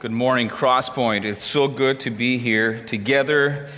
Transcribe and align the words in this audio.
Good 0.00 0.12
morning, 0.12 0.48
Crosspoint. 0.48 1.24
It's 1.24 1.42
so 1.42 1.66
good 1.66 1.98
to 2.00 2.10
be 2.10 2.38
here 2.38 2.84
together 2.86 3.68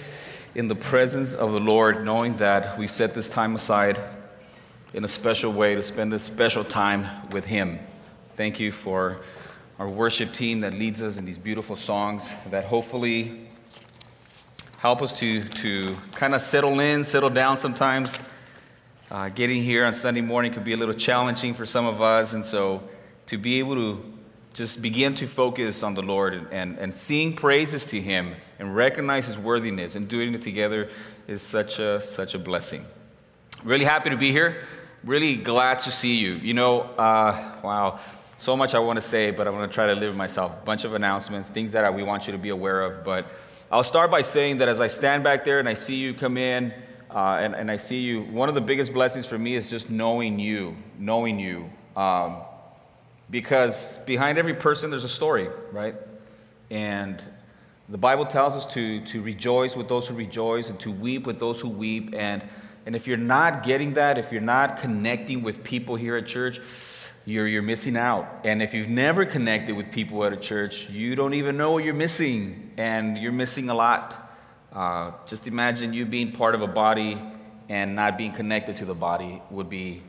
in 0.54 0.68
the 0.68 0.74
presence 0.74 1.34
of 1.34 1.52
the 1.52 1.60
Lord, 1.60 2.04
knowing 2.04 2.36
that 2.36 2.76
we 2.76 2.88
set 2.88 3.14
this 3.14 3.30
time 3.30 3.54
aside 3.54 3.98
in 4.92 5.02
a 5.02 5.08
special 5.08 5.50
way 5.50 5.74
to 5.74 5.82
spend 5.82 6.12
this 6.12 6.22
special 6.22 6.62
time 6.62 7.08
with 7.30 7.46
Him. 7.46 7.78
Thank 8.36 8.60
you 8.60 8.70
for 8.70 9.22
our 9.78 9.88
worship 9.88 10.34
team 10.34 10.60
that 10.60 10.74
leads 10.74 11.02
us 11.02 11.16
in 11.16 11.24
these 11.24 11.38
beautiful 11.38 11.74
songs 11.74 12.34
that 12.50 12.66
hopefully 12.66 13.48
help 14.76 15.00
us 15.00 15.18
to, 15.20 15.42
to 15.42 15.96
kind 16.12 16.34
of 16.34 16.42
settle 16.42 16.80
in, 16.80 17.02
settle 17.02 17.30
down 17.30 17.56
sometimes. 17.56 18.18
Uh, 19.10 19.30
getting 19.30 19.62
here 19.62 19.86
on 19.86 19.94
Sunday 19.94 20.20
morning 20.20 20.52
could 20.52 20.64
be 20.64 20.74
a 20.74 20.76
little 20.76 20.92
challenging 20.92 21.54
for 21.54 21.64
some 21.64 21.86
of 21.86 22.02
us, 22.02 22.34
and 22.34 22.44
so 22.44 22.82
to 23.24 23.38
be 23.38 23.58
able 23.58 23.74
to 23.74 24.19
just 24.52 24.82
begin 24.82 25.14
to 25.16 25.26
focus 25.26 25.82
on 25.82 25.94
the 25.94 26.02
Lord 26.02 26.34
and, 26.34 26.52
and, 26.52 26.78
and 26.78 26.94
sing 26.94 27.34
praises 27.34 27.84
to 27.86 28.00
Him 28.00 28.34
and 28.58 28.74
recognize 28.74 29.26
His 29.26 29.38
worthiness 29.38 29.94
and 29.94 30.08
doing 30.08 30.34
it 30.34 30.42
together 30.42 30.88
is 31.28 31.42
such 31.42 31.78
a, 31.78 32.00
such 32.00 32.34
a 32.34 32.38
blessing. 32.38 32.84
Really 33.62 33.84
happy 33.84 34.10
to 34.10 34.16
be 34.16 34.32
here. 34.32 34.64
Really 35.04 35.36
glad 35.36 35.78
to 35.80 35.90
see 35.90 36.16
you. 36.16 36.34
You 36.34 36.54
know, 36.54 36.80
uh, 36.80 37.54
wow, 37.62 38.00
so 38.38 38.56
much 38.56 38.74
I 38.74 38.78
want 38.80 38.96
to 38.96 39.02
say, 39.02 39.30
but 39.30 39.46
I'm 39.46 39.54
going 39.54 39.68
to 39.68 39.74
try 39.74 39.86
to 39.86 39.94
live 39.94 40.16
myself. 40.16 40.52
A 40.62 40.64
bunch 40.64 40.84
of 40.84 40.94
announcements, 40.94 41.48
things 41.48 41.72
that 41.72 41.94
we 41.94 42.02
want 42.02 42.26
you 42.26 42.32
to 42.32 42.38
be 42.38 42.48
aware 42.48 42.82
of. 42.82 43.04
But 43.04 43.26
I'll 43.70 43.84
start 43.84 44.10
by 44.10 44.22
saying 44.22 44.58
that 44.58 44.68
as 44.68 44.80
I 44.80 44.88
stand 44.88 45.22
back 45.22 45.44
there 45.44 45.58
and 45.58 45.68
I 45.68 45.74
see 45.74 45.94
you 45.94 46.12
come 46.12 46.36
in, 46.36 46.74
uh, 47.10 47.38
and, 47.40 47.54
and 47.54 47.70
I 47.70 47.76
see 47.76 48.00
you, 48.00 48.22
one 48.22 48.48
of 48.48 48.54
the 48.54 48.60
biggest 48.60 48.92
blessings 48.92 49.26
for 49.26 49.38
me 49.38 49.54
is 49.54 49.68
just 49.68 49.90
knowing 49.90 50.38
you, 50.38 50.76
knowing 50.98 51.38
you. 51.38 51.70
Um, 51.96 52.38
because 53.30 53.98
behind 53.98 54.38
every 54.38 54.54
person, 54.54 54.90
there's 54.90 55.04
a 55.04 55.08
story, 55.08 55.48
right? 55.72 55.94
And 56.70 57.22
the 57.88 57.98
Bible 57.98 58.26
tells 58.26 58.54
us 58.54 58.66
to, 58.74 59.04
to 59.06 59.22
rejoice 59.22 59.76
with 59.76 59.88
those 59.88 60.06
who 60.06 60.14
rejoice 60.14 60.70
and 60.70 60.78
to 60.80 60.90
weep 60.90 61.26
with 61.26 61.38
those 61.38 61.60
who 61.60 61.68
weep. 61.68 62.14
And, 62.16 62.44
and 62.86 62.96
if 62.96 63.06
you're 63.06 63.16
not 63.16 63.62
getting 63.62 63.94
that, 63.94 64.18
if 64.18 64.32
you're 64.32 64.40
not 64.40 64.78
connecting 64.78 65.42
with 65.42 65.64
people 65.64 65.96
here 65.96 66.16
at 66.16 66.26
church, 66.26 66.60
you're, 67.24 67.46
you're 67.46 67.62
missing 67.62 67.96
out. 67.96 68.42
And 68.44 68.62
if 68.62 68.74
you've 68.74 68.88
never 68.88 69.24
connected 69.24 69.76
with 69.76 69.90
people 69.90 70.24
at 70.24 70.32
a 70.32 70.36
church, 70.36 70.88
you 70.88 71.14
don't 71.14 71.34
even 71.34 71.56
know 71.56 71.72
what 71.72 71.84
you're 71.84 71.94
missing. 71.94 72.70
And 72.76 73.18
you're 73.18 73.32
missing 73.32 73.70
a 73.70 73.74
lot. 73.74 74.36
Uh, 74.72 75.12
just 75.26 75.46
imagine 75.46 75.92
you 75.92 76.06
being 76.06 76.32
part 76.32 76.54
of 76.54 76.62
a 76.62 76.68
body 76.68 77.20
and 77.68 77.94
not 77.94 78.16
being 78.16 78.32
connected 78.32 78.76
to 78.76 78.84
the 78.84 78.94
body 78.94 79.42
would 79.50 79.68
be, 79.68 80.02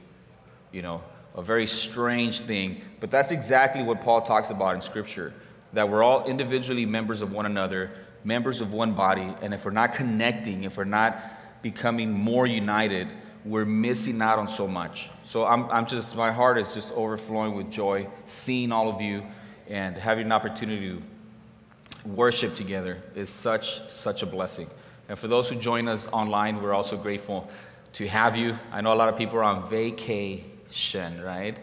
you 0.71 0.81
know, 0.81 1.01
a 1.35 1.41
very 1.41 1.67
strange 1.67 2.41
thing. 2.41 2.81
But 2.99 3.11
that's 3.11 3.31
exactly 3.31 3.83
what 3.83 4.01
Paul 4.01 4.21
talks 4.21 4.49
about 4.49 4.75
in 4.75 4.81
Scripture 4.81 5.33
that 5.73 5.89
we're 5.89 6.03
all 6.03 6.25
individually 6.25 6.85
members 6.85 7.21
of 7.21 7.31
one 7.31 7.45
another, 7.45 7.91
members 8.23 8.59
of 8.61 8.73
one 8.73 8.93
body, 8.93 9.33
and 9.41 9.53
if 9.53 9.65
we're 9.65 9.71
not 9.71 9.93
connecting, 9.93 10.63
if 10.63 10.77
we're 10.77 10.83
not 10.83 11.17
becoming 11.61 12.11
more 12.11 12.45
united, 12.45 13.07
we're 13.45 13.65
missing 13.65 14.21
out 14.21 14.37
on 14.37 14.47
so 14.47 14.67
much. 14.67 15.09
So 15.25 15.45
I'm, 15.45 15.69
I'm 15.71 15.85
just, 15.85 16.15
my 16.15 16.31
heart 16.31 16.57
is 16.57 16.73
just 16.73 16.91
overflowing 16.91 17.55
with 17.55 17.71
joy 17.71 18.07
seeing 18.25 18.71
all 18.71 18.89
of 18.89 19.01
you 19.01 19.23
and 19.67 19.95
having 19.95 20.25
an 20.25 20.31
opportunity 20.31 20.89
to 20.89 22.09
worship 22.09 22.55
together 22.55 23.01
is 23.15 23.29
such, 23.29 23.89
such 23.89 24.23
a 24.23 24.25
blessing. 24.25 24.69
And 25.07 25.17
for 25.17 25.27
those 25.27 25.49
who 25.49 25.55
join 25.55 25.87
us 25.87 26.07
online, 26.11 26.61
we're 26.61 26.73
also 26.73 26.97
grateful 26.97 27.49
to 27.93 28.07
have 28.07 28.37
you. 28.37 28.57
I 28.71 28.81
know 28.81 28.93
a 28.93 28.95
lot 28.95 29.09
of 29.09 29.17
people 29.17 29.37
are 29.37 29.43
on 29.43 29.69
vacay 29.69 30.43
Shen, 30.71 31.21
right? 31.21 31.57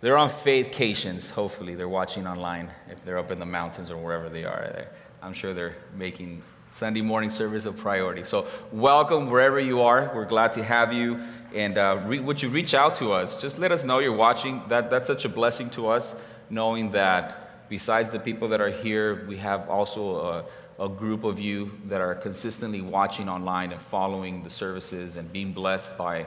They're 0.00 0.16
on 0.16 0.30
vacations, 0.30 1.30
hopefully. 1.30 1.74
They're 1.74 1.88
watching 1.88 2.26
online 2.26 2.70
if 2.90 3.04
they're 3.04 3.18
up 3.18 3.30
in 3.30 3.38
the 3.38 3.46
mountains 3.46 3.90
or 3.90 3.96
wherever 3.96 4.28
they 4.28 4.44
are. 4.44 4.86
I'm 5.22 5.32
sure 5.32 5.52
they're 5.54 5.76
making 5.94 6.42
Sunday 6.70 7.00
morning 7.00 7.30
service 7.30 7.64
a 7.64 7.72
priority. 7.72 8.24
So, 8.24 8.46
welcome 8.70 9.30
wherever 9.30 9.58
you 9.58 9.80
are. 9.80 10.12
We're 10.14 10.26
glad 10.26 10.52
to 10.52 10.62
have 10.62 10.92
you. 10.92 11.20
And 11.54 11.78
uh, 11.78 12.02
re- 12.04 12.20
would 12.20 12.42
you 12.42 12.50
reach 12.50 12.74
out 12.74 12.94
to 12.96 13.12
us? 13.12 13.36
Just 13.36 13.58
let 13.58 13.72
us 13.72 13.84
know 13.84 13.98
you're 14.00 14.12
watching. 14.12 14.62
That, 14.68 14.90
that's 14.90 15.06
such 15.06 15.24
a 15.24 15.28
blessing 15.28 15.70
to 15.70 15.88
us, 15.88 16.14
knowing 16.50 16.90
that 16.90 17.68
besides 17.68 18.10
the 18.10 18.20
people 18.20 18.48
that 18.48 18.60
are 18.60 18.70
here, 18.70 19.26
we 19.26 19.38
have 19.38 19.68
also 19.70 20.44
a, 20.78 20.84
a 20.84 20.88
group 20.88 21.24
of 21.24 21.40
you 21.40 21.72
that 21.86 22.00
are 22.00 22.14
consistently 22.14 22.82
watching 22.82 23.28
online 23.28 23.72
and 23.72 23.80
following 23.80 24.42
the 24.42 24.50
services 24.50 25.16
and 25.16 25.32
being 25.32 25.52
blessed 25.52 25.96
by 25.96 26.26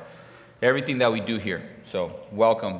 everything 0.61 0.99
that 0.99 1.11
we 1.11 1.19
do 1.19 1.37
here. 1.37 1.63
So, 1.83 2.19
welcome. 2.31 2.79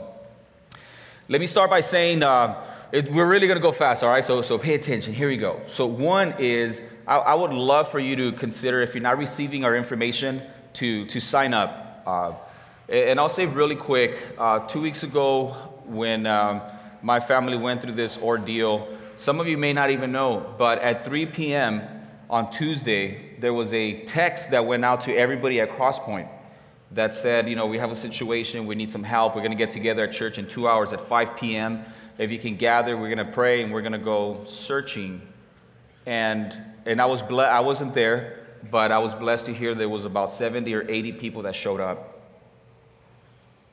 Let 1.28 1.42
me 1.42 1.48
start 1.48 1.70
by 1.70 1.82
saying 1.82 2.22
uh, 2.22 2.62
it, 2.92 3.12
we're 3.12 3.28
really 3.28 3.48
going 3.48 3.58
to 3.58 3.64
go 3.64 3.72
fast, 3.72 4.04
all 4.04 4.10
right? 4.10 4.24
So, 4.24 4.44
so 4.44 4.58
pay 4.58 4.76
attention. 4.76 5.14
Here 5.14 5.28
we 5.28 5.38
go. 5.38 5.62
So, 5.68 5.88
one 5.88 6.36
is 6.38 6.80
I, 7.08 7.18
I, 7.18 7.34
would 7.34 7.54
love 7.54 7.90
for 7.90 8.00
you 8.00 8.16
to 8.18 8.32
consider, 8.34 8.82
if 8.82 8.94
you're 8.94 9.02
not 9.02 9.18
receiving 9.18 9.66
our 9.66 9.76
information, 9.76 10.44
to, 10.74 11.06
to 11.08 11.20
sign 11.20 11.54
up. 11.56 12.04
Uh, 12.06 12.34
and 12.88 13.20
I'll 13.20 13.30
say 13.30 13.48
really 13.48 13.76
quick 13.76 14.36
uh, 14.38 14.60
two 14.68 14.82
weeks 14.82 15.02
ago, 15.02 15.48
when 15.86 16.28
um, 16.28 16.62
my 17.02 17.20
family 17.20 17.58
went 17.58 17.82
through 17.82 17.94
this 17.94 18.18
ordeal, 18.18 18.88
some 19.18 19.40
of 19.40 19.48
you 19.48 19.58
may 19.58 19.74
not 19.74 19.90
even 19.90 20.12
know, 20.12 20.54
but 20.58 20.80
at 20.80 21.04
3 21.04 21.26
p.m. 21.28 21.82
on 22.30 22.52
Tuesday, 22.52 23.36
there 23.40 23.54
was 23.54 23.74
a 23.74 24.02
text 24.04 24.52
that 24.52 24.66
went 24.66 24.86
out 24.86 25.02
to 25.02 25.16
everybody 25.16 25.60
at 25.60 25.70
Crosspoint 25.70 26.28
that 26.94 27.14
said, 27.14 27.48
you 27.48 27.56
know, 27.56 27.66
we 27.66 27.78
have 27.78 27.92
a 27.92 27.96
situation, 27.96 28.66
we 28.66 28.76
need 28.76 28.92
some 28.92 29.04
help. 29.04 29.36
We're 29.36 29.42
going 29.42 29.52
to 29.52 29.58
get 29.58 29.72
together 29.72 30.04
at 30.04 30.12
church 30.12 30.38
in 30.38 30.48
two 30.48 30.68
hours 30.68 30.92
at 30.94 31.00
5 31.00 31.38
p.m. 31.38 31.86
If 32.18 32.32
you 32.32 32.40
can 32.40 32.58
gather, 32.58 32.98
we're 32.98 33.14
going 33.14 33.26
to 33.26 33.32
pray 33.32 33.64
and 33.64 33.72
we're 33.72 33.82
going 33.82 33.94
to 33.94 33.98
go 33.98 34.44
searching. 34.46 35.22
And, 36.06 36.54
and 36.86 37.02
I, 37.02 37.06
was 37.06 37.22
ble- 37.22 37.42
I 37.42 37.62
wasn't 37.62 37.94
there, 37.94 38.46
but 38.70 38.92
I 38.92 38.98
was 39.00 39.14
blessed 39.14 39.46
to 39.46 39.54
hear 39.54 39.74
there 39.74 39.90
was 39.90 40.06
about 40.06 40.32
70 40.32 40.74
or 40.74 40.90
80 40.90 41.14
people 41.14 41.44
that 41.44 41.56
showed 41.56 41.80
up. 41.80 42.20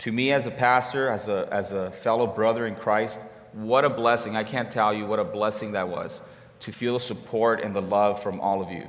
To 0.00 0.12
me, 0.12 0.31
as 0.31 0.47
a 0.47 0.53
pastor, 0.53 1.09
as 1.09 1.29
a, 1.29 1.49
as 1.50 1.73
a 1.73 1.91
fellow 1.91 2.27
brother 2.27 2.67
in 2.67 2.77
Christ, 2.77 3.21
what 3.53 3.85
a 3.85 3.91
blessing. 3.91 4.37
I 4.37 4.45
can't 4.45 4.71
tell 4.71 4.95
you 4.95 5.06
what 5.06 5.19
a 5.19 5.25
blessing 5.25 5.73
that 5.73 5.89
was 5.89 6.21
to 6.61 6.73
feel 6.73 6.95
the 6.95 7.00
support 7.00 7.61
and 7.61 7.75
the 7.75 7.83
love 7.83 8.23
from 8.23 8.41
all 8.41 8.62
of 8.62 8.71
you. 8.71 8.87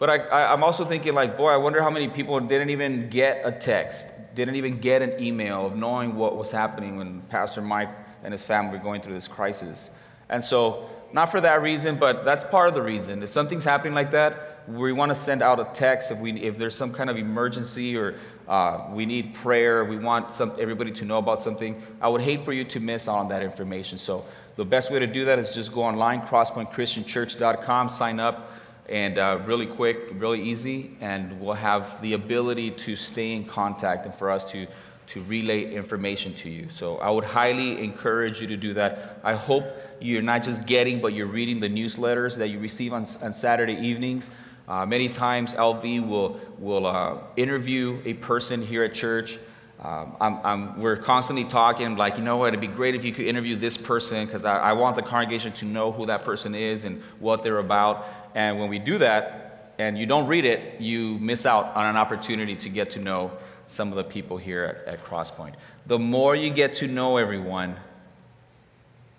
But 0.00 0.32
I, 0.32 0.54
am 0.54 0.64
also 0.64 0.86
thinking, 0.86 1.12
like, 1.12 1.36
boy, 1.36 1.50
I 1.50 1.58
wonder 1.58 1.82
how 1.82 1.90
many 1.90 2.08
people 2.08 2.40
didn't 2.40 2.70
even 2.70 3.10
get 3.10 3.42
a 3.44 3.52
text, 3.52 4.08
didn't 4.34 4.56
even 4.56 4.80
get 4.80 5.02
an 5.02 5.22
email 5.22 5.66
of 5.66 5.76
knowing 5.76 6.16
what 6.16 6.38
was 6.38 6.50
happening 6.50 6.96
when 6.96 7.20
Pastor 7.28 7.60
Mike 7.60 7.90
and 8.24 8.32
his 8.32 8.42
family 8.42 8.78
were 8.78 8.82
going 8.82 9.02
through 9.02 9.12
this 9.12 9.28
crisis. 9.28 9.90
And 10.30 10.42
so, 10.42 10.88
not 11.12 11.30
for 11.30 11.42
that 11.42 11.60
reason, 11.60 11.96
but 11.96 12.24
that's 12.24 12.44
part 12.44 12.70
of 12.70 12.74
the 12.74 12.82
reason. 12.82 13.22
If 13.22 13.28
something's 13.28 13.62
happening 13.62 13.92
like 13.92 14.10
that, 14.12 14.62
we 14.68 14.90
want 14.92 15.10
to 15.10 15.14
send 15.14 15.42
out 15.42 15.60
a 15.60 15.68
text 15.74 16.10
if, 16.10 16.18
we, 16.18 16.32
if 16.40 16.56
there's 16.56 16.74
some 16.74 16.94
kind 16.94 17.10
of 17.10 17.18
emergency 17.18 17.94
or 17.94 18.14
uh, 18.48 18.86
we 18.92 19.04
need 19.04 19.34
prayer, 19.34 19.84
we 19.84 19.98
want 19.98 20.32
some, 20.32 20.52
everybody 20.58 20.92
to 20.92 21.04
know 21.04 21.18
about 21.18 21.42
something. 21.42 21.82
I 22.00 22.08
would 22.08 22.22
hate 22.22 22.42
for 22.42 22.54
you 22.54 22.64
to 22.64 22.80
miss 22.80 23.06
out 23.06 23.18
on 23.18 23.28
that 23.28 23.42
information. 23.42 23.98
So, 23.98 24.24
the 24.56 24.64
best 24.64 24.90
way 24.90 24.98
to 24.98 25.06
do 25.06 25.26
that 25.26 25.38
is 25.38 25.54
just 25.54 25.74
go 25.74 25.82
online, 25.82 26.22
crosspointchristianchurch.com, 26.22 27.90
sign 27.90 28.18
up 28.18 28.49
and 28.90 29.18
uh, 29.18 29.40
really 29.46 29.66
quick, 29.66 30.10
really 30.14 30.42
easy, 30.42 30.96
and 31.00 31.40
we'll 31.40 31.54
have 31.54 32.02
the 32.02 32.14
ability 32.14 32.72
to 32.72 32.96
stay 32.96 33.32
in 33.32 33.44
contact 33.44 34.04
and 34.04 34.14
for 34.14 34.30
us 34.30 34.44
to, 34.50 34.66
to 35.06 35.20
relay 35.22 35.72
information 35.72 36.34
to 36.34 36.50
you. 36.50 36.68
So 36.70 36.98
I 36.98 37.08
would 37.08 37.24
highly 37.24 37.82
encourage 37.82 38.40
you 38.40 38.48
to 38.48 38.56
do 38.56 38.74
that. 38.74 39.20
I 39.22 39.34
hope 39.34 39.64
you're 40.00 40.22
not 40.22 40.42
just 40.42 40.66
getting, 40.66 41.00
but 41.00 41.12
you're 41.12 41.28
reading 41.28 41.60
the 41.60 41.68
newsletters 41.68 42.36
that 42.36 42.48
you 42.48 42.58
receive 42.58 42.92
on, 42.92 43.06
on 43.22 43.32
Saturday 43.32 43.74
evenings. 43.74 44.28
Uh, 44.66 44.84
many 44.84 45.08
times, 45.08 45.54
LV 45.54 46.08
will, 46.08 46.40
will 46.58 46.86
uh, 46.86 47.18
interview 47.36 48.00
a 48.04 48.14
person 48.14 48.60
here 48.60 48.82
at 48.82 48.92
church. 48.92 49.38
Um, 49.82 50.14
I'm, 50.20 50.38
I'm, 50.44 50.80
we're 50.80 50.98
constantly 50.98 51.44
talking, 51.44 51.96
like, 51.96 52.18
you 52.18 52.22
know 52.22 52.36
what, 52.36 52.48
it'd 52.48 52.60
be 52.60 52.66
great 52.66 52.94
if 52.94 53.02
you 53.02 53.14
could 53.14 53.24
interview 53.24 53.56
this 53.56 53.78
person 53.78 54.26
because 54.26 54.44
I, 54.44 54.58
I 54.58 54.72
want 54.74 54.94
the 54.94 55.02
congregation 55.02 55.52
to 55.52 55.64
know 55.64 55.90
who 55.90 56.04
that 56.06 56.22
person 56.22 56.54
is 56.54 56.84
and 56.84 57.02
what 57.18 57.42
they're 57.42 57.58
about. 57.58 58.04
And 58.34 58.60
when 58.60 58.68
we 58.68 58.78
do 58.78 58.98
that 58.98 59.74
and 59.78 59.98
you 59.98 60.04
don't 60.04 60.26
read 60.26 60.44
it, 60.44 60.82
you 60.82 61.18
miss 61.18 61.46
out 61.46 61.74
on 61.74 61.86
an 61.86 61.96
opportunity 61.96 62.56
to 62.56 62.68
get 62.68 62.90
to 62.90 63.00
know 63.00 63.32
some 63.66 63.88
of 63.88 63.94
the 63.94 64.04
people 64.04 64.36
here 64.36 64.82
at, 64.86 64.94
at 64.94 65.04
Crosspoint. 65.06 65.54
The 65.86 65.98
more 65.98 66.36
you 66.36 66.50
get 66.50 66.74
to 66.74 66.86
know 66.86 67.16
everyone, 67.16 67.76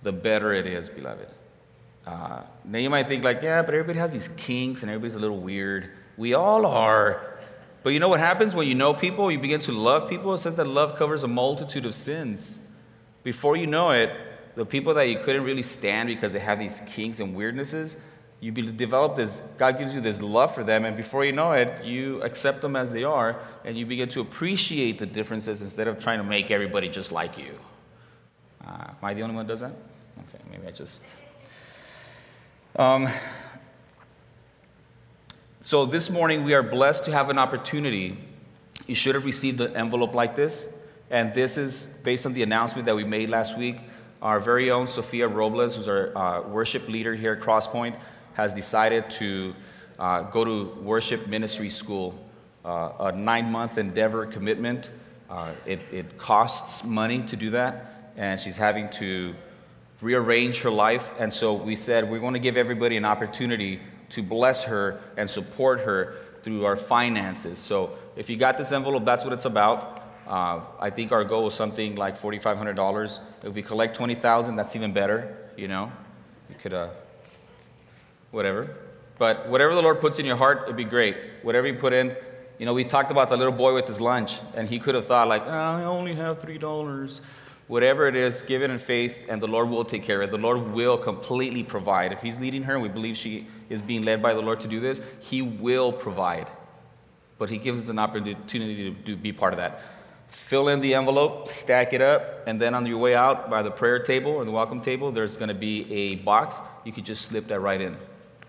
the 0.04 0.12
better 0.12 0.54
it 0.54 0.68
is, 0.68 0.90
beloved. 0.90 1.28
Uh, 2.06 2.44
now 2.66 2.78
you 2.78 2.90
might 2.92 3.08
think, 3.08 3.24
like, 3.24 3.42
yeah, 3.42 3.64
but 3.64 3.74
everybody 3.74 3.98
has 3.98 4.12
these 4.12 4.30
kinks 4.38 4.84
and 4.84 4.92
everybody's 4.92 5.16
a 5.16 5.20
little 5.20 5.40
weird. 5.40 5.90
We 6.18 6.36
all 6.36 6.68
are. 6.68 7.31
But 7.84 7.92
you 7.92 8.00
know 8.00 8.10
what 8.10 8.20
happens 8.20 8.54
when 8.54 8.68
you 8.68 8.76
know 8.76 8.94
people? 8.94 9.32
You 9.32 9.40
begin 9.40 9.60
to 9.62 9.72
love 9.72 10.10
people. 10.10 10.34
It 10.34 10.40
says 10.40 10.58
that 10.58 10.68
love 10.68 10.96
covers 10.98 11.24
a 11.24 11.28
multitude 11.28 11.86
of 11.86 11.96
sins. 11.96 12.60
Before 13.24 13.56
you 13.56 13.68
know 13.68 13.92
it, 13.92 14.12
the 14.56 14.66
people 14.66 14.94
that 14.96 15.10
you 15.10 15.20
couldn't 15.20 15.44
really 15.44 15.64
stand 15.64 16.08
because 16.08 16.34
they 16.34 16.40
have 16.40 16.60
these 16.60 16.82
kinks 16.86 17.20
and 17.20 17.36
weirdnesses, 17.36 17.98
you 18.42 18.52
develop 18.52 19.16
this, 19.16 19.40
God 19.60 19.78
gives 19.78 19.94
you 19.94 20.02
this 20.02 20.20
love 20.20 20.54
for 20.54 20.64
them, 20.64 20.84
and 20.84 20.98
before 20.98 21.24
you 21.24 21.32
know 21.32 21.52
it, 21.52 21.86
you 21.86 22.20
accept 22.24 22.62
them 22.62 22.76
as 22.76 22.92
they 22.92 23.04
are, 23.04 23.40
and 23.64 23.78
you 23.78 23.86
begin 23.86 24.10
to 24.10 24.22
appreciate 24.22 24.98
the 24.98 25.06
differences 25.06 25.62
instead 25.62 25.88
of 25.88 26.00
trying 26.00 26.18
to 26.18 26.24
make 26.24 26.50
everybody 26.50 26.90
just 26.90 27.12
like 27.12 27.38
you. 27.38 27.58
Uh, 28.66 28.88
am 28.90 28.96
I 29.04 29.14
the 29.14 29.22
only 29.22 29.36
one 29.36 29.46
that 29.46 29.54
does 29.54 29.60
that? 29.60 29.74
Okay, 30.18 30.44
maybe 30.50 30.68
I 30.68 30.72
just. 30.72 31.04
Um, 32.76 33.08
so 35.64 35.86
this 35.86 36.10
morning 36.10 36.44
we 36.44 36.56
are 36.56 36.64
blessed 36.64 37.06
to 37.06 37.12
have 37.12 37.30
an 37.30 37.38
opportunity. 37.38 38.18
You 38.88 38.96
should 38.96 39.14
have 39.14 39.26
received 39.26 39.62
an 39.62 39.76
envelope 39.76 40.16
like 40.16 40.36
this, 40.36 40.66
and 41.12 41.32
this 41.36 41.56
is 41.56 41.86
based 42.04 42.26
on 42.26 42.34
the 42.34 42.42
announcement 42.42 42.88
that 42.88 42.96
we 42.96 43.04
made 43.04 43.30
last 43.30 43.56
week. 43.56 43.78
Our 44.24 44.40
very 44.40 44.72
own 44.72 44.88
Sophia 44.88 45.28
Robles, 45.28 45.76
who's 45.76 45.88
our 45.88 46.18
uh, 46.18 46.42
worship 46.48 46.90
leader 46.90 47.14
here 47.14 47.34
at 47.34 47.42
Crosspoint, 47.42 47.96
has 48.34 48.56
decided 48.56 49.08
to 49.12 49.54
uh, 50.00 50.22
go 50.24 50.44
to 50.44 50.82
worship 50.82 51.28
ministry 51.28 51.70
school, 51.70 52.18
uh, 52.66 52.94
a 53.00 53.12
nine 53.12 53.52
month 53.52 53.78
endeavor 53.78 54.26
commitment. 54.26 54.90
Uh, 55.30 55.52
it, 55.68 55.80
it 55.92 56.18
costs 56.18 56.84
money 56.84 57.22
to 57.22 57.36
do 57.36 57.52
that, 57.52 58.12
and 58.18 58.40
she's 58.40 58.58
having 58.58 58.90
to 58.90 59.36
rearrange 60.02 60.62
her 60.62 60.72
life. 60.72 61.12
And 61.20 61.32
so 61.32 61.54
we 61.54 61.76
said 61.76 62.10
we're 62.10 62.20
going 62.20 62.34
to 62.34 62.40
give 62.40 62.58
everybody 62.58 62.98
an 62.98 63.06
opportunity 63.06 63.80
to 64.12 64.22
bless 64.22 64.64
her 64.66 65.02
and 65.18 65.30
support 65.30 65.82
her 65.82 66.16
through 66.44 66.66
our 66.66 66.76
finances. 66.76 67.60
So 67.60 67.98
if 68.16 68.30
you 68.30 68.38
got 68.38 68.58
this 68.58 68.72
envelope, 68.72 69.06
that's 69.06 69.24
what 69.24 69.34
it's 69.34 69.46
about. 69.46 70.04
Uh, 70.28 70.62
I 70.80 70.90
think 70.90 71.12
our 71.12 71.24
goal 71.24 71.48
is 71.48 71.54
something 71.54 71.96
like 71.96 72.18
$4,500. 72.18 73.20
If 73.44 73.54
we 73.54 73.62
collect 73.62 73.96
20000 73.98 74.56
that's 74.56 74.76
even 74.76 74.94
better, 74.94 75.38
you 75.58 75.68
know. 75.68 75.92
You 76.50 76.56
could, 76.62 76.74
uh, 76.74 76.90
whatever. 78.32 78.76
But 79.18 79.50
whatever 79.50 79.76
the 79.76 79.82
Lord 79.82 80.00
puts 80.00 80.20
in 80.20 80.26
your 80.26 80.36
heart, 80.36 80.64
it'd 80.64 80.76
be 80.76 80.84
great. 80.84 81.16
Whatever 81.44 81.68
you 81.68 81.76
put 81.76 81.94
in, 81.94 82.16
you 82.58 82.66
know, 82.66 82.74
we 82.74 82.84
talked 82.84 83.12
about 83.12 83.30
the 83.30 83.38
little 83.38 83.54
boy 83.54 83.74
with 83.74 83.88
his 83.88 84.00
lunch, 84.00 84.40
and 84.56 84.70
he 84.70 84.80
could 84.80 84.96
have 84.96 85.06
thought, 85.06 85.28
like, 85.28 85.44
oh, 85.46 85.50
I 85.50 85.84
only 85.84 86.14
have 86.16 86.40
$3. 86.40 87.22
Whatever 87.72 88.06
it 88.06 88.18
is, 88.18 88.42
give 88.42 88.64
it 88.64 88.70
in 88.70 88.78
faith, 88.80 89.28
and 89.30 89.42
the 89.42 89.48
Lord 89.48 89.70
will 89.70 89.86
take 89.86 90.04
care 90.04 90.22
of 90.22 90.28
it. 90.28 90.32
The 90.32 90.38
Lord 90.38 90.74
will 90.74 90.98
completely 90.98 91.64
provide. 91.64 92.12
If 92.12 92.22
He's 92.22 92.38
leading 92.38 92.64
her, 92.64 92.74
and 92.74 92.84
we 92.84 92.90
believe 92.90 93.16
she 93.16 93.48
is 93.70 93.82
being 93.82 94.02
led 94.02 94.22
by 94.22 94.34
the 94.34 94.42
Lord 94.42 94.60
to 94.60 94.68
do 94.68 94.82
this, 94.82 95.00
He 95.22 95.42
will 95.42 95.94
provide. 95.94 96.50
But 97.38 97.50
He 97.50 97.58
gives 97.58 97.80
us 97.80 97.88
an 97.88 97.98
opportunity 97.98 98.92
to, 98.92 99.04
to 99.06 99.16
be 99.16 99.32
part 99.32 99.54
of 99.54 99.60
that. 99.60 99.84
Fill 100.28 100.68
in 100.68 100.82
the 100.82 100.94
envelope, 100.96 101.48
stack 101.48 101.94
it 101.94 102.02
up, 102.02 102.46
and 102.46 102.62
then 102.62 102.74
on 102.74 102.86
your 102.86 102.98
way 102.98 103.16
out 103.16 103.50
by 103.50 103.62
the 103.62 103.72
prayer 103.72 104.00
table 104.00 104.32
or 104.32 104.44
the 104.44 104.52
welcome 104.52 104.82
table, 104.82 105.10
there's 105.10 105.38
going 105.38 105.48
to 105.48 105.56
be 105.56 105.90
a 105.94 106.16
box. 106.16 106.58
You 106.84 106.92
could 106.92 107.06
just 107.06 107.22
slip 107.22 107.48
that 107.48 107.62
right 107.62 107.80
in. 107.80 107.96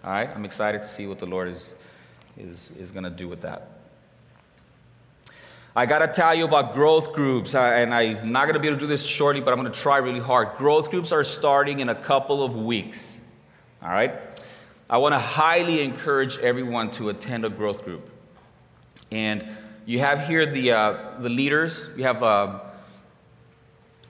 All 0.02 0.10
right? 0.10 0.30
I'm 0.34 0.44
excited 0.44 0.82
to 0.82 0.88
see 0.88 1.06
what 1.06 1.20
the 1.20 1.26
Lord 1.26 1.46
is, 1.46 1.74
is, 2.36 2.72
is 2.76 2.90
going 2.90 3.04
to 3.04 3.10
do 3.10 3.28
with 3.28 3.42
that. 3.42 3.81
I 5.74 5.86
got 5.86 6.00
to 6.00 6.08
tell 6.08 6.34
you 6.34 6.44
about 6.44 6.74
growth 6.74 7.14
groups, 7.14 7.54
and 7.54 7.94
I'm 7.94 8.30
not 8.30 8.44
going 8.44 8.54
to 8.54 8.60
be 8.60 8.68
able 8.68 8.76
to 8.76 8.84
do 8.84 8.86
this 8.86 9.06
shortly, 9.06 9.40
but 9.40 9.54
I'm 9.54 9.60
going 9.60 9.72
to 9.72 9.78
try 9.78 9.96
really 9.96 10.20
hard. 10.20 10.58
Growth 10.58 10.90
groups 10.90 11.12
are 11.12 11.24
starting 11.24 11.80
in 11.80 11.88
a 11.88 11.94
couple 11.94 12.44
of 12.44 12.54
weeks. 12.62 13.18
All 13.82 13.88
right? 13.88 14.12
I 14.90 14.98
want 14.98 15.14
to 15.14 15.18
highly 15.18 15.82
encourage 15.82 16.36
everyone 16.36 16.90
to 16.92 17.08
attend 17.08 17.46
a 17.46 17.48
growth 17.48 17.86
group. 17.86 18.06
And 19.10 19.46
you 19.86 20.00
have 20.00 20.26
here 20.26 20.44
the, 20.44 20.72
uh, 20.72 21.20
the 21.20 21.30
leaders. 21.30 21.86
You 21.96 22.04
have 22.04 22.22
uh, 22.22 22.60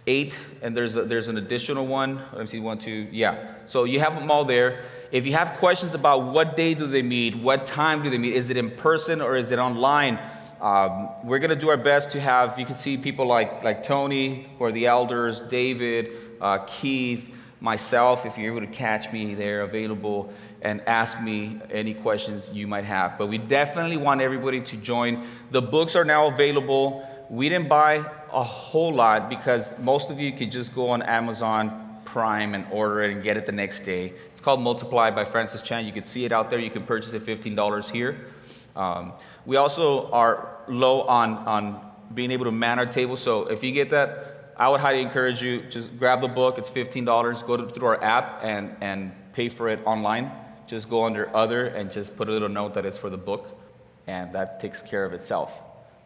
eight, 0.09 0.37
and 0.63 0.77
there's, 0.77 0.97
a, 0.97 1.05
there's 1.05 1.29
an 1.29 1.39
additional 1.39 1.87
one. 1.87 2.17
Let 2.33 2.41
me 2.41 2.47
see, 2.49 2.59
one, 2.59 2.79
two, 2.79 3.07
yeah. 3.13 3.55
So 3.67 3.85
you 3.85 4.01
have 4.01 4.17
them 4.17 4.33
all 4.33 4.45
there. 4.45 4.83
If 5.13 5.27
you 5.27 5.35
have 5.35 5.59
questions 5.59 5.95
about 5.95 6.25
what 6.25 6.57
day 6.57 6.75
do 6.75 6.89
they 6.89 7.03
meet, 7.03 7.37
what 7.37 7.67
time 7.67 8.03
do 8.03 8.11
they 8.11 8.19
meet, 8.19 8.35
is 8.35 8.51
it 8.51 8.57
in 8.57 8.73
person 8.73 9.21
or 9.21 9.37
is 9.37 9.53
it 9.53 9.61
online? 9.61 10.19
Um, 10.63 11.09
we're 11.25 11.41
going 11.41 11.51
to 11.51 11.57
do 11.57 11.71
our 11.71 11.77
best 11.77 12.13
to 12.13 12.21
have, 12.21 12.57
you 12.57 12.65
can 12.65 12.77
see 12.77 12.97
people 12.97 13.27
like, 13.27 13.65
like 13.65 13.83
Tony, 13.83 14.49
who 14.57 14.65
are 14.65 14.71
the 14.71 14.87
elders, 14.87 15.41
David, 15.41 16.13
uh, 16.41 16.59
Keith, 16.69 17.37
myself, 17.59 18.25
if 18.27 18.39
you're 18.39 18.57
able 18.57 18.65
to 18.65 18.73
catch 18.73 19.13
me 19.13 19.35
there, 19.35 19.63
available, 19.63 20.33
and 20.63 20.81
ask 20.87 21.21
me 21.21 21.61
any 21.73 21.95
questions 21.95 22.49
you 22.55 22.69
might 22.69 22.85
have. 22.85 23.19
But 23.19 23.27
we 23.27 23.39
definitely 23.39 23.97
want 23.97 24.21
everybody 24.21 24.61
to 24.61 24.77
join. 24.77 25.27
The 25.51 25.61
books 25.61 25.97
are 25.97 26.05
now 26.05 26.29
available. 26.29 27.09
We 27.29 27.49
didn't 27.49 27.69
buy 27.69 28.05
a 28.33 28.45
whole 28.45 28.95
lot 28.95 29.29
because 29.29 29.77
most 29.79 30.11
of 30.11 30.21
you 30.21 30.31
could 30.31 30.53
just 30.53 30.73
go 30.77 30.91
on 30.91 31.03
Amazon 31.03 32.01
Prime 32.05 32.55
and 32.55 32.67
order 32.71 33.03
it 33.03 33.13
and 33.13 33.23
get 33.23 33.37
it 33.37 33.47
the 33.47 33.53
next 33.53 33.81
day. 33.81 34.13
It's 34.31 34.41
called 34.41 34.61
Multiply 34.61 35.11
by 35.11 35.25
Francis 35.25 35.61
Chan. 35.61 35.87
You 35.87 35.93
can 35.93 36.05
see 36.05 36.25
it 36.25 36.31
out 36.31 36.51
there. 36.51 36.61
You 36.61 36.71
can 36.71 36.85
purchase 36.85 37.15
it 37.15 37.25
$15 37.27 37.91
here. 37.91 38.27
Um, 38.75 39.13
we 39.45 39.57
also 39.57 40.11
are 40.11 40.52
low 40.69 41.03
on, 41.03 41.35
on 41.47 41.93
being 42.15 42.31
able 42.31 42.45
to 42.45 42.53
man 42.53 42.79
our 42.79 42.87
table. 42.87 43.17
So 43.17 43.47
if 43.47 43.63
you 43.63 43.73
get 43.73 43.91
that, 43.91 44.55
I 44.57 44.69
would 44.69 44.81
highly 44.81 45.01
encourage 45.01 45.43
you 45.43 45.63
just 45.63 45.97
grab 45.99 46.21
the 46.21 46.29
book. 46.29 46.59
It's 46.59 46.71
$15. 46.71 47.47
Go 47.47 47.57
to, 47.57 47.69
through 47.69 47.89
our 47.89 48.03
app 48.03 48.41
and, 48.43 48.77
and 48.81 49.13
pay 49.33 49.49
for 49.49 49.69
it 49.69 49.81
online. 49.87 50.31
Just 50.67 50.89
go 50.89 51.05
under 51.05 51.35
other 51.35 51.67
and 51.67 51.91
just 51.91 52.17
put 52.17 52.29
a 52.29 52.33
little 52.33 52.49
note 52.49 52.75
that 52.75 52.87
it's 52.87 52.99
for 52.99 53.11
the 53.11 53.19
book, 53.19 53.59
and 54.07 54.33
that 54.35 54.61
takes 54.61 54.81
care 54.81 55.05
of 55.05 55.13
itself. 55.13 55.59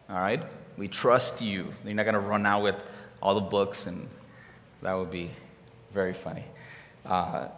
All 0.09 0.17
right? 0.17 0.43
We 0.77 0.87
trust 0.87 1.41
you. 1.41 1.73
You're 1.85 1.93
not 1.93 2.03
going 2.03 2.15
to 2.15 2.19
run 2.19 2.45
out 2.45 2.63
with 2.63 2.83
all 3.21 3.35
the 3.35 3.41
books, 3.41 3.87
and 3.87 4.09
that 4.81 4.93
would 4.93 5.11
be 5.11 5.29
very 5.93 6.13
funny. 6.13 6.45
Uh, 7.05 7.49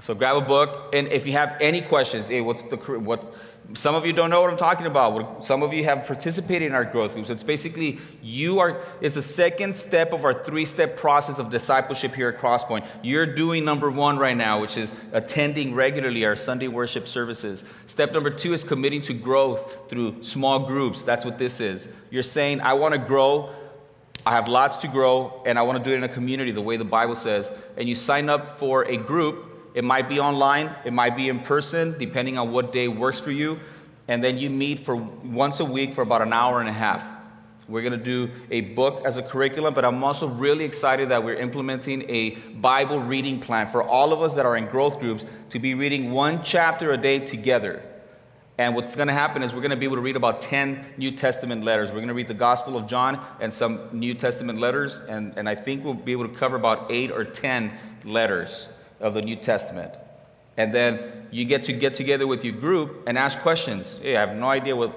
so 0.00 0.14
grab 0.14 0.36
a 0.36 0.40
book, 0.40 0.94
and 0.94 1.08
if 1.08 1.26
you 1.26 1.32
have 1.32 1.56
any 1.60 1.80
questions, 1.80 2.28
hey, 2.28 2.40
what's 2.40 2.62
the 2.64 2.76
what? 2.76 3.34
Some 3.72 3.94
of 3.94 4.04
you 4.04 4.12
don't 4.12 4.28
know 4.28 4.42
what 4.42 4.50
I'm 4.50 4.58
talking 4.58 4.86
about. 4.86 5.44
Some 5.44 5.62
of 5.62 5.72
you 5.72 5.84
have 5.84 6.06
participated 6.06 6.68
in 6.68 6.74
our 6.74 6.84
growth 6.84 7.14
groups. 7.14 7.30
It's 7.30 7.42
basically 7.42 7.98
you 8.22 8.60
are, 8.60 8.82
it's 9.00 9.16
a 9.16 9.22
second 9.22 9.74
step 9.74 10.12
of 10.12 10.24
our 10.24 10.34
three 10.34 10.66
step 10.66 10.98
process 10.98 11.38
of 11.38 11.50
discipleship 11.50 12.14
here 12.14 12.28
at 12.28 12.38
Crosspoint. 12.38 12.84
You're 13.02 13.26
doing 13.26 13.64
number 13.64 13.90
one 13.90 14.18
right 14.18 14.36
now, 14.36 14.60
which 14.60 14.76
is 14.76 14.92
attending 15.12 15.74
regularly 15.74 16.26
our 16.26 16.36
Sunday 16.36 16.68
worship 16.68 17.08
services. 17.08 17.64
Step 17.86 18.12
number 18.12 18.28
two 18.28 18.52
is 18.52 18.64
committing 18.64 19.00
to 19.02 19.14
growth 19.14 19.88
through 19.88 20.22
small 20.22 20.66
groups. 20.66 21.02
That's 21.02 21.24
what 21.24 21.38
this 21.38 21.58
is. 21.60 21.88
You're 22.10 22.22
saying, 22.22 22.60
I 22.60 22.74
want 22.74 22.92
to 22.92 22.98
grow. 22.98 23.50
I 24.26 24.32
have 24.32 24.46
lots 24.48 24.76
to 24.78 24.88
grow, 24.88 25.42
and 25.46 25.58
I 25.58 25.62
want 25.62 25.78
to 25.78 25.84
do 25.84 25.94
it 25.94 25.98
in 25.98 26.04
a 26.04 26.08
community 26.08 26.50
the 26.50 26.62
way 26.62 26.76
the 26.76 26.84
Bible 26.84 27.16
says. 27.16 27.50
And 27.76 27.88
you 27.88 27.94
sign 27.94 28.28
up 28.28 28.58
for 28.58 28.84
a 28.84 28.96
group 28.96 29.53
it 29.74 29.82
might 29.82 30.08
be 30.08 30.20
online, 30.20 30.74
it 30.84 30.92
might 30.92 31.16
be 31.16 31.28
in 31.28 31.40
person, 31.40 31.98
depending 31.98 32.38
on 32.38 32.52
what 32.52 32.72
day 32.72 32.86
works 32.86 33.18
for 33.18 33.32
you. 33.32 33.58
And 34.06 34.22
then 34.22 34.38
you 34.38 34.48
meet 34.48 34.78
for 34.78 34.94
once 34.94 35.58
a 35.60 35.64
week 35.64 35.94
for 35.94 36.02
about 36.02 36.22
an 36.22 36.32
hour 36.32 36.60
and 36.60 36.68
a 36.68 36.72
half. 36.72 37.04
We're 37.66 37.82
going 37.82 37.98
to 37.98 38.04
do 38.04 38.30
a 38.50 38.60
book 38.60 39.02
as 39.06 39.16
a 39.16 39.22
curriculum, 39.22 39.74
but 39.74 39.84
I'm 39.84 40.04
also 40.04 40.28
really 40.28 40.64
excited 40.64 41.08
that 41.08 41.24
we're 41.24 41.36
implementing 41.36 42.08
a 42.08 42.30
Bible 42.60 43.00
reading 43.00 43.40
plan 43.40 43.66
for 43.66 43.82
all 43.82 44.12
of 44.12 44.20
us 44.20 44.34
that 44.34 44.44
are 44.46 44.56
in 44.56 44.66
growth 44.66 45.00
groups 45.00 45.24
to 45.50 45.58
be 45.58 45.74
reading 45.74 46.12
one 46.12 46.42
chapter 46.42 46.92
a 46.92 46.96
day 46.96 47.18
together. 47.18 47.82
And 48.58 48.74
what's 48.76 48.94
going 48.94 49.08
to 49.08 49.14
happen 49.14 49.42
is 49.42 49.54
we're 49.54 49.62
going 49.62 49.70
to 49.70 49.76
be 49.76 49.86
able 49.86 49.96
to 49.96 50.02
read 50.02 50.14
about 50.14 50.42
10 50.42 50.84
New 50.98 51.10
Testament 51.10 51.64
letters. 51.64 51.88
We're 51.88 51.96
going 51.96 52.08
to 52.08 52.14
read 52.14 52.28
the 52.28 52.34
Gospel 52.34 52.76
of 52.76 52.86
John 52.86 53.24
and 53.40 53.52
some 53.52 53.88
New 53.92 54.14
Testament 54.14 54.60
letters, 54.60 55.00
and, 55.08 55.32
and 55.36 55.48
I 55.48 55.56
think 55.56 55.82
we'll 55.82 55.94
be 55.94 56.12
able 56.12 56.28
to 56.28 56.34
cover 56.34 56.54
about 56.54 56.92
8 56.92 57.10
or 57.10 57.24
10 57.24 57.72
letters 58.04 58.68
of 59.04 59.14
the 59.14 59.22
New 59.22 59.36
Testament. 59.36 59.94
And 60.56 60.72
then 60.72 61.28
you 61.30 61.44
get 61.44 61.64
to 61.64 61.72
get 61.72 61.94
together 61.94 62.26
with 62.26 62.44
your 62.44 62.54
group 62.54 63.04
and 63.06 63.18
ask 63.18 63.38
questions. 63.40 63.98
Hey, 64.02 64.16
I 64.16 64.26
have 64.26 64.36
no 64.36 64.48
idea 64.48 64.74
what 64.74 64.92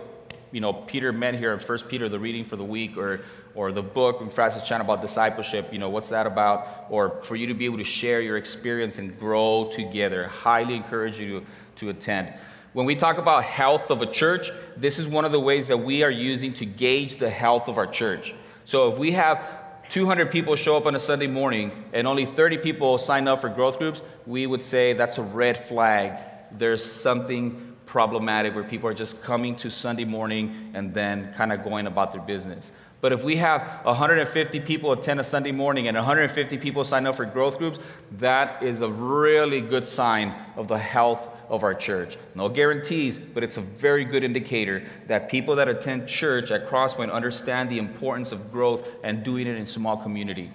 you 0.51 0.61
know 0.61 0.73
Peter 0.73 1.11
meant 1.11 1.37
here 1.37 1.53
in 1.53 1.59
First 1.59 1.89
Peter, 1.89 2.07
the 2.07 2.19
reading 2.19 2.45
for 2.45 2.55
the 2.55 2.63
week, 2.63 2.97
or 2.97 3.19
or 3.53 3.71
the 3.71 3.81
book 3.81 4.19
from 4.19 4.29
Francis 4.29 4.65
Chan 4.67 4.79
about 4.81 5.01
discipleship. 5.01 5.73
You 5.73 5.79
know, 5.79 5.89
what's 5.89 6.09
that 6.09 6.25
about? 6.25 6.85
Or 6.89 7.21
for 7.23 7.35
you 7.35 7.47
to 7.47 7.53
be 7.53 7.65
able 7.65 7.79
to 7.79 7.83
share 7.83 8.21
your 8.21 8.37
experience 8.37 8.97
and 8.97 9.19
grow 9.19 9.69
together. 9.73 10.27
Highly 10.27 10.75
encourage 10.75 11.19
you 11.19 11.39
to, 11.39 11.45
to 11.77 11.89
attend. 11.89 12.33
When 12.73 12.85
we 12.85 12.95
talk 12.95 13.17
about 13.17 13.43
health 13.43 13.89
of 13.89 14.03
a 14.03 14.05
church, 14.05 14.51
this 14.77 14.99
is 14.99 15.07
one 15.07 15.25
of 15.25 15.31
the 15.31 15.39
ways 15.39 15.67
that 15.69 15.77
we 15.77 16.03
are 16.03 16.11
using 16.11 16.53
to 16.53 16.65
gauge 16.65 17.17
the 17.17 17.31
health 17.31 17.67
of 17.67 17.79
our 17.79 17.87
church. 17.87 18.35
So 18.65 18.91
if 18.91 18.99
we 18.99 19.11
have 19.13 19.66
200 19.89 20.31
people 20.31 20.55
show 20.55 20.75
up 20.75 20.85
on 20.85 20.95
a 20.95 20.99
Sunday 20.99 21.27
morning 21.27 21.71
and 21.93 22.07
only 22.07 22.25
30 22.25 22.57
people 22.57 22.97
sign 22.97 23.27
up 23.27 23.39
for 23.39 23.49
growth 23.49 23.79
groups, 23.79 24.01
we 24.25 24.45
would 24.45 24.61
say 24.61 24.93
that's 24.93 25.17
a 25.17 25.23
red 25.23 25.57
flag. 25.57 26.19
There's 26.51 26.83
something 26.83 27.75
problematic 27.85 28.53
where 28.53 28.63
people 28.63 28.89
are 28.89 28.93
just 28.93 29.21
coming 29.23 29.55
to 29.55 29.71
Sunday 29.71 30.03
morning 30.03 30.71
and 30.73 30.93
then 30.93 31.33
kind 31.33 31.53
of 31.53 31.63
going 31.63 31.87
about 31.87 32.11
their 32.11 32.21
business. 32.21 32.71
But 32.99 33.13
if 33.13 33.23
we 33.23 33.37
have 33.37 33.61
150 33.85 34.59
people 34.61 34.91
attend 34.91 35.19
a 35.19 35.23
Sunday 35.23 35.51
morning 35.51 35.87
and 35.87 35.95
150 35.95 36.57
people 36.57 36.83
sign 36.83 37.05
up 37.05 37.15
for 37.15 37.25
growth 37.25 37.57
groups, 37.57 37.79
that 38.17 38.61
is 38.63 38.81
a 38.81 38.89
really 38.89 39.61
good 39.61 39.85
sign 39.85 40.33
of 40.55 40.67
the 40.67 40.77
health 40.77 41.29
of 41.49 41.63
our 41.63 41.73
church. 41.73 42.17
No 42.35 42.49
guarantees, 42.49 43.17
but 43.17 43.43
it's 43.43 43.57
a 43.57 43.61
very 43.61 44.03
good 44.03 44.23
indicator 44.23 44.83
that 45.07 45.29
people 45.29 45.55
that 45.55 45.67
attend 45.67 46.07
church 46.07 46.51
at 46.51 46.67
Crosspoint 46.67 47.11
understand 47.11 47.69
the 47.69 47.79
importance 47.79 48.31
of 48.31 48.51
growth 48.51 48.87
and 49.03 49.23
doing 49.23 49.47
it 49.47 49.55
in 49.55 49.65
small 49.65 49.97
community. 49.97 50.51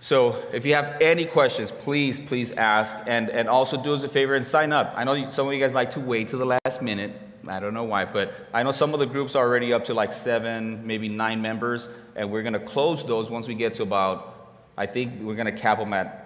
So 0.00 0.36
if 0.52 0.66
you 0.66 0.74
have 0.74 1.00
any 1.00 1.24
questions, 1.24 1.72
please, 1.72 2.20
please 2.20 2.52
ask. 2.52 2.96
And, 3.06 3.30
and 3.30 3.48
also 3.48 3.82
do 3.82 3.94
us 3.94 4.02
a 4.02 4.08
favor 4.08 4.34
and 4.34 4.46
sign 4.46 4.72
up. 4.72 4.92
I 4.96 5.04
know 5.04 5.30
some 5.30 5.46
of 5.46 5.54
you 5.54 5.60
guys 5.60 5.72
like 5.72 5.92
to 5.92 6.00
wait 6.00 6.28
to 6.28 6.36
the 6.36 6.44
last 6.44 6.82
minute. 6.82 7.12
I 7.48 7.58
don't 7.58 7.74
know 7.74 7.84
why, 7.84 8.04
but 8.04 8.34
I 8.52 8.62
know 8.62 8.72
some 8.72 8.92
of 8.94 9.00
the 9.00 9.06
groups 9.06 9.34
are 9.34 9.46
already 9.46 9.72
up 9.72 9.84
to 9.86 9.94
like 9.94 10.12
seven, 10.12 10.86
maybe 10.86 11.08
nine 11.08 11.42
members, 11.42 11.88
and 12.16 12.30
we're 12.30 12.42
going 12.42 12.54
to 12.54 12.60
close 12.60 13.04
those 13.04 13.30
once 13.30 13.48
we 13.48 13.54
get 13.54 13.74
to 13.74 13.82
about, 13.82 14.58
I 14.76 14.86
think 14.86 15.20
we're 15.20 15.34
going 15.34 15.46
to 15.46 15.58
cap 15.58 15.78
them 15.78 15.92
at 15.92 16.23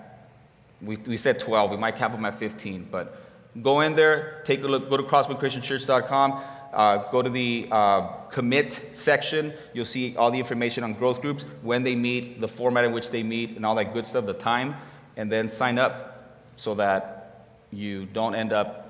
We, 0.80 0.96
we 0.96 1.16
said 1.16 1.40
12. 1.40 1.70
We 1.70 1.76
might 1.76 1.96
cap 1.96 2.12
them 2.12 2.24
at 2.24 2.36
15. 2.36 2.88
But 2.90 3.20
go 3.62 3.80
in 3.80 3.96
there, 3.96 4.42
take 4.44 4.62
a 4.62 4.66
look, 4.66 4.88
go 4.88 4.96
to 4.96 5.02
crosspointchristianchurch.com. 5.02 6.44
Uh, 6.72 7.10
go 7.10 7.22
to 7.22 7.30
the 7.30 7.66
uh, 7.70 8.06
commit 8.30 8.90
section. 8.92 9.54
You'll 9.72 9.86
see 9.86 10.16
all 10.16 10.30
the 10.30 10.38
information 10.38 10.84
on 10.84 10.92
growth 10.94 11.22
groups, 11.22 11.44
when 11.62 11.82
they 11.82 11.94
meet, 11.94 12.40
the 12.40 12.48
format 12.48 12.84
in 12.84 12.92
which 12.92 13.10
they 13.10 13.22
meet, 13.22 13.56
and 13.56 13.64
all 13.64 13.74
that 13.76 13.94
good 13.94 14.04
stuff, 14.04 14.26
the 14.26 14.34
time. 14.34 14.76
And 15.16 15.32
then 15.32 15.48
sign 15.48 15.78
up 15.78 16.44
so 16.56 16.74
that 16.74 17.46
you 17.70 18.06
don't 18.06 18.34
end 18.34 18.52
up 18.52 18.84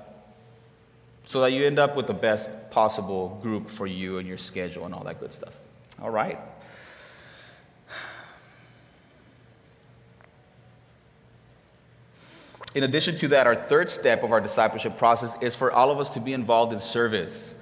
so 1.29 1.41
that 1.41 1.53
you 1.53 1.63
end 1.63 1.77
up 1.77 1.95
with 1.95 2.07
the 2.07 2.13
best 2.13 2.49
possible 2.71 3.39
group 3.43 3.69
for 3.69 3.85
you 3.85 4.17
and 4.17 4.27
your 4.27 4.39
schedule 4.39 4.85
and 4.85 4.95
all 4.95 5.03
that 5.03 5.19
good 5.19 5.31
stuff. 5.31 5.53
All 6.01 6.09
right. 6.09 6.39
In 12.75 12.83
addition 12.83 13.17
to 13.17 13.27
that, 13.29 13.47
our 13.47 13.55
third 13.55 13.89
step 13.89 14.23
of 14.23 14.31
our 14.31 14.39
discipleship 14.39 14.95
process 14.97 15.35
is 15.41 15.55
for 15.55 15.71
all 15.71 15.89
of 15.89 15.99
us 15.99 16.11
to 16.11 16.19
be 16.19 16.33
involved 16.33 16.71
in 16.71 16.79
service 16.79 17.55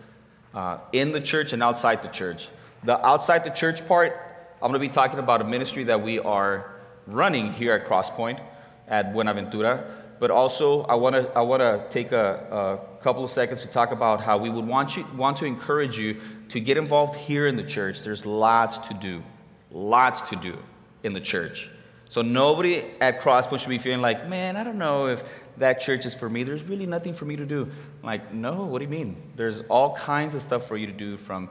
uh, 0.53 0.79
in 0.91 1.13
the 1.13 1.21
church 1.21 1.53
and 1.53 1.63
outside 1.63 2.01
the 2.01 2.09
church. 2.09 2.49
The 2.83 3.05
outside 3.05 3.43
the 3.43 3.49
church 3.49 3.87
part, 3.87 4.19
I'm 4.61 4.71
going 4.71 4.73
to 4.73 4.79
be 4.79 4.89
talking 4.89 5.19
about 5.19 5.41
a 5.41 5.45
ministry 5.45 5.85
that 5.85 6.01
we 6.01 6.19
are 6.19 6.75
running 7.05 7.53
here 7.53 7.73
at 7.73 7.85
Crosspoint 7.85 8.41
at 8.87 9.13
Buenaventura. 9.13 9.85
But 10.19 10.31
also, 10.31 10.81
I 10.83 10.95
want 10.95 11.15
to 11.15 11.29
I 11.37 11.41
want 11.41 11.61
to 11.61 11.85
take 11.89 12.11
a, 12.11 12.79
a 12.99 13.03
couple 13.03 13.23
of 13.23 13.29
seconds 13.29 13.61
to 13.61 13.67
talk 13.67 13.91
about 13.91 14.19
how 14.19 14.37
we 14.37 14.49
would 14.49 14.65
want 14.65 14.97
you 14.97 15.05
want 15.15 15.37
to 15.37 15.45
encourage 15.45 15.97
you 15.97 16.19
to 16.49 16.59
get 16.59 16.77
involved 16.77 17.15
here 17.15 17.47
in 17.47 17.55
the 17.55 17.63
church. 17.63 18.01
There's 18.01 18.25
lots 18.25 18.79
to 18.89 18.93
do, 18.93 19.23
lots 19.71 20.21
to 20.29 20.35
do 20.35 20.57
in 21.03 21.13
the 21.13 21.21
church. 21.21 21.69
So 22.09 22.21
nobody 22.21 22.85
at 23.01 23.19
Crosspoint 23.19 23.59
should 23.59 23.69
be 23.69 23.77
feeling 23.77 24.01
like, 24.01 24.27
man, 24.27 24.55
I 24.55 24.63
don't 24.63 24.77
know 24.77 25.07
if 25.07 25.23
that 25.57 25.81
church 25.81 26.05
is 26.05 26.15
for 26.15 26.29
me. 26.29 26.43
There's 26.43 26.63
really 26.63 26.85
nothing 26.85 27.13
for 27.13 27.25
me 27.25 27.35
to 27.35 27.45
do. 27.45 27.63
I'm 27.63 28.05
like, 28.05 28.33
no, 28.33 28.63
what 28.63 28.79
do 28.79 28.85
you 28.85 28.91
mean? 28.91 29.15
There's 29.35 29.61
all 29.61 29.95
kinds 29.95 30.35
of 30.35 30.41
stuff 30.41 30.67
for 30.67 30.77
you 30.77 30.87
to 30.87 30.93
do 30.93 31.17
from. 31.17 31.49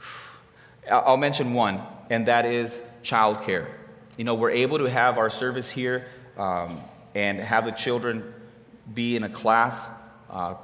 I'll 0.90 1.16
mention 1.16 1.54
one, 1.54 1.80
and 2.10 2.26
that 2.26 2.44
is 2.44 2.82
childcare. 3.02 3.66
You 4.16 4.24
know, 4.24 4.34
we're 4.34 4.50
able 4.50 4.78
to 4.78 4.90
have 4.90 5.18
our 5.18 5.30
service 5.30 5.70
here 5.70 6.06
um, 6.36 6.80
and 7.14 7.38
have 7.38 7.64
the 7.64 7.72
children 7.72 8.34
be 8.92 9.16
in 9.16 9.24
a 9.24 9.28
class 9.28 9.88
uh, 10.30 10.54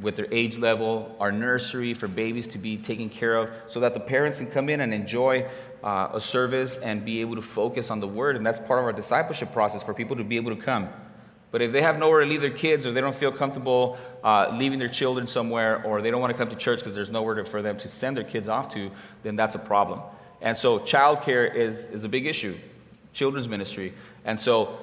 with 0.00 0.16
their 0.16 0.32
age 0.32 0.56
level, 0.58 1.16
our 1.18 1.32
nursery 1.32 1.94
for 1.94 2.08
babies 2.08 2.46
to 2.48 2.58
be 2.58 2.76
taken 2.76 3.08
care 3.08 3.34
of, 3.34 3.50
so 3.68 3.80
that 3.80 3.94
the 3.94 4.00
parents 4.00 4.38
can 4.38 4.50
come 4.50 4.68
in 4.68 4.80
and 4.80 4.94
enjoy 4.94 5.46
uh, 5.82 6.08
a 6.12 6.20
service 6.20 6.76
and 6.76 7.04
be 7.04 7.20
able 7.20 7.36
to 7.36 7.42
focus 7.42 7.90
on 7.90 8.00
the 8.00 8.08
word. 8.08 8.36
And 8.36 8.44
that's 8.44 8.58
part 8.58 8.78
of 8.78 8.84
our 8.84 8.92
discipleship 8.92 9.52
process 9.52 9.82
for 9.82 9.94
people 9.94 10.16
to 10.16 10.24
be 10.24 10.36
able 10.36 10.54
to 10.54 10.60
come. 10.60 10.88
But 11.50 11.62
if 11.62 11.72
they 11.72 11.82
have 11.82 11.98
nowhere 11.98 12.20
to 12.20 12.26
leave 12.26 12.40
their 12.40 12.50
kids, 12.50 12.86
or 12.86 12.92
they 12.92 13.00
don't 13.00 13.14
feel 13.14 13.32
comfortable 13.32 13.98
uh, 14.22 14.54
leaving 14.56 14.78
their 14.78 14.88
children 14.88 15.26
somewhere, 15.26 15.82
or 15.84 16.00
they 16.00 16.10
don't 16.10 16.20
want 16.20 16.32
to 16.32 16.38
come 16.38 16.48
to 16.48 16.56
church 16.56 16.78
because 16.78 16.94
there's 16.94 17.10
nowhere 17.10 17.34
to, 17.36 17.44
for 17.44 17.60
them 17.60 17.76
to 17.78 17.88
send 17.88 18.16
their 18.16 18.24
kids 18.24 18.46
off 18.48 18.72
to, 18.74 18.90
then 19.22 19.34
that's 19.34 19.56
a 19.56 19.58
problem. 19.58 20.00
And 20.40 20.56
so, 20.56 20.78
childcare 20.78 21.52
is, 21.52 21.88
is 21.88 22.04
a 22.04 22.08
big 22.08 22.26
issue, 22.26 22.56
children's 23.12 23.48
ministry. 23.48 23.92
And 24.24 24.38
so, 24.38 24.78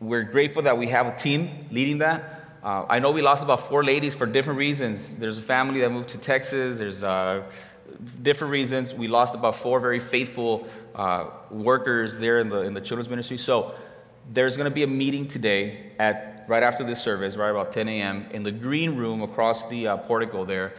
we're 0.00 0.24
grateful 0.24 0.62
that 0.62 0.76
we 0.76 0.88
have 0.88 1.06
a 1.06 1.16
team 1.16 1.66
leading 1.70 1.98
that. 1.98 2.34
Uh, 2.62 2.84
I 2.88 2.98
know 2.98 3.12
we 3.12 3.22
lost 3.22 3.42
about 3.42 3.60
four 3.60 3.84
ladies 3.84 4.14
for 4.14 4.26
different 4.26 4.58
reasons. 4.58 5.16
There's 5.16 5.38
a 5.38 5.42
family 5.42 5.80
that 5.80 5.90
moved 5.90 6.08
to 6.10 6.18
Texas, 6.18 6.78
there's 6.78 7.02
uh, 7.02 7.44
different 8.22 8.52
reasons. 8.52 8.94
We 8.94 9.08
lost 9.08 9.34
about 9.34 9.56
four 9.56 9.80
very 9.80 10.00
faithful 10.00 10.66
uh, 10.94 11.30
workers 11.50 12.18
there 12.18 12.38
in 12.38 12.48
the, 12.48 12.62
in 12.62 12.74
the 12.74 12.80
children's 12.80 13.08
ministry. 13.08 13.38
So, 13.38 13.74
there's 14.32 14.56
going 14.56 14.70
to 14.70 14.74
be 14.74 14.82
a 14.82 14.86
meeting 14.86 15.28
today 15.28 15.92
at 15.98 16.44
right 16.48 16.62
after 16.62 16.84
this 16.84 17.00
service, 17.00 17.36
right 17.36 17.50
about 17.50 17.72
10 17.72 17.88
a.m. 17.88 18.26
in 18.30 18.42
the 18.42 18.52
green 18.52 18.96
room 18.96 19.22
across 19.22 19.68
the 19.68 19.88
uh, 19.88 19.96
portico 19.98 20.44
there. 20.44 20.74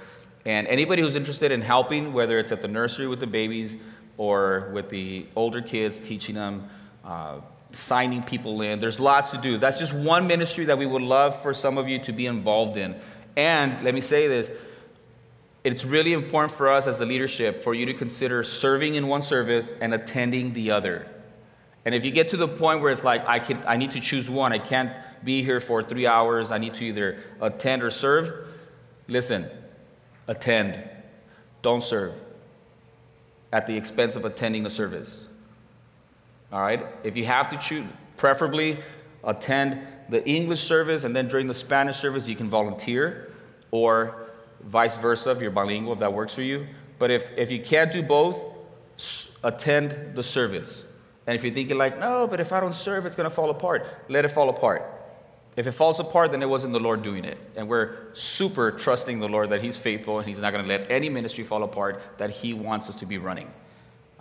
And 0.46 0.68
anybody 0.68 1.02
who's 1.02 1.16
interested 1.16 1.52
in 1.52 1.62
helping, 1.62 2.14
whether 2.14 2.38
it's 2.38 2.52
at 2.52 2.62
the 2.62 2.68
nursery 2.68 3.08
with 3.08 3.20
the 3.20 3.28
babies 3.28 3.78
or 4.18 4.70
with 4.74 4.90
the 4.90 5.26
older 5.36 5.62
kids, 5.62 6.00
teaching 6.00 6.36
them, 6.36 6.70
uh, 7.04 7.40
signing 7.74 8.24
people 8.24 8.62
in, 8.62 8.80
there's 8.80 9.00
lots 9.00 9.32
to 9.32 9.38
do. 9.38 9.58
That's 9.58 9.80
just 9.80 9.94
one 9.94 10.28
ministry 10.28 10.66
that 10.66 10.78
we 10.78 10.86
would 10.86 11.02
love 11.02 11.40
for 11.42 11.54
some 11.54 11.78
of 11.78 11.90
you 11.90 12.00
to 12.00 12.14
be 12.14 12.28
involved 12.28 12.78
in. 12.78 12.96
And 13.36 13.84
let 13.84 13.94
me 13.94 14.02
say 14.02 14.28
this 14.28 14.52
it's 15.66 15.84
really 15.84 16.14
important 16.14 16.52
for 16.52 16.70
us 16.70 16.86
as 16.86 17.00
the 17.00 17.08
leadership 17.08 17.64
for 17.64 17.74
you 17.74 17.88
to 17.88 17.94
consider 17.94 18.44
serving 18.44 18.94
in 18.94 19.08
one 19.08 19.24
service 19.24 19.74
and 19.82 19.96
attending 19.96 20.54
the 20.54 20.70
other. 20.70 21.08
And 21.86 21.96
if 21.96 22.06
you 22.06 22.12
get 22.12 22.30
to 22.30 22.38
the 22.38 22.48
point 22.48 22.82
where 22.82 22.92
it's 22.92 23.04
like, 23.04 23.28
I, 23.28 23.40
can, 23.40 23.64
I 23.66 23.76
need 23.76 23.90
to 23.92 24.00
choose 24.00 24.30
one, 24.30 24.54
I 24.54 24.60
can't 24.60 24.92
be 25.24 25.44
here 25.44 25.60
for 25.60 25.82
three 25.82 26.06
hours, 26.06 26.52
I 26.52 26.60
need 26.60 26.76
to 26.76 26.86
either 26.86 27.18
attend 27.42 27.82
or 27.82 27.90
serve, 27.90 28.48
listen, 29.08 29.50
attend. 30.28 30.88
Don't 31.64 31.84
serve 31.84 32.14
at 33.52 33.66
the 33.66 33.76
expense 33.76 34.16
of 34.16 34.24
attending 34.24 34.62
the 34.62 34.70
service. 34.70 35.26
All 36.52 36.62
right? 36.62 36.86
If 37.04 37.18
you 37.18 37.26
have 37.26 37.50
to 37.50 37.58
choose, 37.58 37.88
preferably 38.18 38.82
attend 39.24 39.80
the 40.10 40.24
English 40.28 40.62
service 40.62 41.06
and 41.06 41.16
then 41.16 41.28
during 41.28 41.48
the 41.48 41.56
Spanish 41.56 41.98
service 41.98 42.28
you 42.28 42.36
can 42.36 42.52
volunteer 42.52 43.34
or 43.72 44.25
vice 44.66 44.98
versa 44.98 45.32
if 45.32 45.42
you're 45.42 45.52
bilingual, 45.52 45.94
if 45.94 46.00
that 46.00 46.14
works 46.14 46.34
for 46.34 46.42
you. 46.42 46.68
But 47.00 47.12
if, 47.12 47.32
if 47.38 47.52
you 47.52 47.62
can't 47.62 47.92
do 47.92 48.02
both, 48.02 48.46
attend 49.44 50.16
the 50.16 50.24
service. 50.24 50.84
And 51.28 51.36
if 51.36 51.44
you're 51.44 51.54
thinking, 51.54 51.78
like, 51.78 52.00
no, 52.00 52.28
but 52.28 52.40
if 52.40 52.52
I 52.52 52.60
don't 52.60 52.76
serve, 52.76 53.06
it's 53.06 53.16
going 53.16 53.30
to 53.30 53.36
fall 53.36 53.50
apart, 53.50 53.88
let 54.10 54.26
it 54.26 54.30
fall 54.30 54.50
apart. 54.50 54.84
If 55.56 55.68
it 55.68 55.72
falls 55.72 56.00
apart, 56.00 56.32
then 56.32 56.44
it 56.44 56.50
wasn't 56.50 56.74
the 56.74 56.80
Lord 56.80 57.02
doing 57.02 57.24
it. 57.24 57.38
And 57.56 57.70
we're 57.70 58.14
super 58.14 58.72
trusting 58.72 59.20
the 59.20 59.30
Lord 59.30 59.52
that 59.52 59.62
He's 59.62 59.78
faithful 59.78 60.20
and 60.20 60.28
He's 60.28 60.42
not 60.42 60.52
going 60.52 60.66
to 60.66 60.70
let 60.70 60.92
any 60.92 61.08
ministry 61.08 61.44
fall 61.46 61.64
apart 61.64 62.02
that 62.18 62.30
He 62.30 62.54
wants 62.54 62.90
us 62.90 62.96
to 62.98 63.06
be 63.06 63.18
running. 63.18 63.50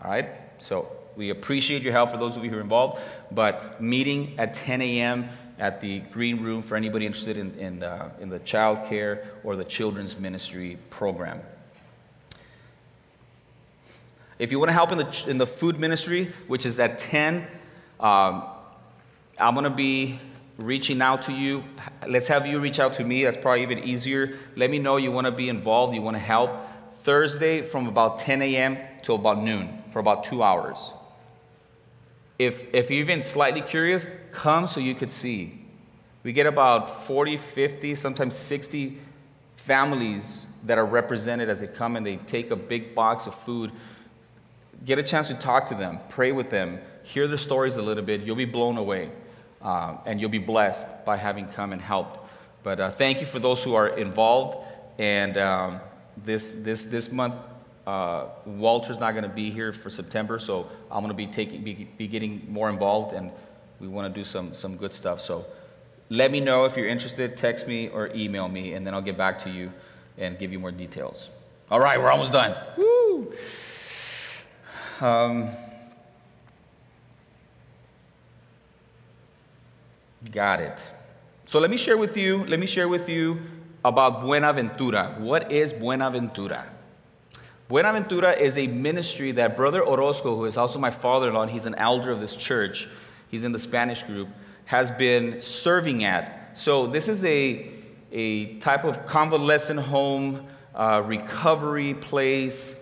All 0.02 0.10
right? 0.10 0.28
So 0.58 0.88
we 1.16 1.30
appreciate 1.30 1.82
your 1.82 1.92
help 1.92 2.10
for 2.10 2.18
those 2.18 2.36
of 2.36 2.44
you 2.44 2.50
who 2.50 2.58
are 2.58 2.60
involved. 2.60 3.00
But 3.32 3.82
meeting 3.82 4.34
at 4.38 4.54
10 4.54 4.80
a.m. 4.82 5.28
at 5.58 5.80
the 5.80 6.00
green 6.00 6.42
room 6.42 6.62
for 6.62 6.76
anybody 6.76 7.06
interested 7.06 7.36
in, 7.36 7.54
in, 7.58 7.82
uh, 7.82 8.10
in 8.20 8.28
the 8.28 8.40
child 8.40 8.84
care 8.86 9.28
or 9.44 9.56
the 9.56 9.64
children's 9.64 10.18
ministry 10.18 10.78
program. 10.90 11.40
If 14.38 14.50
you 14.50 14.58
want 14.58 14.70
to 14.70 14.72
help 14.72 14.90
in 14.90 14.98
the, 14.98 15.24
in 15.28 15.38
the 15.38 15.46
food 15.46 15.78
ministry, 15.78 16.32
which 16.48 16.66
is 16.66 16.80
at 16.80 16.98
10, 16.98 17.46
um, 18.00 18.44
I'm 19.38 19.54
going 19.54 19.64
to 19.64 19.70
be 19.70 20.18
reaching 20.58 21.00
out 21.00 21.22
to 21.22 21.32
you. 21.32 21.64
Let's 22.06 22.28
have 22.28 22.46
you 22.46 22.58
reach 22.58 22.80
out 22.80 22.94
to 22.94 23.04
me. 23.04 23.24
That's 23.24 23.36
probably 23.36 23.62
even 23.62 23.78
easier. 23.80 24.38
Let 24.56 24.70
me 24.70 24.78
know 24.78 24.96
you 24.96 25.12
want 25.12 25.26
to 25.26 25.32
be 25.32 25.48
involved, 25.48 25.94
you 25.94 26.02
want 26.02 26.16
to 26.16 26.22
help. 26.22 26.50
Thursday 27.02 27.62
from 27.62 27.86
about 27.86 28.18
10 28.20 28.42
a.m. 28.42 28.78
to 29.02 29.14
about 29.14 29.42
noon 29.42 29.82
for 29.90 29.98
about 29.98 30.24
two 30.24 30.42
hours. 30.42 30.92
If, 32.38 32.74
if 32.74 32.90
you're 32.90 33.00
even 33.00 33.22
slightly 33.22 33.60
curious, 33.60 34.06
come 34.32 34.66
so 34.66 34.80
you 34.80 34.94
could 34.94 35.10
see. 35.10 35.60
We 36.22 36.32
get 36.32 36.46
about 36.46 37.04
40, 37.04 37.36
50, 37.36 37.94
sometimes 37.94 38.34
60 38.36 38.98
families 39.56 40.46
that 40.64 40.78
are 40.78 40.86
represented 40.86 41.48
as 41.48 41.60
they 41.60 41.66
come 41.66 41.96
and 41.96 42.04
they 42.04 42.16
take 42.16 42.50
a 42.50 42.56
big 42.56 42.94
box 42.94 43.26
of 43.26 43.34
food 43.34 43.70
get 44.84 44.98
a 44.98 45.02
chance 45.02 45.28
to 45.28 45.34
talk 45.34 45.66
to 45.68 45.74
them, 45.74 45.98
pray 46.08 46.32
with 46.32 46.50
them, 46.50 46.78
hear 47.02 47.26
their 47.26 47.38
stories 47.38 47.76
a 47.76 47.82
little 47.82 48.02
bit. 48.02 48.22
You'll 48.22 48.36
be 48.36 48.44
blown 48.44 48.76
away 48.76 49.10
uh, 49.62 49.96
and 50.04 50.20
you'll 50.20 50.30
be 50.30 50.38
blessed 50.38 50.88
by 51.04 51.16
having 51.16 51.48
come 51.48 51.72
and 51.72 51.80
helped. 51.80 52.20
But 52.62 52.80
uh, 52.80 52.90
thank 52.90 53.20
you 53.20 53.26
for 53.26 53.38
those 53.38 53.62
who 53.62 53.74
are 53.74 53.88
involved. 53.88 54.58
And 54.98 55.36
um, 55.38 55.80
this, 56.24 56.52
this, 56.52 56.84
this 56.84 57.10
month, 57.10 57.34
uh, 57.86 58.26
Walter's 58.46 58.98
not 58.98 59.12
going 59.12 59.24
to 59.24 59.28
be 59.28 59.50
here 59.50 59.72
for 59.72 59.90
September, 59.90 60.38
so 60.38 60.68
I'm 60.90 61.00
going 61.00 61.08
to 61.08 61.14
be, 61.14 61.26
taking, 61.26 61.62
be, 61.62 61.88
be 61.96 62.06
getting 62.06 62.46
more 62.48 62.70
involved, 62.70 63.12
and 63.12 63.30
we 63.80 63.88
want 63.88 64.12
to 64.12 64.20
do 64.20 64.24
some, 64.24 64.54
some 64.54 64.76
good 64.76 64.92
stuff. 64.92 65.20
So 65.20 65.44
let 66.08 66.30
me 66.30 66.40
know 66.40 66.64
if 66.64 66.76
you're 66.76 66.88
interested. 66.88 67.36
Text 67.36 67.66
me 67.66 67.88
or 67.88 68.10
email 68.14 68.48
me, 68.48 68.72
and 68.72 68.86
then 68.86 68.94
I'll 68.94 69.02
get 69.02 69.18
back 69.18 69.38
to 69.40 69.50
you 69.50 69.72
and 70.16 70.38
give 70.38 70.52
you 70.52 70.58
more 70.58 70.72
details. 70.72 71.28
All 71.70 71.80
right, 71.80 72.00
we're 72.00 72.10
almost 72.10 72.32
done. 72.32 72.56
Woo! 72.76 73.32
Um, 75.00 75.48
got 80.30 80.60
it. 80.60 80.82
So 81.46 81.58
let 81.58 81.70
me 81.70 81.76
share 81.76 81.98
with 81.98 82.16
you, 82.16 82.44
let 82.46 82.58
me 82.58 82.66
share 82.66 82.88
with 82.88 83.08
you 83.08 83.40
about 83.84 84.22
Buenaventura. 84.22 85.16
What 85.18 85.52
is 85.52 85.72
Buenaventura? 85.72 86.70
Buenaventura 87.74 88.30
is 88.30 88.56
a 88.56 88.68
ministry 88.68 89.32
that 89.32 89.56
Brother 89.56 89.84
Orozco, 89.84 90.36
who 90.36 90.44
is 90.44 90.56
also 90.56 90.78
my 90.78 90.92
father 90.92 91.26
in 91.26 91.34
law, 91.34 91.44
he's 91.44 91.66
an 91.66 91.74
elder 91.74 92.12
of 92.12 92.20
this 92.20 92.36
church, 92.36 92.88
he's 93.32 93.42
in 93.42 93.50
the 93.50 93.58
Spanish 93.58 94.04
group, 94.04 94.28
has 94.66 94.92
been 94.92 95.42
serving 95.42 96.04
at. 96.04 96.56
So, 96.56 96.86
this 96.86 97.08
is 97.08 97.24
a, 97.24 97.68
a 98.12 98.58
type 98.60 98.84
of 98.84 99.06
convalescent 99.06 99.80
home, 99.80 100.46
uh, 100.72 101.02
recovery 101.04 101.94
place. 101.94 102.76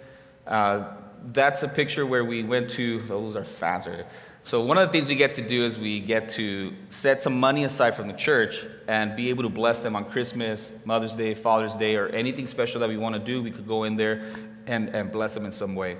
Uh, 0.47 0.91
that's 1.33 1.63
a 1.63 1.69
picture 1.69 2.05
where 2.05 2.27
we 2.27 2.43
went 2.43 2.69
to, 2.73 3.01
those 3.05 3.35
are 3.35 3.45
faster. 3.45 4.05
So, 4.43 4.63
one 4.63 4.77
of 4.77 4.87
the 4.87 4.93
things 4.93 5.09
we 5.09 5.15
get 5.15 5.33
to 5.37 5.49
do 5.49 5.65
is 5.65 5.79
we 5.79 6.01
get 6.01 6.29
to 6.31 6.75
set 6.91 7.23
some 7.23 7.41
money 7.41 7.65
aside 7.65 7.95
from 7.95 8.09
the 8.09 8.15
church 8.15 8.67
and 8.89 9.17
be 9.17 9.31
able 9.31 9.45
to 9.45 9.49
bless 9.49 9.81
them 9.81 9.97
on 9.97 10.05
Christmas, 10.05 10.71
Mother's 10.85 11.17
Day, 11.17 11.33
Father's 11.33 11.77
Day, 11.77 11.97
or 11.97 12.09
anything 12.09 12.47
special 12.47 12.79
that 12.81 12.91
we 12.91 12.99
want 12.99 13.15
to 13.15 13.21
do. 13.21 13.43
We 13.43 13.51
could 13.51 13.67
go 13.67 13.85
in 13.85 13.97
there 13.97 14.23
and, 14.67 14.89
and 14.91 15.13
bless 15.13 15.35
them 15.35 15.45
in 15.45 15.53
some 15.53 15.75
way. 15.75 15.97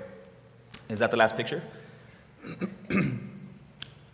Is 0.89 0.99
that 0.99 1.11
the 1.11 1.17
last 1.17 1.35
picture? 1.35 1.63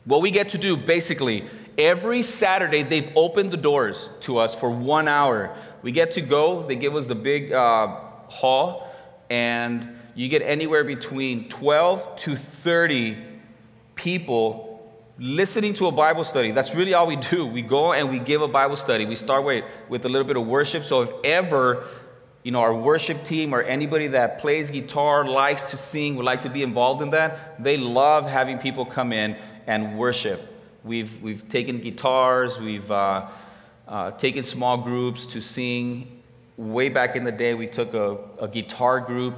what 0.06 0.22
we 0.22 0.32
get 0.32 0.50
to 0.50 0.58
do 0.58 0.78
basically, 0.78 1.46
every 1.78 2.22
Saturday, 2.22 2.84
they've 2.84 3.10
opened 3.16 3.52
the 3.52 3.58
doors 3.58 4.10
to 4.22 4.38
us 4.38 4.54
for 4.54 4.70
one 4.70 5.08
hour. 5.08 5.56
We 5.82 5.92
get 5.92 6.12
to 6.12 6.22
go, 6.22 6.64
they 6.64 6.76
give 6.76 6.96
us 6.96 7.06
the 7.08 7.16
big 7.16 7.52
uh, 7.52 7.88
hall, 8.28 8.94
and 9.30 9.96
you 10.16 10.28
get 10.28 10.42
anywhere 10.42 10.84
between 10.84 11.50
12 11.50 12.16
to 12.18 12.36
30 12.36 13.18
people 13.96 14.70
listening 15.20 15.74
to 15.74 15.88
a 15.88 15.92
Bible 15.92 16.24
study. 16.24 16.52
That's 16.52 16.74
really 16.74 16.94
all 16.94 17.06
we 17.06 17.18
do. 17.18 17.46
We 17.46 17.62
go 17.62 17.94
and 17.94 18.10
we 18.10 18.20
give 18.20 18.42
a 18.42 18.48
Bible 18.48 18.76
study. 18.76 19.06
We 19.06 19.16
start 19.16 19.44
with, 19.44 19.66
with 19.90 20.06
a 20.06 20.10
little 20.10 20.26
bit 20.26 20.38
of 20.38 20.48
worship. 20.48 20.86
So 20.86 21.02
if 21.02 21.12
ever, 21.24 21.86
you 22.44 22.52
know, 22.52 22.62
our 22.62 22.74
worship 22.74 23.24
team 23.24 23.54
or 23.54 23.62
anybody 23.62 24.08
that 24.08 24.40
plays 24.40 24.70
guitar, 24.70 25.26
likes 25.26 25.64
to 25.64 25.78
sing, 25.78 26.16
would 26.16 26.26
like 26.26 26.42
to 26.42 26.50
be 26.50 26.64
involved 26.64 27.02
in 27.02 27.10
that, 27.12 27.62
they 27.62 27.78
love 27.78 28.26
having 28.26 28.58
people 28.58 28.86
come 28.86 29.12
in 29.12 29.36
and 29.68 29.98
worship. 29.98 30.42
We've, 30.84 31.22
we've 31.22 31.48
taken 31.50 31.80
guitars, 31.80 32.60
we've 32.60 32.90
uh, 32.90 33.28
uh, 33.88 34.12
taken 34.12 34.44
small 34.44 34.78
groups 34.78 35.28
to 35.28 35.42
sing. 35.42 36.22
Way 36.56 36.90
back 36.90 37.16
in 37.16 37.24
the 37.24 37.32
day, 37.32 37.54
we 37.54 37.68
took 37.68 37.94
a, 37.94 38.18
a 38.40 38.48
guitar 38.48 39.00
group 39.00 39.36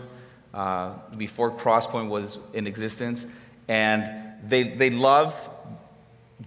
uh, 0.54 0.94
before 1.18 1.52
Crosspoint 1.52 2.10
was 2.10 2.38
in 2.54 2.68
existence. 2.68 3.26
And 3.68 4.10
they, 4.48 4.64
they 4.64 4.90
love 4.90 5.50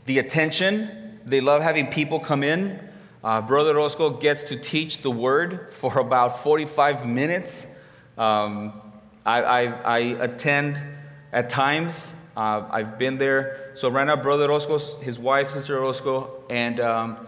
the 0.05 0.19
attention, 0.19 1.21
they 1.25 1.41
love 1.41 1.63
having 1.63 1.87
people 1.89 2.21
come 2.21 2.43
in. 2.43 2.79
Uh, 3.25 3.41
Brother 3.41 3.71
Orozco 3.71 4.11
gets 4.11 4.45
to 4.45 4.57
teach 4.57 4.99
the 4.99 5.11
word 5.11 5.73
for 5.73 5.99
about 5.99 6.43
45 6.43 7.07
minutes. 7.07 7.67
Um, 8.19 8.75
I, 9.25 9.43
I, 9.43 9.63
I, 9.65 9.99
attend 10.21 10.79
at 11.33 11.49
times. 11.49 12.13
Uh, 12.37 12.69
I've 12.71 12.99
been 12.99 13.17
there. 13.17 13.73
So 13.77 13.89
right 13.89 14.07
now, 14.07 14.17
Brother 14.17 14.45
Orozco, 14.45 14.77
his 15.01 15.19
wife, 15.19 15.53
Sister 15.53 15.79
Orozco, 15.79 16.45
and 16.51 16.79
um, 16.81 17.27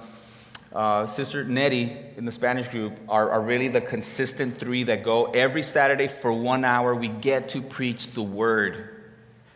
uh, 0.75 1.07
Sister 1.07 1.45
Nettie 1.45 1.97
in 2.19 2.27
the 2.27 2.33
Spanish 2.33 2.69
group 2.69 2.93
are, 3.09 3.31
are 3.31 3.41
really 3.41 3.69
the 3.69 3.81
consistent 3.81 4.61
three 4.61 4.83
that 4.83 5.03
go 5.03 5.25
every 5.33 5.63
Saturday 5.63 6.09
for 6.09 6.31
one 6.31 6.63
hour. 6.63 6.95
We 6.95 7.09
get 7.09 7.49
to 7.51 7.63
preach 7.63 8.09
the 8.09 8.23
word. 8.23 8.91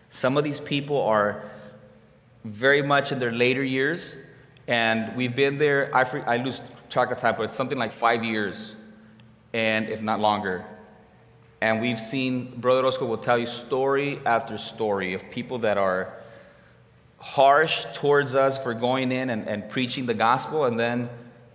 Some 0.08 0.38
of 0.38 0.44
these 0.44 0.58
people 0.58 1.02
are 1.02 1.50
very 2.44 2.80
much 2.80 3.12
in 3.12 3.18
their 3.18 3.30
later 3.30 3.62
years, 3.62 4.16
and 4.70 5.16
we've 5.16 5.34
been 5.34 5.58
there, 5.58 5.90
I, 5.92 6.04
I 6.26 6.36
lose 6.36 6.62
track 6.88 7.10
of 7.10 7.18
time, 7.18 7.34
but 7.36 7.42
it's 7.42 7.56
something 7.56 7.76
like 7.76 7.90
five 7.90 8.24
years, 8.24 8.72
and 9.52 9.88
if 9.88 10.00
not 10.00 10.20
longer. 10.20 10.64
And 11.60 11.80
we've 11.80 11.98
seen, 11.98 12.54
Brother 12.56 12.80
Orozco 12.80 13.04
will 13.04 13.18
tell 13.18 13.36
you 13.36 13.46
story 13.46 14.20
after 14.24 14.56
story 14.56 15.12
of 15.12 15.28
people 15.28 15.58
that 15.58 15.76
are 15.76 16.14
harsh 17.18 17.84
towards 17.94 18.36
us 18.36 18.56
for 18.58 18.72
going 18.72 19.10
in 19.10 19.30
and, 19.30 19.46
and 19.48 19.68
preaching 19.68 20.06
the 20.06 20.14
gospel, 20.14 20.64
and 20.66 20.78
then 20.78 21.10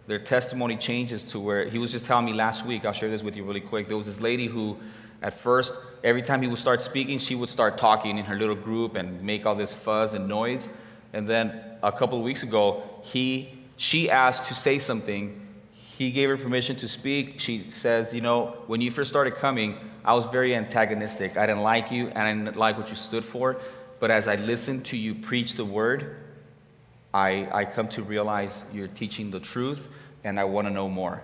their 0.08 0.20
testimony 0.20 0.76
changes 0.76 1.24
to 1.24 1.40
where 1.40 1.70
he 1.70 1.80
was 1.80 1.94
just 1.94 2.04
telling 2.04 2.26
me 2.26 2.34
last 2.34 2.66
week, 2.66 2.84
I'll 2.84 2.92
share 2.92 3.10
this 3.10 3.24
with 3.24 3.38
you 3.38 3.46
really 3.46 3.62
quick. 3.62 3.88
There 3.88 3.98
was 3.98 4.08
this 4.08 4.20
lady 4.20 4.48
who, 4.48 4.78
at 5.22 5.34
first, 5.34 5.74
every 6.04 6.22
time 6.22 6.42
he 6.42 6.50
would 6.50 6.60
start 6.60 6.82
speaking, 6.82 7.18
she 7.18 7.34
would 7.34 7.50
start 7.50 7.78
talking 7.78 8.18
in 8.18 8.26
her 8.26 8.36
little 8.36 8.56
group 8.56 8.96
and 8.96 9.24
make 9.24 9.46
all 9.46 9.56
this 9.56 9.74
fuzz 9.74 10.14
and 10.14 10.28
noise. 10.28 10.68
And 11.14 11.26
then 11.26 11.62
a 11.82 11.94
couple 11.94 12.18
of 12.18 12.26
weeks 12.26 12.44
ago, 12.44 12.84
he, 13.06 13.54
she 13.78 14.10
asked 14.10 14.46
to 14.46 14.56
say 14.56 14.80
something. 14.80 15.40
He 15.72 16.10
gave 16.10 16.28
her 16.30 16.38
permission 16.38 16.76
to 16.78 16.88
speak. 16.88 17.40
She 17.40 17.70
says, 17.70 18.14
You 18.14 18.22
know, 18.22 18.58
when 18.66 18.82
you 18.82 18.90
first 18.90 19.10
started 19.10 19.36
coming, 19.36 19.78
I 20.04 20.14
was 20.14 20.26
very 20.26 20.56
antagonistic. 20.56 21.38
I 21.38 21.46
didn't 21.46 21.62
like 21.62 21.92
you 21.92 22.08
and 22.08 22.18
I 22.18 22.34
didn't 22.34 22.58
like 22.58 22.78
what 22.80 22.90
you 22.90 22.96
stood 22.96 23.24
for. 23.24 23.58
But 24.00 24.10
as 24.10 24.28
I 24.28 24.36
listened 24.36 24.86
to 24.86 24.98
you 24.98 25.14
preach 25.14 25.54
the 25.54 25.66
word, 25.66 26.18
I, 27.14 27.48
I 27.54 27.66
come 27.66 27.88
to 27.90 28.02
realize 28.02 28.64
you're 28.74 28.88
teaching 28.88 29.30
the 29.30 29.40
truth 29.40 29.88
and 30.24 30.40
I 30.40 30.44
want 30.44 30.68
to 30.68 30.74
know 30.74 30.90
more. 30.90 31.24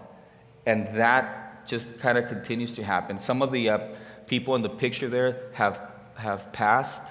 And 0.68 0.88
that 0.96 1.68
just 1.68 2.00
kind 2.00 2.18
of 2.18 2.28
continues 2.28 2.74
to 2.74 2.84
happen. 2.84 3.18
Some 3.18 3.42
of 3.42 3.52
the 3.52 3.70
uh, 3.70 3.80
people 4.28 4.54
in 4.54 4.62
the 4.62 4.70
picture 4.70 5.10
there 5.10 5.50
have, 5.54 5.82
have 6.16 6.54
passed, 6.54 7.02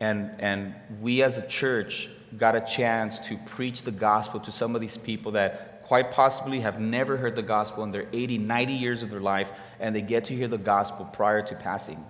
and, 0.00 0.30
and 0.38 0.74
we 1.02 1.22
as 1.22 1.36
a 1.36 1.46
church 1.46 2.08
got 2.36 2.56
a 2.56 2.60
chance 2.60 3.18
to 3.20 3.36
preach 3.38 3.82
the 3.82 3.90
gospel 3.90 4.40
to 4.40 4.52
some 4.52 4.74
of 4.74 4.80
these 4.80 4.96
people 4.96 5.32
that 5.32 5.82
quite 5.84 6.10
possibly 6.10 6.60
have 6.60 6.80
never 6.80 7.16
heard 7.16 7.36
the 7.36 7.42
gospel 7.42 7.84
in 7.84 7.90
their 7.90 8.06
80, 8.12 8.38
90 8.38 8.72
years 8.72 9.02
of 9.02 9.10
their 9.10 9.20
life, 9.20 9.52
and 9.80 9.94
they 9.94 10.00
get 10.00 10.24
to 10.24 10.34
hear 10.34 10.48
the 10.48 10.58
gospel 10.58 11.04
prior 11.04 11.42
to 11.42 11.54
passing. 11.54 12.02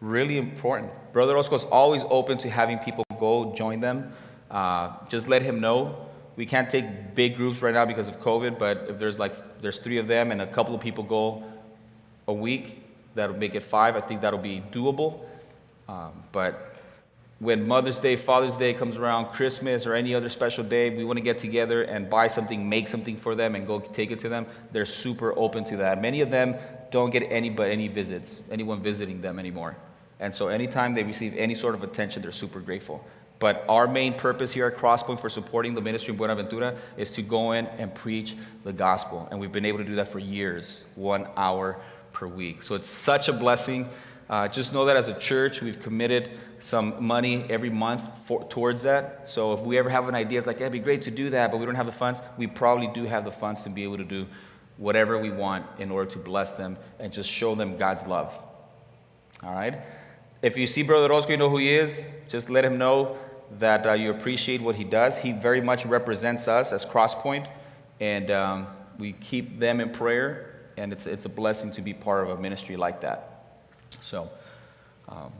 Really 0.00 0.36
important. 0.36 0.90
Brother 1.12 1.34
Orozco 1.34 1.54
is 1.54 1.64
always 1.64 2.02
open 2.10 2.38
to 2.38 2.50
having 2.50 2.78
people 2.78 3.04
go 3.20 3.54
join 3.54 3.78
them. 3.78 4.12
Uh, 4.50 4.96
just 5.08 5.28
let 5.28 5.42
him 5.42 5.60
know. 5.60 6.08
We 6.34 6.44
can't 6.44 6.68
take 6.68 7.14
big 7.14 7.36
groups 7.36 7.62
right 7.62 7.72
now 7.72 7.84
because 7.84 8.08
of 8.08 8.20
COVID, 8.20 8.58
but 8.58 8.86
if 8.88 8.98
there's 8.98 9.18
like 9.18 9.60
there's 9.60 9.78
three 9.78 9.98
of 9.98 10.08
them 10.08 10.32
and 10.32 10.42
a 10.42 10.46
couple 10.46 10.74
of 10.74 10.80
people 10.80 11.04
go 11.04 11.44
a 12.26 12.32
week, 12.32 12.82
that'll 13.14 13.36
make 13.36 13.54
it 13.54 13.62
five. 13.62 13.94
I 13.94 14.00
think 14.00 14.22
that'll 14.22 14.40
be 14.40 14.62
doable. 14.72 15.20
Um, 15.88 16.12
but 16.32 16.71
when 17.42 17.66
Mother's 17.66 17.98
Day, 17.98 18.14
Father's 18.14 18.56
Day 18.56 18.72
comes 18.72 18.96
around, 18.96 19.32
Christmas, 19.32 19.84
or 19.84 19.94
any 19.94 20.14
other 20.14 20.28
special 20.28 20.62
day, 20.62 20.90
we 20.90 21.02
want 21.02 21.16
to 21.16 21.20
get 21.20 21.40
together 21.40 21.82
and 21.82 22.08
buy 22.08 22.28
something, 22.28 22.68
make 22.68 22.86
something 22.86 23.16
for 23.16 23.34
them, 23.34 23.56
and 23.56 23.66
go 23.66 23.80
take 23.80 24.12
it 24.12 24.20
to 24.20 24.28
them. 24.28 24.46
They're 24.70 24.86
super 24.86 25.36
open 25.36 25.64
to 25.64 25.76
that. 25.78 26.00
Many 26.00 26.20
of 26.20 26.30
them 26.30 26.54
don't 26.92 27.10
get 27.10 27.24
any 27.24 27.50
but 27.50 27.68
any 27.68 27.88
visits, 27.88 28.42
anyone 28.52 28.80
visiting 28.80 29.20
them 29.20 29.40
anymore. 29.40 29.76
And 30.20 30.32
so 30.32 30.46
anytime 30.46 30.94
they 30.94 31.02
receive 31.02 31.34
any 31.36 31.56
sort 31.56 31.74
of 31.74 31.82
attention, 31.82 32.22
they're 32.22 32.30
super 32.30 32.60
grateful. 32.60 33.04
But 33.40 33.64
our 33.68 33.88
main 33.88 34.14
purpose 34.14 34.52
here 34.52 34.66
at 34.66 34.76
Crosspoint 34.76 35.18
for 35.18 35.28
supporting 35.28 35.74
the 35.74 35.80
ministry 35.80 36.12
in 36.12 36.18
Buenaventura 36.18 36.76
is 36.96 37.10
to 37.10 37.22
go 37.22 37.52
in 37.52 37.66
and 37.66 37.92
preach 37.92 38.36
the 38.62 38.72
gospel. 38.72 39.26
And 39.32 39.40
we've 39.40 39.50
been 39.50 39.64
able 39.64 39.78
to 39.78 39.84
do 39.84 39.96
that 39.96 40.06
for 40.06 40.20
years, 40.20 40.84
one 40.94 41.26
hour 41.36 41.80
per 42.12 42.28
week. 42.28 42.62
So 42.62 42.76
it's 42.76 42.86
such 42.86 43.28
a 43.28 43.32
blessing. 43.32 43.88
Uh, 44.30 44.46
just 44.46 44.72
know 44.72 44.84
that 44.84 44.96
as 44.96 45.08
a 45.08 45.18
church, 45.18 45.60
we've 45.60 45.82
committed 45.82 46.30
some 46.62 47.04
money 47.04 47.44
every 47.50 47.70
month 47.70 48.02
for, 48.26 48.46
towards 48.48 48.82
that. 48.82 49.28
So 49.28 49.52
if 49.52 49.60
we 49.60 49.78
ever 49.78 49.90
have 49.90 50.08
an 50.08 50.14
idea, 50.14 50.38
it's 50.38 50.46
like, 50.46 50.56
yeah, 50.56 50.66
it'd 50.66 50.72
be 50.72 50.78
great 50.78 51.02
to 51.02 51.10
do 51.10 51.30
that, 51.30 51.50
but 51.50 51.58
we 51.58 51.66
don't 51.66 51.74
have 51.74 51.86
the 51.86 51.92
funds, 51.92 52.22
we 52.38 52.46
probably 52.46 52.88
do 52.88 53.04
have 53.04 53.24
the 53.24 53.30
funds 53.30 53.62
to 53.64 53.70
be 53.70 53.82
able 53.82 53.98
to 53.98 54.04
do 54.04 54.26
whatever 54.76 55.18
we 55.18 55.30
want 55.30 55.66
in 55.78 55.90
order 55.90 56.10
to 56.10 56.18
bless 56.18 56.52
them 56.52 56.76
and 56.98 57.12
just 57.12 57.28
show 57.28 57.54
them 57.54 57.76
God's 57.76 58.06
love. 58.06 58.38
All 59.42 59.54
right? 59.54 59.78
If 60.40 60.56
you 60.56 60.66
see 60.66 60.82
Brother 60.82 61.12
Orozco, 61.12 61.32
you 61.32 61.36
know 61.36 61.50
who 61.50 61.58
he 61.58 61.74
is, 61.74 62.04
just 62.28 62.48
let 62.48 62.64
him 62.64 62.78
know 62.78 63.16
that 63.58 63.86
uh, 63.86 63.92
you 63.92 64.10
appreciate 64.10 64.62
what 64.62 64.76
he 64.76 64.84
does. 64.84 65.18
He 65.18 65.32
very 65.32 65.60
much 65.60 65.84
represents 65.84 66.48
us 66.48 66.72
as 66.72 66.86
Crosspoint, 66.86 67.48
and 68.00 68.30
um, 68.30 68.66
we 68.98 69.12
keep 69.12 69.58
them 69.58 69.80
in 69.80 69.90
prayer 69.90 70.52
and 70.76 70.92
it's, 70.92 71.06
it's 71.06 71.24
a 71.24 71.28
blessing 71.28 71.72
to 71.72 71.82
be 71.82 71.94
part 71.94 72.24
of 72.24 72.30
a 72.30 72.40
ministry 72.40 72.76
like 72.76 73.00
that. 73.02 73.44
So 74.00 74.30
um, 75.08 75.32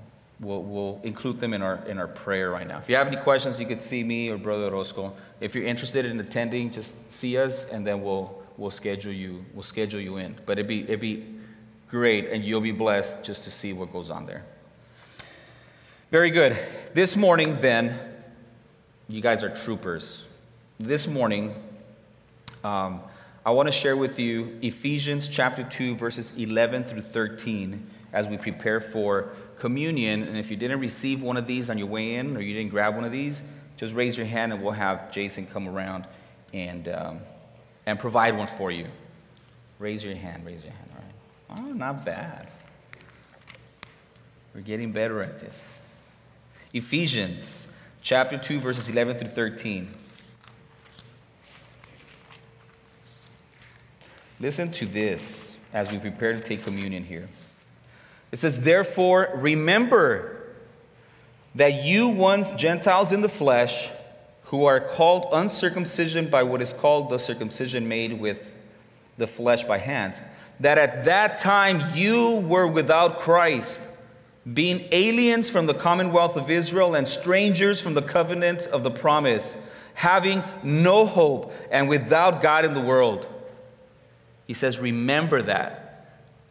we'll, 0.43 0.63
we'll 0.63 1.01
include 1.05 1.41
them 1.41 1.55
in 1.55 1.63
our, 1.63 1.77
in 1.87 1.99
our 1.99 2.09
prayer 2.09 2.51
right 2.51 2.67
now. 2.67 2.79
If 2.79 2.89
you 2.89 2.97
have 2.97 3.07
any 3.07 3.17
questions, 3.17 3.59
you 3.59 3.67
could 3.67 3.81
see 3.81 4.03
me 4.03 4.29
or 4.29 4.37
Brother 4.37 4.67
Orozco. 4.67 5.15
If 5.41 5.55
you're 5.55 5.65
interested 5.65 6.05
in 6.05 6.19
attending, 6.21 6.71
just 6.71 7.11
see 7.11 7.39
us, 7.39 7.65
and 7.65 7.87
then 7.87 8.03
we'll, 8.03 8.43
we'll, 8.57 8.71
schedule, 8.71 9.13
you, 9.13 9.45
we'll 9.55 9.63
schedule 9.63 10.01
you 10.01 10.17
in. 10.17 10.37
But 10.45 10.59
it'd 10.59 10.67
be, 10.67 10.83
it'd 10.83 11.01
be 11.01 11.25
great, 11.89 12.29
and 12.29 12.45
you'll 12.45 12.61
be 12.61 12.73
blessed 12.73 13.23
just 13.23 13.45
to 13.45 13.51
see 13.51 13.73
what 13.73 13.93
goes 13.93 14.11
on 14.11 14.27
there. 14.27 14.45
Very 16.11 16.31
good. 16.31 16.59
This 16.93 17.17
morning, 17.17 17.57
then, 17.61 17.99
you 19.09 19.21
guys 19.21 19.43
are 19.43 19.55
troopers. 19.55 20.25
This 20.79 21.07
morning, 21.07 21.55
um, 22.65 23.01
I 23.47 23.51
want 23.53 23.69
to 23.69 23.73
share 23.73 23.97
with 23.97 24.19
you 24.19 24.59
Ephesians 24.61 25.29
chapter 25.29 25.63
2, 25.63 25.97
verses 25.97 26.33
11 26.37 26.85
through 26.85 27.01
13 27.03 27.89
as 28.13 28.29
we 28.29 28.37
prepare 28.37 28.81
for 28.81 29.31
communion. 29.63 30.25
And 30.25 30.37
if 30.37 30.51
you 30.51 30.57
didn't 30.57 30.81
receive 30.81 31.23
one 31.23 31.37
of 31.37 31.47
these 31.47 31.71
on 31.71 31.79
your 31.79 31.87
way 31.87 32.17
in 32.17 32.37
or 32.37 32.41
you 32.41 32.53
didn't 32.53 32.73
grab 32.73 32.97
one 32.97 33.05
of 33.05 33.13
these, 33.13 33.43
just 33.77 33.95
raise 33.95 34.17
your 34.17 34.27
hand 34.27 34.53
and 34.53 34.61
we'll 34.61 34.73
have 34.73 35.13
Jason 35.13 35.47
come 35.47 35.69
around 35.69 36.05
and, 36.53 36.89
um, 36.89 37.21
and 37.87 37.97
provide 37.97 38.37
one 38.37 38.49
for 38.49 38.73
you. 38.73 38.87
Raise 39.79 40.05
your 40.05 40.17
hand, 40.17 40.45
raise 40.45 40.65
your 40.65 40.73
hand. 40.73 40.91
All 40.91 41.55
right. 41.57 41.71
Oh, 41.71 41.73
not 41.75 42.05
bad. 42.05 42.49
We're 44.53 44.63
getting 44.63 44.91
better 44.91 45.23
at 45.23 45.39
this. 45.39 45.97
Ephesians 46.73 47.69
chapter 48.03 48.39
2, 48.39 48.59
verses 48.59 48.89
11 48.89 49.19
through 49.19 49.29
13. 49.29 49.89
Listen 54.41 54.73
to 54.73 54.87
this 54.87 55.57
as 55.73 55.93
we 55.93 55.99
prepare 55.99 56.33
to 56.33 56.41
take 56.41 56.65
communion 56.65 57.05
here. 57.05 57.29
It 58.33 58.39
says, 58.39 58.61
Therefore, 58.61 59.31
remember 59.35 60.43
that 61.55 61.85
you 61.85 62.09
once 62.09 62.51
Gentiles 62.53 63.13
in 63.13 63.21
the 63.21 63.29
flesh, 63.29 63.91
who 64.45 64.65
are 64.65 64.81
called 64.81 65.29
uncircumcision 65.33 66.29
by 66.29 66.43
what 66.43 66.61
is 66.61 66.73
called 66.73 67.11
the 67.11 67.19
circumcision 67.19 67.89
made 67.89 68.19
with 68.19 68.51
the 69.19 69.27
flesh 69.27 69.65
by 69.65 69.79
hands, 69.79 70.21
that 70.61 70.79
at 70.79 71.05
that 71.05 71.39
time 71.39 71.95
you 71.95 72.37
were 72.37 72.67
without 72.67 73.21
Christ, 73.21 73.81
being 74.53 74.89
aliens 74.91 75.49
from 75.51 75.67
the 75.67 75.75
commonwealth 75.75 76.37
of 76.37 76.51
Israel 76.51 76.95
and 76.95 77.07
strangers 77.07 77.81
from 77.81 77.95
the 77.95 78.03
covenant 78.03 78.67
of 78.67 78.83
the 78.83 78.91
promise, 78.91 79.55
having 79.95 80.43
no 80.63 81.07
hope 81.07 81.53
and 81.71 81.89
without 81.89 82.43
God 82.43 82.65
in 82.65 82.75
the 82.75 82.81
world. 82.81 83.27
He 84.47 84.55
says, 84.55 84.79
Remember 84.79 85.43
that. 85.43 85.82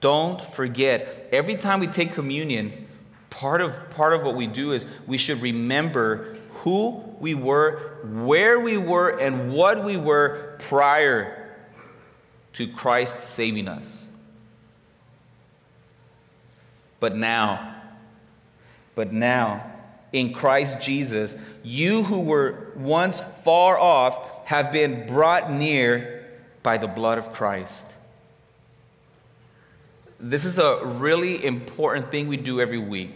Don't 0.01 0.41
forget. 0.41 1.29
Every 1.31 1.55
time 1.55 1.79
we 1.79 1.87
take 1.87 2.13
communion, 2.13 2.87
part 3.29 3.61
of, 3.61 3.89
part 3.91 4.13
of 4.13 4.23
what 4.23 4.35
we 4.35 4.47
do 4.47 4.73
is 4.73 4.85
we 5.07 5.17
should 5.17 5.41
remember 5.41 6.37
who 6.49 7.03
we 7.19 7.35
were, 7.35 7.99
where 8.03 8.59
we 8.59 8.77
were, 8.77 9.09
and 9.09 9.53
what 9.53 9.83
we 9.83 9.97
were 9.97 10.57
prior 10.59 11.55
to 12.53 12.67
Christ 12.67 13.19
saving 13.19 13.67
us. 13.67 14.07
But 16.99 17.15
now, 17.15 17.75
but 18.95 19.13
now, 19.13 19.71
in 20.11 20.33
Christ 20.33 20.81
Jesus, 20.81 21.35
you 21.63 22.03
who 22.03 22.21
were 22.21 22.73
once 22.75 23.21
far 23.21 23.79
off 23.79 24.45
have 24.45 24.71
been 24.71 25.07
brought 25.07 25.51
near 25.51 26.27
by 26.63 26.77
the 26.77 26.87
blood 26.87 27.17
of 27.17 27.31
Christ. 27.31 27.87
This 30.23 30.45
is 30.45 30.59
a 30.59 30.85
really 30.85 31.43
important 31.43 32.11
thing 32.11 32.27
we 32.27 32.37
do 32.37 32.61
every 32.61 32.77
week. 32.77 33.15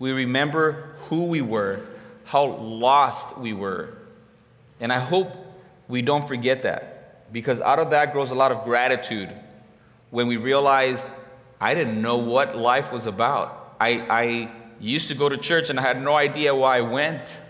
We 0.00 0.10
remember 0.10 0.96
who 1.08 1.26
we 1.26 1.42
were, 1.42 1.86
how 2.24 2.44
lost 2.44 3.38
we 3.38 3.52
were. 3.52 3.94
And 4.80 4.92
I 4.92 4.98
hope 4.98 5.30
we 5.86 6.02
don't 6.02 6.26
forget 6.26 6.62
that 6.62 7.32
because 7.32 7.60
out 7.60 7.78
of 7.78 7.90
that 7.90 8.12
grows 8.12 8.32
a 8.32 8.34
lot 8.34 8.50
of 8.50 8.64
gratitude 8.64 9.30
when 10.10 10.26
we 10.26 10.38
realize 10.38 11.06
I 11.60 11.72
didn't 11.74 12.02
know 12.02 12.16
what 12.16 12.56
life 12.56 12.90
was 12.90 13.06
about. 13.06 13.76
I, 13.80 14.00
I 14.10 14.50
used 14.80 15.06
to 15.06 15.14
go 15.14 15.28
to 15.28 15.36
church 15.36 15.70
and 15.70 15.78
I 15.78 15.82
had 15.82 16.02
no 16.02 16.16
idea 16.16 16.52
why 16.52 16.78
I 16.78 16.80
went. 16.80 17.40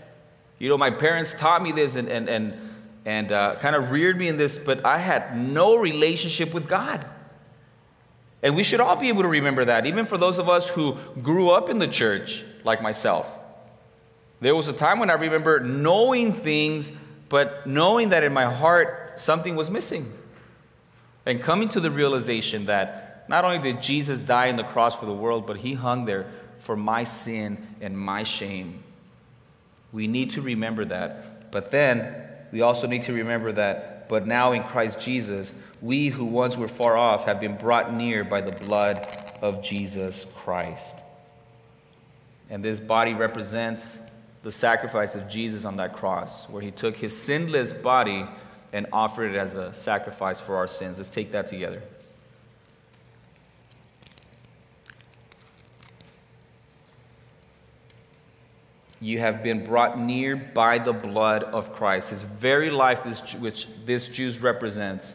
You 0.59 0.69
know, 0.69 0.77
my 0.77 0.91
parents 0.91 1.33
taught 1.33 1.63
me 1.63 1.71
this 1.71 1.95
and, 1.95 2.07
and, 2.07 2.29
and, 2.29 2.53
and 3.03 3.31
uh, 3.31 3.55
kind 3.55 3.75
of 3.75 3.89
reared 3.89 4.19
me 4.19 4.27
in 4.27 4.37
this, 4.37 4.59
but 4.59 4.85
I 4.85 4.99
had 4.99 5.35
no 5.35 5.75
relationship 5.75 6.53
with 6.53 6.67
God. 6.67 7.03
And 8.43 8.55
we 8.55 8.63
should 8.63 8.81
all 8.81 8.97
be 8.97 9.07
able 9.07 9.23
to 9.23 9.29
remember 9.29 9.65
that, 9.65 9.85
even 9.85 10.05
for 10.05 10.17
those 10.17 10.37
of 10.37 10.49
us 10.49 10.69
who 10.69 10.97
grew 11.21 11.49
up 11.49 11.69
in 11.69 11.79
the 11.79 11.87
church, 11.87 12.43
like 12.63 12.81
myself. 12.81 13.39
There 14.41 14.55
was 14.55 14.67
a 14.67 14.73
time 14.73 14.99
when 14.99 15.09
I 15.09 15.13
remember 15.13 15.61
knowing 15.61 16.33
things, 16.33 16.91
but 17.29 17.65
knowing 17.65 18.09
that 18.09 18.23
in 18.23 18.33
my 18.33 18.45
heart 18.45 19.13
something 19.15 19.55
was 19.55 19.69
missing. 19.69 20.11
And 21.25 21.41
coming 21.41 21.69
to 21.69 21.79
the 21.79 21.89
realization 21.89 22.65
that 22.65 23.25
not 23.29 23.45
only 23.45 23.59
did 23.59 23.81
Jesus 23.81 24.19
die 24.19 24.49
on 24.49 24.57
the 24.57 24.63
cross 24.63 24.95
for 24.99 25.05
the 25.05 25.13
world, 25.13 25.47
but 25.47 25.57
he 25.57 25.73
hung 25.73 26.03
there 26.03 26.27
for 26.59 26.75
my 26.75 27.05
sin 27.05 27.65
and 27.79 27.97
my 27.97 28.23
shame. 28.23 28.83
We 29.93 30.07
need 30.07 30.31
to 30.31 30.41
remember 30.41 30.83
that. 30.85 31.51
But 31.51 31.71
then 31.71 32.27
we 32.51 32.61
also 32.61 32.87
need 32.87 33.03
to 33.03 33.13
remember 33.13 33.51
that, 33.53 34.09
but 34.09 34.27
now 34.27 34.51
in 34.51 34.63
Christ 34.63 34.99
Jesus, 34.99 35.53
we 35.83 36.07
who 36.07 36.23
once 36.23 36.55
were 36.55 36.69
far 36.69 36.95
off 36.95 37.25
have 37.25 37.41
been 37.41 37.57
brought 37.57 37.93
near 37.93 38.23
by 38.23 38.39
the 38.39 38.65
blood 38.65 39.05
of 39.41 39.61
Jesus 39.61 40.25
Christ. 40.33 40.95
And 42.49 42.63
this 42.63 42.79
body 42.79 43.13
represents 43.13 43.99
the 44.43 44.51
sacrifice 44.51 45.15
of 45.15 45.27
Jesus 45.27 45.65
on 45.65 45.75
that 45.77 45.93
cross, 45.93 46.47
where 46.47 46.61
he 46.61 46.71
took 46.71 46.95
his 46.95 47.15
sinless 47.19 47.73
body 47.73 48.25
and 48.71 48.87
offered 48.93 49.35
it 49.35 49.37
as 49.37 49.55
a 49.55 49.73
sacrifice 49.73 50.39
for 50.39 50.55
our 50.55 50.67
sins. 50.67 50.97
Let's 50.97 51.09
take 51.09 51.31
that 51.31 51.47
together. 51.47 51.83
you 59.01 59.19
have 59.19 59.43
been 59.43 59.65
brought 59.65 59.99
near 59.99 60.37
by 60.37 60.79
the 60.79 60.93
blood 60.93 61.43
of 61.43 61.73
Christ. 61.73 62.11
His 62.11 62.23
very 62.23 62.69
life, 62.69 63.03
which 63.35 63.67
this 63.83 64.07
juice 64.07 64.39
represents, 64.39 65.13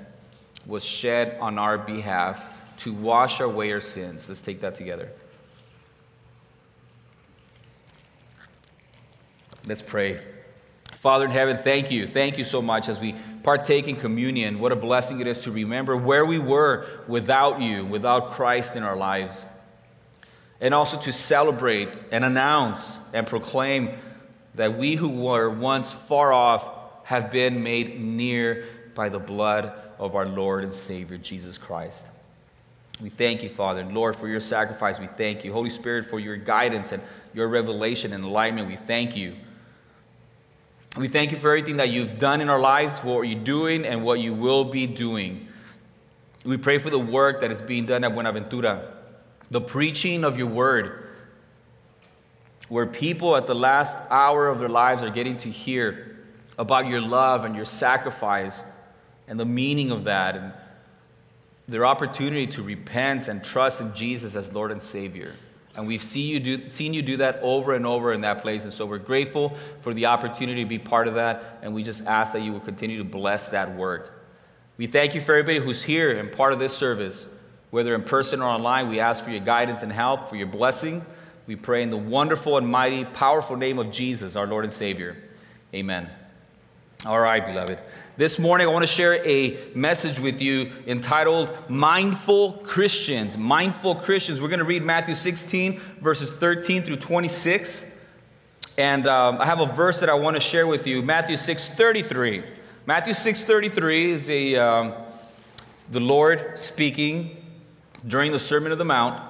was 0.68 0.84
shed 0.84 1.36
on 1.40 1.58
our 1.58 1.78
behalf 1.78 2.44
to 2.76 2.92
wash 2.92 3.40
away 3.40 3.72
our 3.72 3.80
sins. 3.80 4.28
Let's 4.28 4.42
take 4.42 4.60
that 4.60 4.74
together. 4.74 5.08
Let's 9.66 9.82
pray. 9.82 10.20
Father 10.92 11.24
in 11.24 11.30
heaven, 11.30 11.56
thank 11.56 11.90
you. 11.90 12.06
Thank 12.06 12.38
you 12.38 12.44
so 12.44 12.60
much 12.60 12.88
as 12.88 13.00
we 13.00 13.14
partake 13.42 13.88
in 13.88 13.96
communion. 13.96 14.58
What 14.58 14.72
a 14.72 14.76
blessing 14.76 15.20
it 15.20 15.26
is 15.26 15.38
to 15.40 15.52
remember 15.52 15.96
where 15.96 16.26
we 16.26 16.38
were 16.38 16.86
without 17.08 17.60
you, 17.60 17.84
without 17.84 18.32
Christ 18.32 18.76
in 18.76 18.82
our 18.82 18.96
lives. 18.96 19.44
And 20.60 20.74
also 20.74 20.98
to 21.00 21.12
celebrate 21.12 21.88
and 22.10 22.24
announce 22.24 22.98
and 23.12 23.26
proclaim 23.26 23.90
that 24.54 24.76
we 24.76 24.96
who 24.96 25.08
were 25.08 25.48
once 25.48 25.92
far 25.92 26.32
off 26.32 26.68
have 27.04 27.30
been 27.30 27.62
made 27.62 28.00
near 28.00 28.64
by 28.94 29.08
the 29.08 29.20
blood 29.20 29.72
of 29.98 30.14
our 30.14 30.26
Lord 30.26 30.64
and 30.64 30.72
Savior, 30.72 31.18
Jesus 31.18 31.58
Christ. 31.58 32.06
We 33.00 33.10
thank 33.10 33.42
you, 33.42 33.48
Father. 33.48 33.80
And 33.80 33.94
Lord, 33.94 34.16
for 34.16 34.28
your 34.28 34.40
sacrifice, 34.40 34.98
we 34.98 35.06
thank 35.06 35.44
you. 35.44 35.52
Holy 35.52 35.70
Spirit, 35.70 36.06
for 36.06 36.18
your 36.18 36.36
guidance 36.36 36.92
and 36.92 37.02
your 37.32 37.48
revelation 37.48 38.12
and 38.12 38.24
enlightenment, 38.24 38.68
we 38.68 38.76
thank 38.76 39.16
you. 39.16 39.36
We 40.96 41.06
thank 41.06 41.30
you 41.30 41.38
for 41.38 41.48
everything 41.48 41.76
that 41.76 41.90
you've 41.90 42.18
done 42.18 42.40
in 42.40 42.48
our 42.48 42.58
lives, 42.58 42.98
for 42.98 43.18
what 43.18 43.28
you're 43.28 43.38
doing, 43.38 43.84
and 43.84 44.02
what 44.02 44.18
you 44.18 44.34
will 44.34 44.64
be 44.64 44.86
doing. 44.86 45.46
We 46.44 46.56
pray 46.56 46.78
for 46.78 46.90
the 46.90 46.98
work 46.98 47.40
that 47.42 47.52
is 47.52 47.62
being 47.62 47.86
done 47.86 48.02
at 48.02 48.14
Buenaventura, 48.14 48.94
the 49.50 49.60
preaching 49.60 50.24
of 50.24 50.36
your 50.36 50.46
word, 50.48 51.08
where 52.68 52.86
people 52.86 53.36
at 53.36 53.46
the 53.46 53.54
last 53.54 53.96
hour 54.10 54.48
of 54.48 54.58
their 54.58 54.68
lives 54.68 55.02
are 55.02 55.10
getting 55.10 55.36
to 55.38 55.50
hear 55.50 56.16
about 56.58 56.86
your 56.88 57.00
love 57.00 57.44
and 57.44 57.54
your 57.54 57.64
sacrifice 57.64 58.64
and 59.28 59.38
the 59.38 59.46
meaning 59.46 59.90
of 59.90 60.04
that 60.04 60.36
and 60.36 60.52
their 61.68 61.84
opportunity 61.84 62.46
to 62.46 62.62
repent 62.62 63.28
and 63.28 63.44
trust 63.44 63.80
in 63.80 63.94
Jesus 63.94 64.34
as 64.34 64.52
Lord 64.52 64.72
and 64.72 64.82
Savior. 64.82 65.34
And 65.76 65.86
we've 65.86 66.02
seen 66.02 66.26
you, 66.26 66.40
do, 66.40 66.68
seen 66.68 66.92
you 66.92 67.02
do 67.02 67.18
that 67.18 67.38
over 67.40 67.74
and 67.74 67.86
over 67.86 68.12
in 68.12 68.22
that 68.22 68.42
place. 68.42 68.64
And 68.64 68.72
so 68.72 68.84
we're 68.84 68.98
grateful 68.98 69.56
for 69.80 69.94
the 69.94 70.06
opportunity 70.06 70.64
to 70.64 70.68
be 70.68 70.78
part 70.78 71.06
of 71.06 71.14
that. 71.14 71.60
And 71.62 71.72
we 71.72 71.84
just 71.84 72.04
ask 72.04 72.32
that 72.32 72.42
you 72.42 72.52
will 72.52 72.60
continue 72.60 72.98
to 72.98 73.04
bless 73.04 73.48
that 73.48 73.76
work. 73.76 74.24
We 74.76 74.86
thank 74.86 75.14
you 75.14 75.20
for 75.20 75.36
everybody 75.36 75.64
who's 75.64 75.82
here 75.82 76.18
and 76.18 76.32
part 76.32 76.52
of 76.52 76.58
this 76.58 76.76
service, 76.76 77.28
whether 77.70 77.94
in 77.94 78.02
person 78.02 78.40
or 78.40 78.46
online. 78.46 78.88
We 78.88 78.98
ask 78.98 79.22
for 79.22 79.30
your 79.30 79.40
guidance 79.40 79.82
and 79.82 79.92
help, 79.92 80.28
for 80.28 80.36
your 80.36 80.46
blessing. 80.46 81.04
We 81.46 81.54
pray 81.54 81.82
in 81.82 81.90
the 81.90 81.96
wonderful 81.96 82.56
and 82.56 82.66
mighty, 82.66 83.04
powerful 83.04 83.56
name 83.56 83.78
of 83.78 83.90
Jesus, 83.90 84.36
our 84.36 84.46
Lord 84.46 84.64
and 84.64 84.72
Savior. 84.72 85.16
Amen. 85.74 86.08
All 87.06 87.20
right, 87.20 87.44
beloved. 87.46 87.78
This 88.18 88.36
morning, 88.40 88.66
I 88.66 88.70
want 88.72 88.82
to 88.82 88.92
share 88.92 89.24
a 89.24 89.56
message 89.76 90.18
with 90.18 90.42
you 90.42 90.72
entitled 90.88 91.56
Mindful 91.68 92.54
Christians. 92.64 93.38
Mindful 93.38 93.94
Christians. 93.94 94.40
We're 94.40 94.48
going 94.48 94.58
to 94.58 94.64
read 94.64 94.82
Matthew 94.82 95.14
16, 95.14 95.80
verses 96.00 96.32
13 96.32 96.82
through 96.82 96.96
26. 96.96 97.84
And 98.76 99.06
um, 99.06 99.40
I 99.40 99.46
have 99.46 99.60
a 99.60 99.66
verse 99.66 100.00
that 100.00 100.08
I 100.08 100.14
want 100.14 100.34
to 100.34 100.40
share 100.40 100.66
with 100.66 100.84
you 100.84 101.00
Matthew 101.00 101.36
6 101.36 101.68
33. 101.68 102.42
Matthew 102.86 103.14
6 103.14 103.44
33 103.44 104.10
is 104.10 104.28
a, 104.28 104.56
um, 104.56 104.94
the 105.88 106.00
Lord 106.00 106.58
speaking 106.58 107.36
during 108.04 108.32
the 108.32 108.40
Sermon 108.40 108.72
of 108.72 108.78
the 108.78 108.84
Mount. 108.84 109.22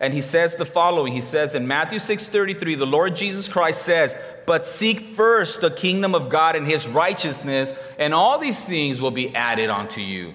And 0.00 0.14
he 0.14 0.20
says 0.20 0.56
the 0.56 0.64
following. 0.64 1.12
He 1.12 1.20
says 1.20 1.54
in 1.54 1.66
Matthew 1.66 1.98
6:33, 1.98 2.76
the 2.76 2.86
Lord 2.86 3.16
Jesus 3.16 3.48
Christ 3.48 3.82
says, 3.82 4.16
"But 4.46 4.64
seek 4.64 5.00
first 5.00 5.60
the 5.60 5.70
kingdom 5.70 6.14
of 6.14 6.28
God 6.28 6.54
and 6.54 6.66
his 6.66 6.86
righteousness, 6.86 7.74
and 7.98 8.14
all 8.14 8.38
these 8.38 8.64
things 8.64 9.00
will 9.00 9.10
be 9.10 9.34
added 9.34 9.70
unto 9.70 10.00
you." 10.00 10.34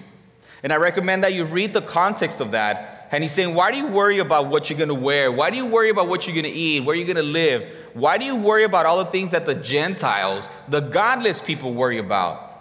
And 0.62 0.72
I 0.72 0.76
recommend 0.76 1.24
that 1.24 1.34
you 1.34 1.44
read 1.44 1.72
the 1.72 1.82
context 1.82 2.40
of 2.40 2.52
that. 2.52 3.08
And 3.12 3.22
he's 3.22 3.32
saying, 3.32 3.54
Why 3.54 3.70
do 3.70 3.76
you 3.76 3.86
worry 3.86 4.18
about 4.18 4.46
what 4.48 4.68
you're 4.68 4.78
going 4.78 4.88
to 4.88 4.94
wear? 4.94 5.30
Why 5.30 5.50
do 5.50 5.56
you 5.56 5.66
worry 5.66 5.90
about 5.90 6.08
what 6.08 6.26
you're 6.26 6.34
going 6.34 6.52
to 6.52 6.58
eat? 6.58 6.84
Where 6.84 6.96
you're 6.96 7.06
going 7.06 7.16
to 7.16 7.22
live? 7.22 7.64
Why 7.92 8.18
do 8.18 8.24
you 8.24 8.34
worry 8.34 8.64
about 8.64 8.86
all 8.86 8.98
the 8.98 9.10
things 9.10 9.30
that 9.32 9.46
the 9.46 9.54
Gentiles, 9.54 10.48
the 10.68 10.80
godless 10.80 11.40
people, 11.40 11.74
worry 11.74 11.98
about? 11.98 12.53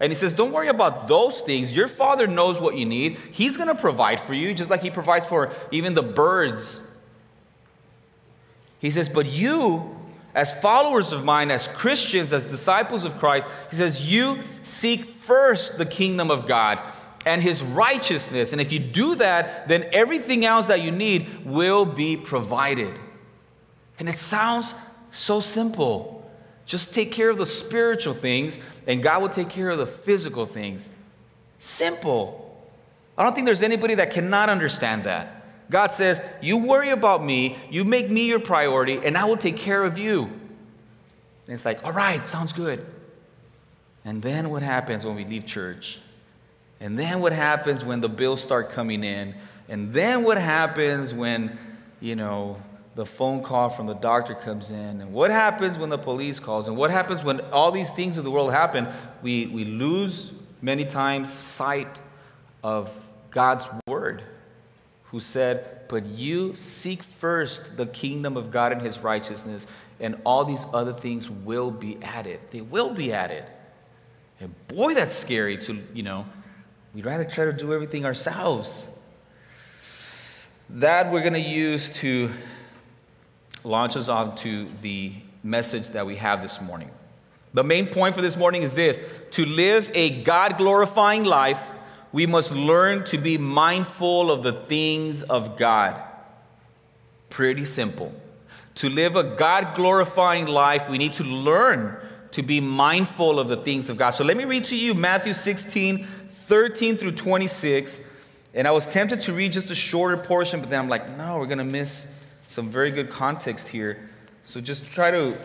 And 0.00 0.10
he 0.10 0.16
says, 0.16 0.34
Don't 0.34 0.52
worry 0.52 0.68
about 0.68 1.08
those 1.08 1.40
things. 1.40 1.74
Your 1.74 1.88
father 1.88 2.26
knows 2.26 2.60
what 2.60 2.76
you 2.76 2.84
need. 2.84 3.16
He's 3.30 3.56
going 3.56 3.68
to 3.68 3.74
provide 3.74 4.20
for 4.20 4.34
you, 4.34 4.54
just 4.54 4.70
like 4.70 4.82
he 4.82 4.90
provides 4.90 5.26
for 5.26 5.52
even 5.70 5.94
the 5.94 6.02
birds. 6.02 6.80
He 8.80 8.90
says, 8.90 9.08
But 9.08 9.26
you, 9.26 9.98
as 10.34 10.52
followers 10.60 11.12
of 11.12 11.24
mine, 11.24 11.50
as 11.50 11.68
Christians, 11.68 12.32
as 12.32 12.44
disciples 12.44 13.04
of 13.04 13.18
Christ, 13.18 13.48
he 13.70 13.76
says, 13.76 14.10
You 14.10 14.40
seek 14.62 15.04
first 15.04 15.78
the 15.78 15.86
kingdom 15.86 16.30
of 16.30 16.46
God 16.46 16.80
and 17.24 17.42
his 17.42 17.62
righteousness. 17.62 18.52
And 18.52 18.60
if 18.60 18.72
you 18.72 18.78
do 18.78 19.14
that, 19.14 19.68
then 19.68 19.86
everything 19.92 20.44
else 20.44 20.66
that 20.66 20.82
you 20.82 20.90
need 20.90 21.46
will 21.46 21.86
be 21.86 22.16
provided. 22.16 22.98
And 23.98 24.08
it 24.08 24.18
sounds 24.18 24.74
so 25.10 25.40
simple. 25.40 26.13
Just 26.66 26.94
take 26.94 27.12
care 27.12 27.30
of 27.30 27.36
the 27.36 27.46
spiritual 27.46 28.14
things, 28.14 28.58
and 28.86 29.02
God 29.02 29.20
will 29.20 29.28
take 29.28 29.50
care 29.50 29.70
of 29.70 29.78
the 29.78 29.86
physical 29.86 30.46
things. 30.46 30.88
Simple. 31.58 32.40
I 33.16 33.22
don't 33.22 33.34
think 33.34 33.46
there's 33.46 33.62
anybody 33.62 33.94
that 33.96 34.10
cannot 34.10 34.48
understand 34.48 35.04
that. 35.04 35.70
God 35.70 35.92
says, 35.92 36.20
You 36.40 36.56
worry 36.56 36.90
about 36.90 37.24
me, 37.24 37.56
you 37.70 37.84
make 37.84 38.10
me 38.10 38.26
your 38.26 38.40
priority, 38.40 39.00
and 39.04 39.16
I 39.16 39.24
will 39.24 39.36
take 39.36 39.56
care 39.56 39.84
of 39.84 39.98
you. 39.98 40.22
And 40.24 41.54
it's 41.54 41.64
like, 41.64 41.84
All 41.84 41.92
right, 41.92 42.26
sounds 42.26 42.52
good. 42.52 42.84
And 44.04 44.22
then 44.22 44.50
what 44.50 44.62
happens 44.62 45.04
when 45.04 45.14
we 45.14 45.24
leave 45.24 45.46
church? 45.46 46.00
And 46.80 46.98
then 46.98 47.20
what 47.20 47.32
happens 47.32 47.84
when 47.84 48.00
the 48.00 48.08
bills 48.08 48.42
start 48.42 48.70
coming 48.70 49.04
in? 49.04 49.34
And 49.68 49.94
then 49.94 50.24
what 50.24 50.36
happens 50.36 51.14
when, 51.14 51.58
you 52.00 52.16
know, 52.16 52.60
the 52.94 53.04
phone 53.04 53.42
call 53.42 53.68
from 53.68 53.86
the 53.86 53.94
doctor 53.94 54.34
comes 54.34 54.70
in? 54.70 55.00
And 55.00 55.12
what 55.12 55.30
happens 55.30 55.78
when 55.78 55.90
the 55.90 55.98
police 55.98 56.38
calls? 56.38 56.68
And 56.68 56.76
what 56.76 56.90
happens 56.90 57.24
when 57.24 57.40
all 57.52 57.70
these 57.70 57.90
things 57.90 58.18
of 58.18 58.24
the 58.24 58.30
world 58.30 58.52
happen? 58.52 58.88
We, 59.22 59.46
we 59.46 59.64
lose 59.64 60.32
many 60.62 60.84
times 60.84 61.32
sight 61.32 61.98
of 62.62 62.90
God's 63.30 63.66
word, 63.86 64.22
who 65.04 65.20
said, 65.20 65.82
But 65.88 66.06
you 66.06 66.56
seek 66.56 67.02
first 67.02 67.76
the 67.76 67.86
kingdom 67.86 68.36
of 68.36 68.50
God 68.50 68.72
and 68.72 68.80
his 68.80 69.00
righteousness, 69.00 69.66
and 70.00 70.16
all 70.24 70.44
these 70.44 70.64
other 70.72 70.92
things 70.92 71.28
will 71.28 71.70
be 71.70 71.98
added. 72.02 72.40
They 72.50 72.60
will 72.60 72.94
be 72.94 73.12
added. 73.12 73.44
And 74.40 74.54
boy, 74.68 74.94
that's 74.94 75.14
scary 75.14 75.58
to, 75.58 75.82
you 75.92 76.02
know, 76.02 76.26
we'd 76.94 77.04
rather 77.04 77.24
try 77.24 77.44
to 77.44 77.52
do 77.52 77.72
everything 77.72 78.04
ourselves. 78.04 78.88
That 80.70 81.12
we're 81.12 81.20
going 81.20 81.34
to 81.34 81.40
use 81.40 81.90
to 81.98 82.30
launch 83.64 83.96
us 83.96 84.08
onto 84.08 84.68
the 84.82 85.12
message 85.42 85.90
that 85.90 86.06
we 86.06 86.16
have 86.16 86.42
this 86.42 86.60
morning. 86.60 86.90
The 87.54 87.64
main 87.64 87.86
point 87.86 88.14
for 88.14 88.22
this 88.22 88.36
morning 88.36 88.62
is 88.62 88.74
this 88.74 89.00
to 89.32 89.46
live 89.46 89.90
a 89.94 90.22
God 90.22 90.58
glorifying 90.58 91.24
life, 91.24 91.70
we 92.12 92.26
must 92.26 92.52
learn 92.52 93.04
to 93.06 93.18
be 93.18 93.38
mindful 93.38 94.30
of 94.30 94.42
the 94.42 94.52
things 94.52 95.22
of 95.22 95.56
God. 95.56 96.00
Pretty 97.30 97.64
simple. 97.64 98.12
To 98.76 98.88
live 98.88 99.16
a 99.16 99.24
God 99.24 99.74
glorifying 99.74 100.46
life, 100.46 100.88
we 100.88 100.98
need 100.98 101.12
to 101.14 101.24
learn 101.24 101.96
to 102.32 102.42
be 102.42 102.60
mindful 102.60 103.38
of 103.38 103.48
the 103.48 103.56
things 103.56 103.88
of 103.88 103.96
God. 103.96 104.10
So 104.10 104.24
let 104.24 104.36
me 104.36 104.44
read 104.44 104.64
to 104.64 104.76
you 104.76 104.94
Matthew 104.94 105.32
16, 105.32 106.06
13 106.28 106.96
through 106.96 107.12
26. 107.12 108.00
And 108.54 108.66
I 108.66 108.72
was 108.72 108.86
tempted 108.86 109.20
to 109.20 109.32
read 109.32 109.52
just 109.52 109.70
a 109.70 109.74
shorter 109.74 110.16
portion, 110.16 110.60
but 110.60 110.70
then 110.70 110.80
I'm 110.80 110.88
like, 110.88 111.16
no, 111.16 111.38
we're 111.38 111.46
going 111.46 111.58
to 111.58 111.64
miss 111.64 112.06
some 112.48 112.68
very 112.68 112.90
good 112.90 113.10
context 113.10 113.68
here. 113.68 114.10
So 114.44 114.60
just 114.60 114.86
try 114.86 115.10
to 115.10 115.36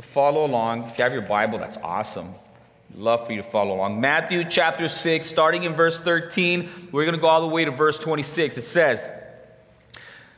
follow 0.00 0.44
along. 0.44 0.84
If 0.84 0.98
you 0.98 1.04
have 1.04 1.12
your 1.12 1.22
Bible, 1.22 1.58
that's 1.58 1.78
awesome. 1.78 2.34
Love 2.94 3.26
for 3.26 3.32
you 3.32 3.38
to 3.38 3.48
follow 3.48 3.74
along. 3.74 4.00
Matthew 4.00 4.44
chapter 4.44 4.88
6, 4.88 5.26
starting 5.26 5.64
in 5.64 5.74
verse 5.74 5.98
13, 5.98 6.68
we're 6.92 7.04
going 7.04 7.14
to 7.14 7.20
go 7.20 7.28
all 7.28 7.40
the 7.40 7.46
way 7.46 7.64
to 7.64 7.70
verse 7.70 7.98
26. 7.98 8.58
It 8.58 8.62
says, 8.62 9.08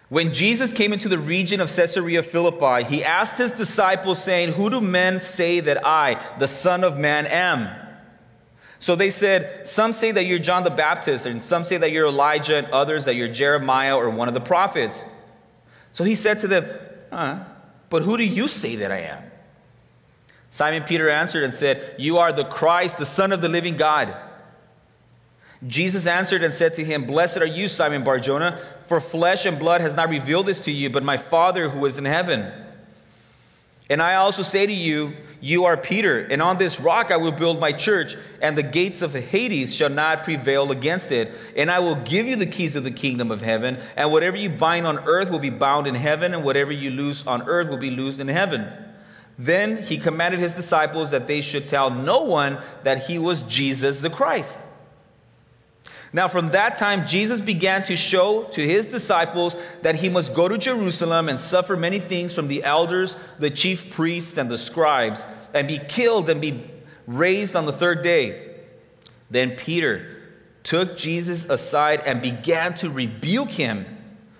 When 0.08 0.32
Jesus 0.32 0.72
came 0.72 0.92
into 0.92 1.08
the 1.08 1.18
region 1.18 1.60
of 1.60 1.74
Caesarea 1.74 2.22
Philippi, 2.22 2.84
he 2.84 3.04
asked 3.04 3.38
his 3.38 3.52
disciples, 3.52 4.22
saying, 4.22 4.52
Who 4.52 4.70
do 4.70 4.80
men 4.80 5.20
say 5.20 5.60
that 5.60 5.86
I, 5.86 6.24
the 6.38 6.48
Son 6.48 6.84
of 6.84 6.98
Man, 6.98 7.26
am? 7.26 7.87
So 8.78 8.94
they 8.94 9.10
said, 9.10 9.66
Some 9.66 9.92
say 9.92 10.12
that 10.12 10.24
you're 10.24 10.38
John 10.38 10.64
the 10.64 10.70
Baptist, 10.70 11.26
and 11.26 11.42
some 11.42 11.64
say 11.64 11.76
that 11.78 11.90
you're 11.90 12.06
Elijah, 12.06 12.56
and 12.56 12.66
others 12.68 13.04
that 13.06 13.16
you're 13.16 13.28
Jeremiah 13.28 13.96
or 13.96 14.08
one 14.10 14.28
of 14.28 14.34
the 14.34 14.40
prophets. 14.40 15.02
So 15.92 16.04
he 16.04 16.14
said 16.14 16.38
to 16.38 16.48
them, 16.48 16.66
huh, 17.10 17.40
But 17.90 18.02
who 18.02 18.16
do 18.16 18.24
you 18.24 18.48
say 18.48 18.76
that 18.76 18.92
I 18.92 19.00
am? 19.00 19.24
Simon 20.50 20.84
Peter 20.84 21.10
answered 21.10 21.44
and 21.44 21.52
said, 21.52 21.96
You 21.98 22.18
are 22.18 22.32
the 22.32 22.44
Christ, 22.44 22.98
the 22.98 23.06
Son 23.06 23.32
of 23.32 23.40
the 23.40 23.48
living 23.48 23.76
God. 23.76 24.16
Jesus 25.66 26.06
answered 26.06 26.44
and 26.44 26.54
said 26.54 26.74
to 26.74 26.84
him, 26.84 27.04
Blessed 27.04 27.38
are 27.38 27.46
you, 27.46 27.66
Simon 27.66 28.04
Barjona, 28.04 28.60
for 28.84 29.00
flesh 29.00 29.44
and 29.44 29.58
blood 29.58 29.80
has 29.80 29.94
not 29.94 30.08
revealed 30.08 30.46
this 30.46 30.60
to 30.60 30.70
you, 30.70 30.88
but 30.88 31.02
my 31.02 31.16
Father 31.16 31.68
who 31.68 31.84
is 31.84 31.98
in 31.98 32.04
heaven. 32.04 32.52
And 33.90 34.02
I 34.02 34.16
also 34.16 34.42
say 34.42 34.66
to 34.66 34.72
you, 34.72 35.14
You 35.40 35.64
are 35.64 35.76
Peter, 35.76 36.20
and 36.26 36.42
on 36.42 36.58
this 36.58 36.78
rock 36.78 37.10
I 37.10 37.16
will 37.16 37.32
build 37.32 37.58
my 37.58 37.72
church, 37.72 38.16
and 38.42 38.56
the 38.56 38.62
gates 38.62 39.00
of 39.00 39.14
Hades 39.14 39.74
shall 39.74 39.88
not 39.88 40.24
prevail 40.24 40.70
against 40.70 41.10
it. 41.10 41.32
And 41.56 41.70
I 41.70 41.78
will 41.78 41.94
give 41.94 42.26
you 42.26 42.36
the 42.36 42.46
keys 42.46 42.76
of 42.76 42.84
the 42.84 42.90
kingdom 42.90 43.30
of 43.30 43.40
heaven, 43.40 43.78
and 43.96 44.12
whatever 44.12 44.36
you 44.36 44.50
bind 44.50 44.86
on 44.86 44.98
earth 45.06 45.30
will 45.30 45.38
be 45.38 45.50
bound 45.50 45.86
in 45.86 45.94
heaven, 45.94 46.34
and 46.34 46.44
whatever 46.44 46.72
you 46.72 46.90
loose 46.90 47.26
on 47.26 47.42
earth 47.48 47.70
will 47.70 47.78
be 47.78 47.90
loosed 47.90 48.20
in 48.20 48.28
heaven. 48.28 48.70
Then 49.38 49.82
he 49.84 49.98
commanded 49.98 50.40
his 50.40 50.54
disciples 50.54 51.12
that 51.12 51.26
they 51.26 51.40
should 51.40 51.68
tell 51.68 51.90
no 51.90 52.24
one 52.24 52.58
that 52.82 53.06
he 53.06 53.18
was 53.18 53.42
Jesus 53.42 54.00
the 54.00 54.10
Christ. 54.10 54.58
Now, 56.12 56.26
from 56.26 56.50
that 56.50 56.76
time, 56.76 57.06
Jesus 57.06 57.40
began 57.40 57.82
to 57.84 57.96
show 57.96 58.44
to 58.44 58.66
his 58.66 58.86
disciples 58.86 59.56
that 59.82 59.96
he 59.96 60.08
must 60.08 60.32
go 60.32 60.48
to 60.48 60.56
Jerusalem 60.56 61.28
and 61.28 61.38
suffer 61.38 61.76
many 61.76 62.00
things 62.00 62.34
from 62.34 62.48
the 62.48 62.64
elders, 62.64 63.14
the 63.38 63.50
chief 63.50 63.90
priests, 63.90 64.38
and 64.38 64.50
the 64.50 64.56
scribes, 64.56 65.24
and 65.52 65.68
be 65.68 65.78
killed 65.78 66.30
and 66.30 66.40
be 66.40 66.64
raised 67.06 67.54
on 67.54 67.66
the 67.66 67.72
third 67.72 68.02
day. 68.02 68.54
Then 69.30 69.56
Peter 69.56 70.16
took 70.62 70.96
Jesus 70.96 71.44
aside 71.44 72.02
and 72.06 72.22
began 72.22 72.74
to 72.74 72.90
rebuke 72.90 73.50
him, 73.50 73.84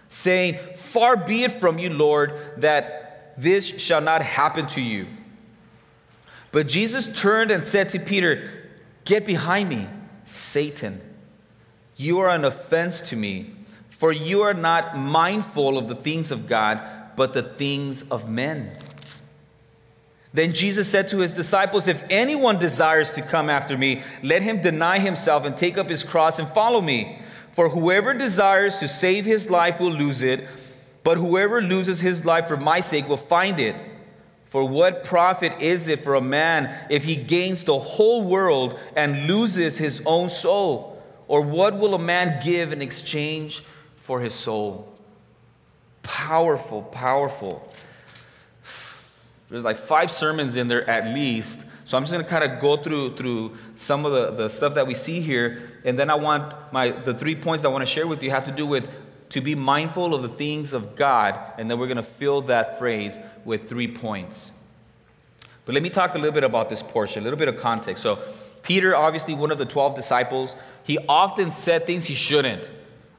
saying, 0.08 0.58
Far 0.76 1.16
be 1.16 1.44
it 1.44 1.52
from 1.52 1.78
you, 1.78 1.90
Lord, 1.90 2.32
that 2.58 3.34
this 3.36 3.66
shall 3.66 4.00
not 4.00 4.22
happen 4.22 4.66
to 4.68 4.80
you. 4.80 5.06
But 6.50 6.66
Jesus 6.66 7.08
turned 7.18 7.50
and 7.50 7.64
said 7.64 7.90
to 7.90 7.98
Peter, 7.98 8.50
Get 9.04 9.26
behind 9.26 9.68
me, 9.68 9.86
Satan. 10.24 11.00
You 11.98 12.20
are 12.20 12.30
an 12.30 12.44
offense 12.44 13.00
to 13.08 13.16
me, 13.16 13.50
for 13.90 14.12
you 14.12 14.42
are 14.42 14.54
not 14.54 14.96
mindful 14.96 15.76
of 15.76 15.88
the 15.88 15.96
things 15.96 16.30
of 16.30 16.46
God, 16.46 16.80
but 17.16 17.34
the 17.34 17.42
things 17.42 18.02
of 18.02 18.30
men. 18.30 18.70
Then 20.32 20.52
Jesus 20.52 20.88
said 20.88 21.08
to 21.08 21.18
his 21.18 21.32
disciples, 21.32 21.88
If 21.88 22.04
anyone 22.08 22.60
desires 22.60 23.14
to 23.14 23.22
come 23.22 23.50
after 23.50 23.76
me, 23.76 24.02
let 24.22 24.42
him 24.42 24.60
deny 24.60 25.00
himself 25.00 25.44
and 25.44 25.58
take 25.58 25.76
up 25.76 25.90
his 25.90 26.04
cross 26.04 26.38
and 26.38 26.48
follow 26.48 26.80
me. 26.80 27.20
For 27.50 27.68
whoever 27.70 28.14
desires 28.14 28.78
to 28.78 28.86
save 28.86 29.24
his 29.24 29.50
life 29.50 29.80
will 29.80 29.90
lose 29.90 30.22
it, 30.22 30.46
but 31.02 31.18
whoever 31.18 31.60
loses 31.60 31.98
his 31.98 32.24
life 32.24 32.46
for 32.46 32.56
my 32.56 32.78
sake 32.78 33.08
will 33.08 33.16
find 33.16 33.58
it. 33.58 33.74
For 34.46 34.64
what 34.68 35.02
profit 35.02 35.60
is 35.60 35.88
it 35.88 35.98
for 35.98 36.14
a 36.14 36.20
man 36.20 36.72
if 36.88 37.02
he 37.02 37.16
gains 37.16 37.64
the 37.64 37.78
whole 37.78 38.22
world 38.22 38.78
and 38.94 39.26
loses 39.26 39.78
his 39.78 40.00
own 40.06 40.30
soul? 40.30 40.97
Or 41.28 41.42
what 41.42 41.78
will 41.78 41.94
a 41.94 41.98
man 41.98 42.40
give 42.42 42.72
in 42.72 42.82
exchange 42.82 43.62
for 43.96 44.20
his 44.20 44.34
soul? 44.34 44.92
Powerful, 46.02 46.82
powerful. 46.82 47.70
There's 49.48 49.64
like 49.64 49.76
five 49.76 50.10
sermons 50.10 50.56
in 50.56 50.68
there 50.68 50.88
at 50.88 51.14
least. 51.14 51.58
So 51.84 51.96
I'm 51.96 52.02
just 52.02 52.12
going 52.12 52.24
to 52.24 52.30
kind 52.30 52.44
of 52.44 52.60
go 52.60 52.76
through 52.76 53.16
through 53.16 53.56
some 53.76 54.04
of 54.04 54.12
the, 54.12 54.30
the 54.30 54.48
stuff 54.48 54.74
that 54.74 54.86
we 54.86 54.94
see 54.94 55.20
here. 55.20 55.70
And 55.84 55.98
then 55.98 56.10
I 56.10 56.14
want 56.16 56.54
my 56.72 56.90
the 56.90 57.14
three 57.14 57.34
points 57.34 57.64
I 57.64 57.68
want 57.68 57.82
to 57.82 57.86
share 57.86 58.06
with 58.06 58.22
you 58.22 58.30
have 58.30 58.44
to 58.44 58.52
do 58.52 58.66
with 58.66 58.90
to 59.30 59.40
be 59.40 59.54
mindful 59.54 60.14
of 60.14 60.22
the 60.22 60.28
things 60.28 60.72
of 60.72 60.96
God. 60.96 61.38
And 61.58 61.70
then 61.70 61.78
we're 61.78 61.86
going 61.86 61.96
to 61.96 62.02
fill 62.02 62.42
that 62.42 62.78
phrase 62.78 63.18
with 63.44 63.68
three 63.68 63.88
points. 63.88 64.50
But 65.64 65.74
let 65.74 65.82
me 65.82 65.90
talk 65.90 66.14
a 66.14 66.18
little 66.18 66.32
bit 66.32 66.44
about 66.44 66.70
this 66.70 66.82
portion, 66.82 67.22
a 67.22 67.24
little 67.24 67.38
bit 67.38 67.48
of 67.48 67.58
context. 67.58 68.02
So 68.02 68.18
Peter, 68.62 68.96
obviously 68.96 69.34
one 69.34 69.50
of 69.50 69.58
the 69.58 69.66
12 69.66 69.94
disciples, 69.94 70.54
he 70.88 70.96
often 71.06 71.50
said 71.50 71.86
things 71.86 72.06
he 72.06 72.14
shouldn't. 72.14 72.66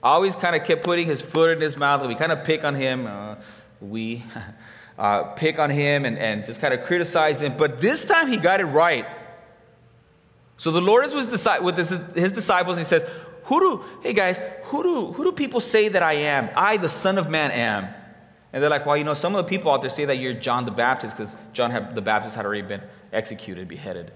Always 0.02 0.36
kind 0.36 0.56
of 0.56 0.64
kept 0.64 0.84
putting 0.84 1.06
his 1.06 1.22
foot 1.22 1.52
in 1.52 1.62
his 1.62 1.78
mouth. 1.78 2.04
We 2.08 2.16
kind 2.16 2.32
of 2.32 2.44
pick 2.44 2.64
on 2.64 2.74
him. 2.74 3.06
Uh, 3.06 3.36
we 3.80 4.24
uh, 4.98 5.26
pick 5.36 5.60
on 5.60 5.70
him 5.70 6.04
and, 6.04 6.18
and 6.18 6.48
just 6.48 6.60
kind 6.60 6.74
of 6.74 6.82
criticize 6.82 7.44
him. 7.44 7.56
But 7.56 7.80
this 7.80 8.08
time 8.08 8.28
he 8.28 8.38
got 8.38 8.60
it 8.60 8.66
right. 8.66 9.06
So 10.58 10.72
the 10.72 10.82
Lord 10.82 11.06
is 11.06 11.14
with 11.14 11.30
his, 11.78 11.90
his 12.16 12.32
disciples 12.32 12.76
and 12.76 12.84
he 12.88 12.90
says, 12.90 13.06
who 13.44 13.60
do, 13.60 13.84
hey 14.02 14.14
guys, 14.14 14.42
who 14.64 14.82
do, 14.82 15.12
who 15.14 15.24
do 15.26 15.32
people 15.32 15.60
say 15.60 15.90
that 15.90 16.02
I 16.02 16.14
am? 16.14 16.50
I, 16.56 16.78
the 16.78 16.90
Son 16.90 17.20
of 17.20 17.30
Man, 17.30 17.52
am. 17.52 17.88
And 18.52 18.64
they're 18.64 18.70
like, 18.72 18.88
well, 18.88 18.98
you 18.98 19.04
know, 19.04 19.14
some 19.14 19.36
of 19.36 19.46
the 19.46 19.48
people 19.48 19.72
out 19.72 19.82
there 19.82 19.92
say 19.92 20.06
that 20.06 20.18
you're 20.18 20.34
John 20.34 20.66
the 20.66 20.72
Baptist 20.72 21.16
because 21.16 21.36
John 21.54 21.70
had, 21.70 21.94
the 21.94 22.02
Baptist 22.02 22.36
had 22.36 22.48
already 22.48 22.64
been 22.64 22.82
executed, 23.14 23.68
beheaded. 23.68 24.12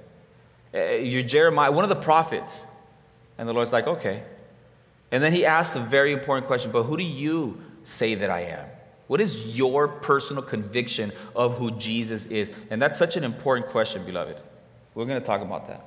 Uh, 0.73 0.95
you're 0.95 1.21
Jeremiah, 1.21 1.71
one 1.71 1.85
of 1.85 1.89
the 1.89 1.95
prophets. 1.95 2.65
And 3.37 3.47
the 3.47 3.53
Lord's 3.53 3.71
like, 3.71 3.87
okay. 3.87 4.23
And 5.11 5.23
then 5.23 5.33
he 5.33 5.45
asks 5.45 5.75
a 5.75 5.79
very 5.79 6.11
important 6.11 6.47
question, 6.47 6.71
but 6.71 6.83
who 6.83 6.97
do 6.97 7.03
you 7.03 7.61
say 7.83 8.15
that 8.15 8.29
I 8.29 8.41
am? 8.41 8.65
What 9.07 9.21
is 9.21 9.57
your 9.57 9.87
personal 9.87 10.41
conviction 10.41 11.11
of 11.35 11.57
who 11.57 11.71
Jesus 11.71 12.25
is? 12.27 12.51
And 12.69 12.81
that's 12.81 12.97
such 12.97 13.17
an 13.17 13.23
important 13.23 13.67
question, 13.67 14.05
beloved. 14.05 14.39
We're 14.95 15.05
going 15.05 15.19
to 15.19 15.25
talk 15.25 15.41
about 15.41 15.67
that. 15.67 15.85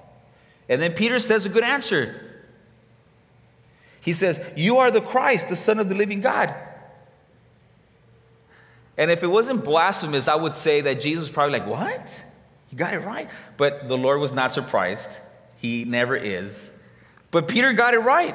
And 0.69 0.81
then 0.81 0.93
Peter 0.93 1.19
says 1.19 1.47
a 1.47 1.49
good 1.49 1.65
answer. 1.65 2.21
He 4.01 4.13
says, 4.13 4.41
You 4.57 4.79
are 4.79 4.91
the 4.91 5.01
Christ, 5.01 5.49
the 5.49 5.57
Son 5.57 5.79
of 5.79 5.89
the 5.89 5.95
living 5.95 6.21
God. 6.21 6.55
And 8.99 9.11
if 9.11 9.23
it 9.23 9.27
wasn't 9.27 9.65
blasphemous, 9.65 10.29
I 10.29 10.37
would 10.37 10.55
say 10.55 10.81
that 10.83 11.01
Jesus 11.01 11.23
was 11.23 11.31
probably 11.31 11.59
like, 11.59 11.69
What? 11.69 12.23
You 12.71 12.79
got 12.79 12.95
it 12.95 13.01
right. 13.01 13.31
But 13.57 13.89
the 13.89 13.97
Lord 13.97 14.21
was 14.21 14.33
not 14.33 14.53
surprised. 14.53 15.11
He 15.57 15.85
never 15.85 16.17
is. 16.17 16.71
But 17.37 17.49
Peter 17.49 17.75
got 17.75 17.93
it 17.93 17.99
right. 17.99 18.35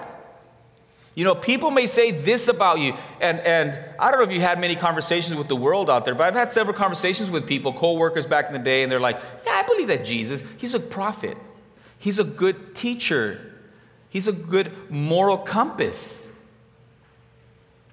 You 1.16 1.24
know, 1.24 1.34
people 1.34 1.72
may 1.72 1.88
say 1.88 2.12
this 2.12 2.48
about 2.48 2.78
you, 2.78 2.94
and, 3.20 3.40
and 3.40 3.76
I 3.98 4.12
don't 4.12 4.20
know 4.20 4.26
if 4.26 4.32
you 4.32 4.42
had 4.42 4.60
many 4.60 4.76
conversations 4.76 5.36
with 5.36 5.48
the 5.48 5.56
world 5.56 5.90
out 5.90 6.06
there, 6.06 6.14
but 6.14 6.28
I've 6.28 6.36
had 6.36 6.52
several 6.52 6.78
conversations 6.78 7.32
with 7.32 7.48
people, 7.48 7.74
co 7.74 7.94
workers 7.94 8.28
back 8.28 8.46
in 8.46 8.54
the 8.54 8.60
day, 8.60 8.84
and 8.84 8.92
they're 8.92 9.00
like, 9.00 9.20
Yeah, 9.44 9.54
I 9.54 9.64
believe 9.64 9.88
that 9.88 10.06
Jesus, 10.06 10.44
he's 10.58 10.76
a 10.76 10.80
prophet, 10.80 11.36
he's 11.98 12.20
a 12.20 12.24
good 12.24 12.76
teacher, 12.76 13.56
he's 14.08 14.28
a 14.28 14.32
good 14.32 14.72
moral 14.92 15.40
compass. 15.40 16.30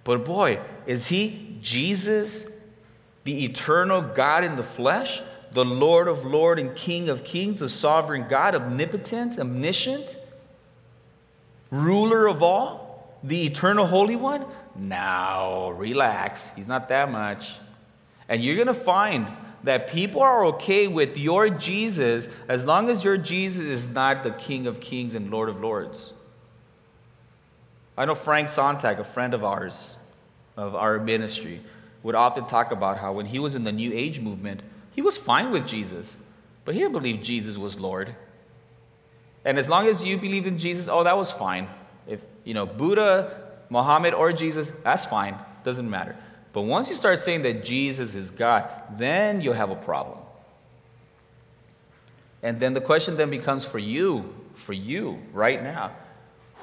But 0.04 0.26
boy, 0.26 0.60
is 0.84 1.06
he 1.06 1.56
Jesus, 1.62 2.46
the 3.24 3.46
eternal 3.46 4.02
God 4.02 4.44
in 4.44 4.56
the 4.56 4.62
flesh, 4.62 5.22
the 5.52 5.64
Lord 5.64 6.06
of 6.06 6.26
Lords 6.26 6.60
and 6.60 6.76
King 6.76 7.08
of 7.08 7.24
Kings, 7.24 7.60
the 7.60 7.70
sovereign 7.70 8.26
God, 8.28 8.54
omnipotent, 8.54 9.38
omniscient, 9.38 10.18
ruler 11.70 12.26
of 12.26 12.42
all? 12.42 12.88
the 13.22 13.46
eternal 13.46 13.86
Holy 13.86 14.16
One? 14.16 14.44
Now, 14.76 15.70
relax. 15.70 16.48
He's 16.54 16.68
not 16.68 16.88
that 16.88 17.10
much. 17.10 17.52
And 18.28 18.42
you're 18.42 18.54
going 18.54 18.68
to 18.68 18.74
find 18.74 19.26
that 19.64 19.88
people 19.88 20.22
are 20.22 20.44
okay 20.46 20.86
with 20.86 21.18
your 21.18 21.50
Jesus 21.50 22.28
as 22.46 22.64
long 22.64 22.88
as 22.88 23.02
your 23.02 23.16
Jesus 23.16 23.62
is 23.62 23.88
not 23.88 24.22
the 24.22 24.30
King 24.30 24.66
of 24.66 24.80
Kings 24.80 25.14
and 25.14 25.30
Lord 25.30 25.48
of 25.48 25.60
Lords. 25.60 26.12
I 27.96 28.04
know 28.04 28.14
Frank 28.14 28.48
Sontag, 28.48 29.00
a 29.00 29.04
friend 29.04 29.34
of 29.34 29.42
ours, 29.42 29.96
of 30.56 30.76
our 30.76 31.00
ministry, 31.00 31.60
would 32.04 32.14
often 32.14 32.46
talk 32.46 32.70
about 32.70 32.98
how 32.98 33.12
when 33.12 33.26
he 33.26 33.40
was 33.40 33.56
in 33.56 33.64
the 33.64 33.72
New 33.72 33.92
Age 33.92 34.20
movement, 34.20 34.62
he 34.94 35.02
was 35.02 35.18
fine 35.18 35.50
with 35.50 35.66
Jesus, 35.66 36.16
but 36.64 36.74
he 36.74 36.80
didn't 36.80 36.92
believe 36.92 37.22
Jesus 37.22 37.58
was 37.58 37.80
Lord. 37.80 38.14
And 39.48 39.58
as 39.58 39.66
long 39.66 39.86
as 39.86 40.04
you 40.04 40.18
believed 40.18 40.46
in 40.46 40.58
Jesus, 40.58 40.88
oh, 40.88 41.04
that 41.04 41.16
was 41.16 41.32
fine. 41.32 41.70
If, 42.06 42.20
you 42.44 42.52
know, 42.52 42.66
Buddha, 42.66 43.44
Muhammad, 43.70 44.12
or 44.12 44.30
Jesus, 44.30 44.70
that's 44.84 45.06
fine. 45.06 45.42
Doesn't 45.64 45.88
matter. 45.88 46.16
But 46.52 46.62
once 46.62 46.90
you 46.90 46.94
start 46.94 47.18
saying 47.18 47.40
that 47.44 47.64
Jesus 47.64 48.14
is 48.14 48.28
God, 48.28 48.68
then 48.98 49.40
you'll 49.40 49.54
have 49.54 49.70
a 49.70 49.74
problem. 49.74 50.18
And 52.42 52.60
then 52.60 52.74
the 52.74 52.82
question 52.82 53.16
then 53.16 53.30
becomes 53.30 53.64
for 53.64 53.78
you, 53.78 54.34
for 54.52 54.74
you 54.74 55.18
right 55.32 55.62
now, 55.62 55.92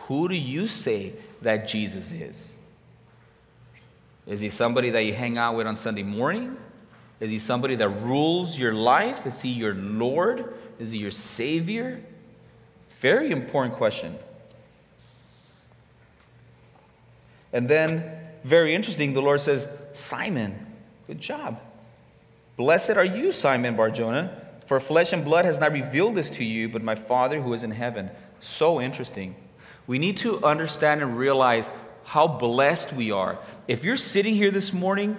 who 0.06 0.30
do 0.30 0.36
you 0.36 0.68
say 0.68 1.14
that 1.42 1.68
Jesus 1.68 2.12
is? 2.12 2.60
Is 4.28 4.42
he 4.42 4.50
somebody 4.50 4.92
that 4.92 5.06
you 5.06 5.14
hang 5.16 5.40
out 5.40 5.56
with 5.56 5.66
on 5.66 5.76
Sunday 5.76 6.04
morning? 6.04 6.56
Is 7.20 7.32
he 7.32 7.40
somebody 7.40 7.74
that 7.78 7.90
rules 7.90 8.60
your 8.60 8.76
life? 8.76 9.26
Is 9.26 9.42
he 9.42 9.50
your 9.50 9.74
Lord? 9.74 10.54
Is 10.78 10.92
he 10.92 11.00
your 11.00 11.10
Savior? 11.10 12.04
Very 13.06 13.30
important 13.30 13.76
question. 13.76 14.18
And 17.54 17.70
then, 17.70 18.04
very 18.44 18.74
interesting, 18.74 19.14
the 19.14 19.22
Lord 19.22 19.42
says, 19.42 19.70
Simon, 19.94 20.66
good 21.06 21.22
job. 21.22 21.62
Blessed 22.58 22.98
are 22.98 23.06
you, 23.06 23.32
Simon 23.32 23.76
Barjona, 23.76 24.36
for 24.66 24.80
flesh 24.80 25.14
and 25.14 25.24
blood 25.24 25.46
has 25.46 25.60
not 25.60 25.72
revealed 25.72 26.16
this 26.16 26.32
to 26.32 26.44
you, 26.44 26.68
but 26.68 26.82
my 26.82 26.96
Father 26.96 27.40
who 27.40 27.54
is 27.54 27.64
in 27.64 27.70
heaven. 27.70 28.10
So 28.40 28.82
interesting. 28.82 29.36
We 29.86 30.00
need 30.00 30.18
to 30.18 30.44
understand 30.44 31.04
and 31.04 31.16
realize 31.16 31.70
how 32.06 32.28
blessed 32.28 32.92
we 32.92 33.12
are. 33.12 33.38
If 33.68 33.84
you're 33.84 33.98
sitting 33.98 34.34
here 34.34 34.50
this 34.50 34.74
morning 34.74 35.16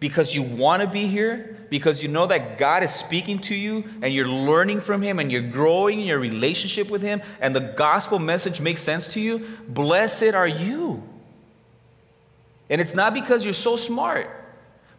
because 0.00 0.34
you 0.34 0.42
want 0.42 0.80
to 0.82 0.88
be 0.88 1.06
here, 1.06 1.58
because 1.68 2.02
you 2.02 2.08
know 2.08 2.26
that 2.26 2.56
God 2.58 2.82
is 2.82 2.90
speaking 2.90 3.38
to 3.42 3.54
you 3.54 3.84
and 4.00 4.12
you're 4.12 4.26
learning 4.26 4.80
from 4.80 5.02
Him 5.02 5.18
and 5.18 5.30
you're 5.30 5.42
growing 5.42 6.00
in 6.00 6.06
your 6.06 6.18
relationship 6.18 6.90
with 6.90 7.02
Him 7.02 7.20
and 7.40 7.54
the 7.54 7.60
gospel 7.60 8.18
message 8.18 8.60
makes 8.60 8.82
sense 8.82 9.06
to 9.08 9.20
you, 9.20 9.46
blessed 9.68 10.34
are 10.34 10.48
you. 10.48 11.02
And 12.70 12.80
it's 12.80 12.94
not 12.94 13.12
because 13.12 13.44
you're 13.44 13.52
so 13.52 13.76
smart, 13.76 14.28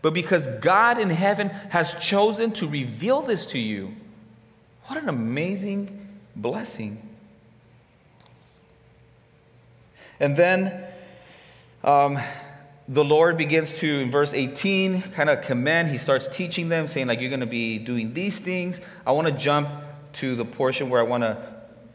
but 0.01 0.13
because 0.13 0.47
God 0.47 0.99
in 0.99 1.09
heaven 1.09 1.49
has 1.69 1.95
chosen 1.95 2.51
to 2.53 2.67
reveal 2.67 3.21
this 3.21 3.45
to 3.47 3.59
you. 3.59 3.95
What 4.85 5.01
an 5.01 5.09
amazing 5.09 6.19
blessing. 6.35 7.07
And 10.19 10.35
then 10.35 10.83
um, 11.83 12.19
the 12.91 13.05
Lord 13.05 13.37
begins 13.37 13.71
to, 13.71 13.87
in 13.87 14.11
verse 14.11 14.33
18, 14.33 15.01
kind 15.13 15.29
of 15.29 15.43
command. 15.43 15.87
He 15.87 15.97
starts 15.97 16.27
teaching 16.27 16.67
them, 16.67 16.89
saying, 16.89 17.07
like, 17.07 17.21
you're 17.21 17.29
going 17.29 17.39
to 17.39 17.45
be 17.45 17.77
doing 17.77 18.13
these 18.13 18.37
things. 18.37 18.81
I 19.07 19.13
want 19.13 19.27
to 19.27 19.33
jump 19.33 19.69
to 20.13 20.35
the 20.35 20.43
portion 20.43 20.89
where 20.89 20.99
I 20.99 21.03
want 21.03 21.23
to 21.23 21.41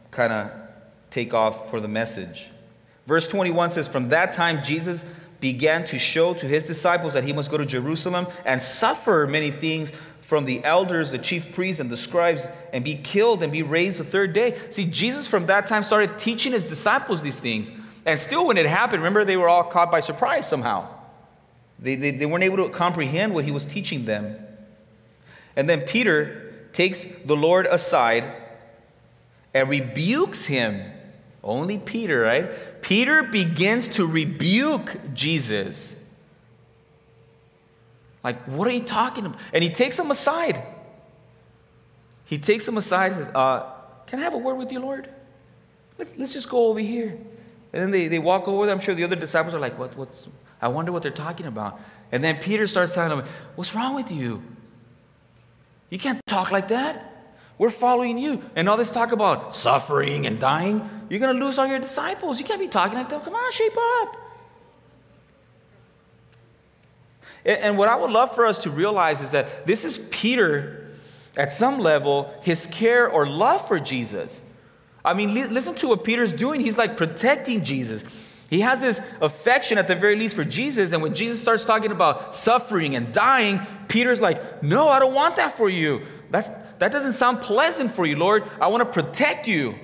kind 0.09 0.33
of 0.33 0.51
take 1.11 1.35
off 1.35 1.69
for 1.69 1.79
the 1.79 1.87
message. 1.87 2.47
Verse 3.05 3.27
21 3.27 3.69
says, 3.69 3.87
From 3.87 4.09
that 4.09 4.33
time, 4.33 4.63
Jesus 4.63 5.05
began 5.39 5.85
to 5.85 5.99
show 5.99 6.33
to 6.33 6.47
his 6.47 6.65
disciples 6.65 7.13
that 7.13 7.23
he 7.23 7.31
must 7.31 7.51
go 7.51 7.57
to 7.57 7.65
Jerusalem 7.65 8.25
and 8.43 8.59
suffer 8.59 9.27
many 9.29 9.51
things 9.51 9.91
from 10.21 10.45
the 10.45 10.63
elders, 10.63 11.11
the 11.11 11.19
chief 11.19 11.53
priests, 11.53 11.79
and 11.79 11.91
the 11.91 11.95
scribes, 11.95 12.47
and 12.73 12.83
be 12.83 12.95
killed 12.95 13.43
and 13.43 13.51
be 13.51 13.61
raised 13.61 13.99
the 13.99 14.03
third 14.03 14.33
day. 14.33 14.57
See, 14.71 14.85
Jesus 14.85 15.27
from 15.27 15.45
that 15.45 15.67
time 15.67 15.83
started 15.83 16.17
teaching 16.17 16.53
his 16.53 16.65
disciples 16.65 17.21
these 17.21 17.39
things. 17.39 17.71
And 18.07 18.17
still, 18.17 18.47
when 18.47 18.57
it 18.57 18.65
happened, 18.65 19.03
remember, 19.03 19.25
they 19.25 19.35
were 19.35 19.49
all 19.49 19.65
caught 19.65 19.91
by 19.91 19.99
surprise 19.99 20.47
somehow. 20.47 20.87
They, 21.77 21.95
they, 21.95 22.11
they 22.11 22.25
weren't 22.25 22.45
able 22.45 22.57
to 22.57 22.69
comprehend 22.69 23.33
what 23.33 23.43
he 23.43 23.51
was 23.51 23.65
teaching 23.65 24.05
them. 24.05 24.37
And 25.57 25.69
then 25.69 25.81
Peter 25.81 26.69
takes 26.71 27.05
the 27.25 27.35
Lord 27.35 27.65
aside 27.65 28.31
and 29.53 29.67
rebukes 29.67 30.45
him 30.45 30.81
only 31.43 31.77
Peter, 31.77 32.21
right? 32.21 32.81
Peter 32.81 33.23
begins 33.23 33.89
to 33.89 34.07
rebuke 34.07 35.13
Jesus. 35.13 35.95
Like, 38.23 38.41
what 38.45 38.69
are 38.69 38.71
you 38.71 38.81
talking 38.81 39.25
about? 39.25 39.39
And 39.51 39.63
he 39.63 39.69
takes 39.69 39.99
him 39.99 40.11
aside. 40.11 40.63
He 42.23 42.37
takes 42.37 42.65
him 42.67 42.77
aside 42.77 43.13
uh, 43.35 43.65
Can 44.05 44.19
I 44.19 44.23
have 44.23 44.33
a 44.33 44.37
word 44.37 44.55
with 44.55 44.71
you, 44.71 44.79
Lord? 44.79 45.09
Let, 45.97 46.19
us 46.19 46.31
just 46.31 46.49
go 46.49 46.67
over 46.67 46.79
here. 46.79 47.17
And 47.77 47.83
then 47.83 47.91
they, 47.91 48.07
they 48.07 48.17
walk 48.17 48.47
over 48.47 48.65
there. 48.65 48.73
I'm 48.73 48.81
sure 48.81 48.95
the 48.95 49.03
other 49.03 49.15
disciples 49.15 49.53
are 49.53 49.59
like, 49.59 49.77
what, 49.77 49.95
What's, 49.95 50.27
I 50.59 50.67
wonder 50.67 50.91
what 50.91 51.03
they're 51.03 51.11
talking 51.11 51.45
about. 51.45 51.79
And 52.11 52.23
then 52.23 52.37
Peter 52.37 52.65
starts 52.65 52.95
telling 52.95 53.15
them, 53.15 53.27
What's 53.53 53.75
wrong 53.75 53.93
with 53.93 54.11
you? 54.11 54.41
You 55.91 55.99
can't 55.99 56.19
talk 56.25 56.51
like 56.51 56.69
that. 56.69 57.35
We're 57.59 57.69
following 57.69 58.17
you. 58.17 58.41
And 58.55 58.67
all 58.67 58.77
this 58.77 58.89
talk 58.89 59.11
about 59.11 59.55
suffering 59.55 60.25
and 60.25 60.39
dying, 60.39 60.89
you're 61.07 61.19
going 61.19 61.37
to 61.37 61.45
lose 61.45 61.59
all 61.59 61.67
your 61.67 61.77
disciples. 61.77 62.39
You 62.39 62.45
can't 62.45 62.59
be 62.59 62.67
talking 62.67 62.97
like 62.97 63.09
that. 63.09 63.23
Come 63.23 63.35
on, 63.35 63.51
shape 63.51 63.77
up. 63.77 64.17
And 67.45 67.77
what 67.77 67.89
I 67.89 67.95
would 67.95 68.09
love 68.09 68.33
for 68.33 68.47
us 68.47 68.57
to 68.63 68.71
realize 68.71 69.21
is 69.21 69.29
that 69.31 69.67
this 69.67 69.85
is 69.85 69.99
Peter, 70.09 70.87
at 71.37 71.51
some 71.51 71.79
level, 71.79 72.33
his 72.41 72.65
care 72.65 73.07
or 73.07 73.27
love 73.27 73.67
for 73.67 73.79
Jesus. 73.79 74.41
I 75.03 75.13
mean, 75.13 75.33
listen 75.33 75.75
to 75.75 75.87
what 75.87 76.03
Peter's 76.03 76.33
doing. 76.33 76.59
He's 76.59 76.77
like 76.77 76.97
protecting 76.97 77.63
Jesus. 77.63 78.03
He 78.49 78.61
has 78.61 78.81
this 78.81 79.01
affection, 79.21 79.77
at 79.77 79.87
the 79.87 79.95
very 79.95 80.15
least, 80.15 80.35
for 80.35 80.45
Jesus. 80.45 80.93
And 80.93 81.01
when 81.01 81.13
Jesus 81.13 81.41
starts 81.41 81.65
talking 81.65 81.91
about 81.91 82.35
suffering 82.35 82.95
and 82.95 83.13
dying, 83.13 83.59
Peter's 83.87 84.21
like, 84.21 84.63
No, 84.63 84.87
I 84.87 84.99
don't 84.99 85.13
want 85.13 85.35
that 85.35 85.57
for 85.57 85.69
you. 85.69 86.01
That's, 86.29 86.49
that 86.79 86.91
doesn't 86.91 87.13
sound 87.13 87.41
pleasant 87.41 87.91
for 87.91 88.05
you, 88.05 88.17
Lord. 88.17 88.43
I 88.61 88.67
want 88.67 88.81
to 88.81 89.01
protect 89.01 89.47
you. 89.47 89.75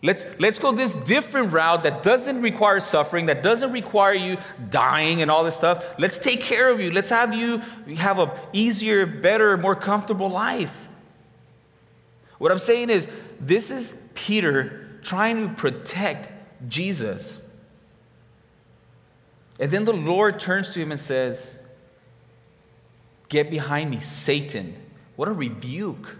Let's, 0.00 0.24
let's 0.38 0.60
go 0.60 0.70
this 0.70 0.94
different 0.94 1.52
route 1.52 1.82
that 1.82 2.04
doesn't 2.04 2.40
require 2.40 2.78
suffering, 2.78 3.26
that 3.26 3.42
doesn't 3.42 3.72
require 3.72 4.14
you 4.14 4.36
dying 4.70 5.22
and 5.22 5.30
all 5.30 5.42
this 5.42 5.56
stuff. 5.56 5.98
Let's 5.98 6.18
take 6.18 6.40
care 6.40 6.70
of 6.70 6.80
you. 6.80 6.92
Let's 6.92 7.08
have 7.08 7.34
you 7.34 7.58
have 7.96 8.20
a 8.20 8.40
easier, 8.52 9.06
better, 9.06 9.56
more 9.56 9.74
comfortable 9.74 10.30
life. 10.30 10.86
What 12.38 12.52
I'm 12.52 12.60
saying 12.60 12.90
is, 12.90 13.08
this 13.40 13.70
is 13.70 13.94
Peter 14.14 14.98
trying 15.02 15.48
to 15.48 15.54
protect 15.54 16.28
Jesus. 16.68 17.38
And 19.60 19.70
then 19.70 19.84
the 19.84 19.92
Lord 19.92 20.40
turns 20.40 20.70
to 20.70 20.80
him 20.80 20.92
and 20.92 21.00
says, 21.00 21.56
Get 23.28 23.50
behind 23.50 23.90
me, 23.90 24.00
Satan. 24.00 24.74
What 25.16 25.28
a 25.28 25.32
rebuke. 25.32 26.16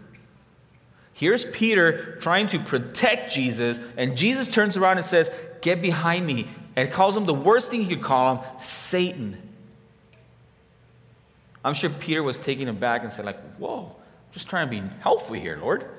Here's 1.12 1.44
Peter 1.44 2.16
trying 2.16 2.46
to 2.48 2.58
protect 2.58 3.32
Jesus, 3.32 3.80
and 3.96 4.16
Jesus 4.16 4.46
turns 4.46 4.76
around 4.76 4.98
and 4.98 5.06
says, 5.06 5.30
Get 5.62 5.82
behind 5.82 6.26
me. 6.26 6.46
And 6.76 6.92
calls 6.92 7.16
him 7.16 7.24
the 7.24 7.34
worst 7.34 7.72
thing 7.72 7.82
he 7.82 7.96
could 7.96 8.04
call 8.04 8.36
him 8.36 8.44
Satan. 8.56 9.36
I'm 11.64 11.74
sure 11.74 11.90
Peter 11.90 12.22
was 12.22 12.38
taken 12.38 12.68
aback 12.68 13.02
and 13.02 13.12
said, 13.12 13.24
like, 13.24 13.40
whoa, 13.56 13.86
I'm 13.86 14.32
just 14.32 14.48
trying 14.48 14.68
to 14.68 14.80
be 14.80 14.88
helpful 15.00 15.34
here, 15.34 15.58
Lord. 15.60 15.90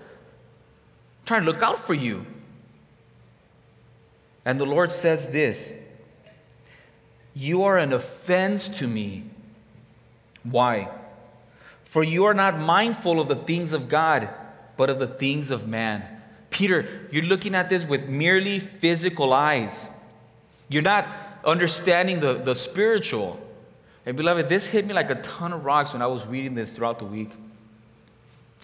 Trying 1.30 1.42
to 1.42 1.52
look 1.52 1.62
out 1.62 1.78
for 1.78 1.94
you. 1.94 2.26
And 4.46 4.60
the 4.60 4.66
Lord 4.66 4.92
says 4.92 5.28
this 5.28 5.76
You 7.36 7.66
are 7.66 7.78
an 7.78 7.94
offense 7.94 8.68
to 8.80 8.88
me 8.88 9.26
Why? 10.42 10.90
For 11.84 12.04
you 12.04 12.26
are 12.26 12.34
not 12.34 12.58
mindful 12.58 13.20
of 13.20 13.28
the 13.28 13.36
things 13.36 13.74
of 13.74 13.90
God, 13.90 14.28
but 14.76 14.90
of 14.90 14.98
the 14.98 15.06
things 15.06 15.52
of 15.52 15.68
man. 15.68 16.04
Peter, 16.50 17.08
you're 17.12 17.26
looking 17.26 17.54
at 17.54 17.70
this 17.70 17.86
with 17.86 18.10
merely 18.10 18.58
physical 18.58 19.32
eyes. 19.32 19.86
You're 20.68 20.82
not 20.82 21.06
understanding 21.46 22.22
the, 22.22 22.34
the 22.34 22.56
spiritual. 22.56 23.40
And 24.04 24.18
beloved, 24.18 24.50
this 24.50 24.66
hit 24.66 24.84
me 24.84 24.96
like 24.96 25.12
a 25.12 25.22
ton 25.22 25.54
of 25.54 25.64
rocks 25.64 25.94
when 25.94 26.02
I 26.02 26.08
was 26.08 26.26
reading 26.26 26.56
this 26.56 26.74
throughout 26.74 26.98
the 26.98 27.06
week. 27.06 27.30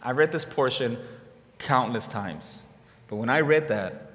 I 0.01 0.13
read 0.13 0.31
this 0.31 0.45
portion 0.45 0.97
countless 1.59 2.07
times. 2.07 2.61
But 3.07 3.17
when 3.17 3.29
I 3.29 3.41
read 3.41 3.67
that, 3.69 4.11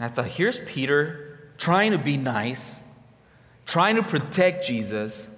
I 0.00 0.08
thought, 0.08 0.26
here's 0.26 0.58
Peter 0.60 1.38
trying 1.58 1.92
to 1.92 1.98
be 1.98 2.16
nice, 2.16 2.80
trying 3.66 3.96
to 3.96 4.02
protect 4.02 4.66
Jesus, 4.66 5.28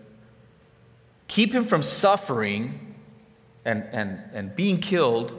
keep 1.29 1.55
him 1.55 1.65
from 1.65 1.83
suffering 1.83 2.95
and, 3.65 3.85
and, 3.93 4.21
and 4.33 4.57
being 4.57 4.81
killed. 4.81 5.39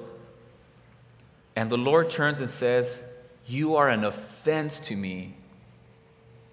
And 1.56 1.70
the 1.70 1.78
Lord 1.78 2.12
turns 2.12 2.40
and 2.40 2.50
says, 2.50 3.02
You 3.48 3.76
are 3.78 3.90
an 3.90 4.04
offense 4.04 4.80
to 4.82 4.96
me 4.96 5.34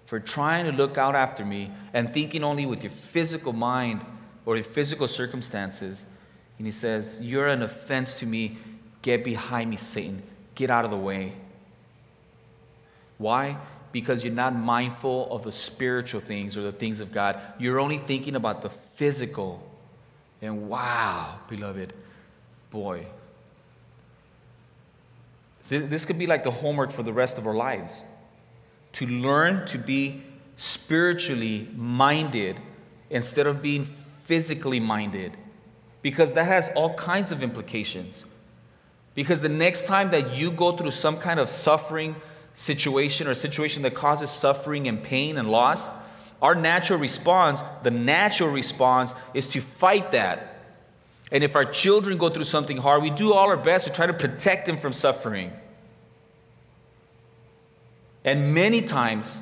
for 0.05 0.19
trying 0.19 0.65
to 0.65 0.71
look 0.71 0.97
out 0.97 1.15
after 1.15 1.45
me 1.45 1.71
and 1.93 2.13
thinking 2.13 2.43
only 2.43 2.65
with 2.65 2.83
your 2.83 2.91
physical 2.91 3.53
mind 3.53 4.05
or 4.45 4.55
your 4.55 4.63
physical 4.63 5.07
circumstances. 5.07 6.05
And 6.57 6.67
he 6.67 6.71
says, 6.71 7.21
You're 7.21 7.47
an 7.47 7.61
offense 7.61 8.13
to 8.15 8.25
me. 8.25 8.57
Get 9.03 9.23
behind 9.23 9.69
me, 9.69 9.77
Satan. 9.77 10.23
Get 10.55 10.71
out 10.71 10.85
of 10.85 10.91
the 10.91 10.97
way. 10.97 11.33
Why? 13.19 13.57
Because 13.91 14.23
you're 14.23 14.33
not 14.33 14.55
mindful 14.55 15.31
of 15.31 15.43
the 15.43 15.51
spiritual 15.51 16.19
things 16.19 16.57
or 16.57 16.63
the 16.63 16.71
things 16.71 16.99
of 16.99 17.11
God. 17.11 17.39
You're 17.59 17.79
only 17.79 17.99
thinking 17.99 18.35
about 18.35 18.63
the 18.63 18.69
physical. 18.69 19.61
And 20.41 20.67
wow, 20.67 21.39
beloved, 21.47 21.93
boy, 22.71 23.05
this 25.69 26.05
could 26.05 26.17
be 26.17 26.27
like 26.27 26.43
the 26.43 26.51
homework 26.51 26.91
for 26.91 27.03
the 27.03 27.13
rest 27.13 27.37
of 27.37 27.45
our 27.45 27.53
lives 27.53 28.03
to 28.93 29.07
learn 29.07 29.65
to 29.67 29.77
be 29.77 30.23
spiritually 30.55 31.69
minded 31.75 32.57
instead 33.09 33.47
of 33.47 33.61
being 33.61 33.85
physically 34.23 34.79
minded 34.79 35.35
because 36.01 36.33
that 36.33 36.47
has 36.47 36.69
all 36.75 36.93
kinds 36.95 37.31
of 37.31 37.41
implications. 37.41 38.25
Because 39.15 39.41
the 39.41 39.49
next 39.49 39.85
time 39.85 40.11
that 40.11 40.35
you 40.35 40.51
go 40.51 40.75
through 40.75 40.91
some 40.91 41.17
kind 41.17 41.39
of 41.39 41.49
suffering 41.49 42.15
situation 42.53 43.27
or 43.27 43.33
situation 43.33 43.83
that 43.83 43.95
causes 43.95 44.29
suffering 44.29 44.87
and 44.87 45.01
pain 45.03 45.37
and 45.37 45.49
loss, 45.49 45.89
our 46.41 46.55
natural 46.55 46.99
response, 46.99 47.61
the 47.83 47.91
natural 47.91 48.49
response, 48.49 49.13
is 49.33 49.47
to 49.49 49.61
fight 49.61 50.11
that. 50.11 50.49
And 51.31 51.43
if 51.43 51.55
our 51.55 51.65
children 51.65 52.17
go 52.17 52.29
through 52.29 52.43
something 52.43 52.77
hard, 52.77 53.01
we 53.01 53.09
do 53.09 53.33
all 53.33 53.47
our 53.49 53.57
best 53.57 53.85
to 53.85 53.91
try 53.91 54.05
to 54.05 54.13
protect 54.13 54.65
them 54.65 54.77
from 54.77 54.93
suffering. 54.93 55.51
And 58.25 58.53
many 58.53 58.81
times, 58.81 59.39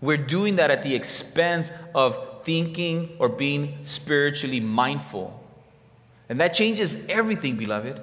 we're 0.00 0.16
doing 0.16 0.56
that 0.56 0.70
at 0.70 0.82
the 0.82 0.94
expense 0.94 1.70
of 1.94 2.42
thinking 2.44 3.16
or 3.18 3.28
being 3.28 3.78
spiritually 3.82 4.60
mindful. 4.60 5.42
And 6.28 6.40
that 6.40 6.54
changes 6.54 6.96
everything, 7.08 7.56
beloved. 7.56 8.00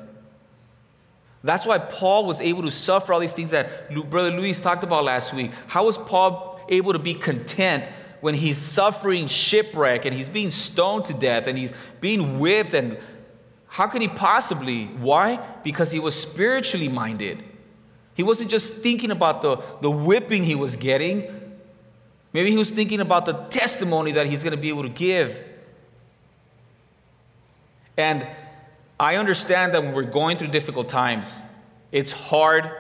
That's 1.44 1.66
why 1.66 1.78
Paul 1.78 2.26
was 2.26 2.40
able 2.40 2.62
to 2.64 2.72
suffer 2.72 3.14
all 3.14 3.20
these 3.20 3.34
things 3.34 3.50
that 3.50 3.92
Brother 4.10 4.32
Luis 4.32 4.62
talked 4.62 4.84
about 4.84 5.04
last 5.04 5.34
week. 5.34 5.52
How 5.68 5.86
was 5.86 5.98
Paul 5.98 6.62
able 6.70 6.94
to 6.94 7.00
be 7.00 7.14
content 7.14 7.90
when 8.22 8.34
he's 8.34 8.58
suffering 8.58 9.28
shipwreck 9.28 10.06
and 10.06 10.16
he's 10.16 10.30
being 10.30 10.52
stoned 10.52 11.06
to 11.06 11.14
death 11.14 11.48
and 11.48 11.58
he's 11.58 11.74
being 12.00 12.40
whipped? 12.40 12.74
And 12.74 12.98
how 13.68 13.88
could 13.88 14.02
he 14.02 14.08
possibly? 14.08 14.86
Why? 14.86 15.36
Because 15.64 15.92
he 15.92 16.00
was 16.00 16.20
spiritually 16.20 16.88
minded. 16.88 17.44
He 18.14 18.24
wasn't 18.24 18.50
just 18.50 18.76
thinking 18.76 19.12
about 19.12 19.42
the, 19.42 19.58
the 19.82 19.92
whipping 19.92 20.46
he 20.46 20.56
was 20.56 20.78
getting. 20.78 21.42
Maybe 22.32 22.52
he 22.52 22.58
was 22.58 22.72
thinking 22.72 23.02
about 23.02 23.26
the 23.26 23.34
testimony 23.34 24.14
that 24.14 24.28
he's 24.28 24.44
going 24.44 24.56
to 24.56 24.62
be 24.62 24.70
able 24.70 24.84
to 24.84 24.90
give. 24.90 25.44
And 27.98 28.26
I 29.00 29.16
understand 29.16 29.74
that 29.74 29.84
when 29.84 29.94
we're 29.94 30.04
going 30.04 30.38
through 30.38 30.50
difficult 30.50 30.90
times, 30.90 31.42
it's 31.92 32.12
hard 32.12 32.72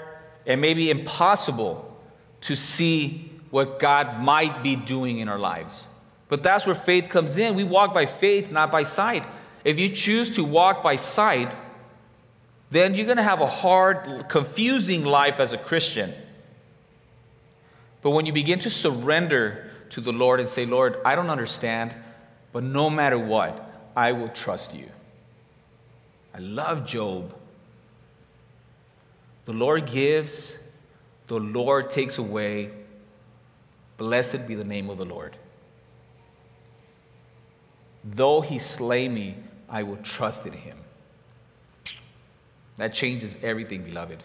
and 0.45 0.61
maybe 0.61 0.89
impossible 0.89 1.89
to 2.41 2.55
see 2.55 3.31
what 3.49 3.79
God 3.79 4.21
might 4.21 4.63
be 4.63 4.75
doing 4.75 5.19
in 5.19 5.29
our 5.29 5.39
lives. 5.39 5.83
But 6.27 6.43
that's 6.43 6.65
where 6.65 6.75
faith 6.75 7.09
comes 7.09 7.37
in. 7.37 7.55
We 7.55 7.63
walk 7.63 7.93
by 7.93 8.05
faith, 8.05 8.51
not 8.51 8.71
by 8.71 8.83
sight. 8.83 9.25
If 9.63 9.79
you 9.79 9.89
choose 9.89 10.29
to 10.31 10.43
walk 10.43 10.81
by 10.81 10.95
sight, 10.95 11.55
then 12.71 12.95
you're 12.95 13.05
going 13.05 13.17
to 13.17 13.23
have 13.23 13.39
a 13.39 13.47
hard, 13.47 14.27
confusing 14.29 15.05
life 15.05 15.39
as 15.39 15.53
a 15.53 15.57
Christian. 15.57 16.13
But 18.01 18.09
when 18.11 18.25
you 18.25 18.33
begin 18.33 18.59
to 18.59 18.69
surrender 18.69 19.71
to 19.91 20.01
the 20.01 20.11
Lord 20.11 20.39
and 20.39 20.49
say, 20.49 20.65
Lord, 20.65 20.97
I 21.05 21.15
don't 21.15 21.29
understand, 21.29 21.93
but 22.51 22.63
no 22.63 22.89
matter 22.89 23.19
what, 23.19 23.91
I 23.95 24.11
will 24.11 24.29
trust 24.29 24.73
you. 24.73 24.89
I 26.33 26.39
love 26.39 26.85
Job. 26.85 27.33
The 29.45 29.53
Lord 29.53 29.85
gives, 29.85 30.55
the 31.27 31.39
Lord 31.39 31.89
takes 31.89 32.17
away. 32.17 32.71
Blessed 33.97 34.47
be 34.47 34.55
the 34.55 34.63
name 34.63 34.89
of 34.89 34.97
the 34.97 35.05
Lord. 35.05 35.37
Though 38.03 38.41
he 38.41 38.57
slay 38.57 39.07
me, 39.07 39.35
I 39.69 39.83
will 39.83 39.97
trust 39.97 40.45
in 40.45 40.53
him. 40.53 40.77
That 42.77 42.93
changes 42.93 43.37
everything, 43.43 43.83
beloved. 43.83 44.23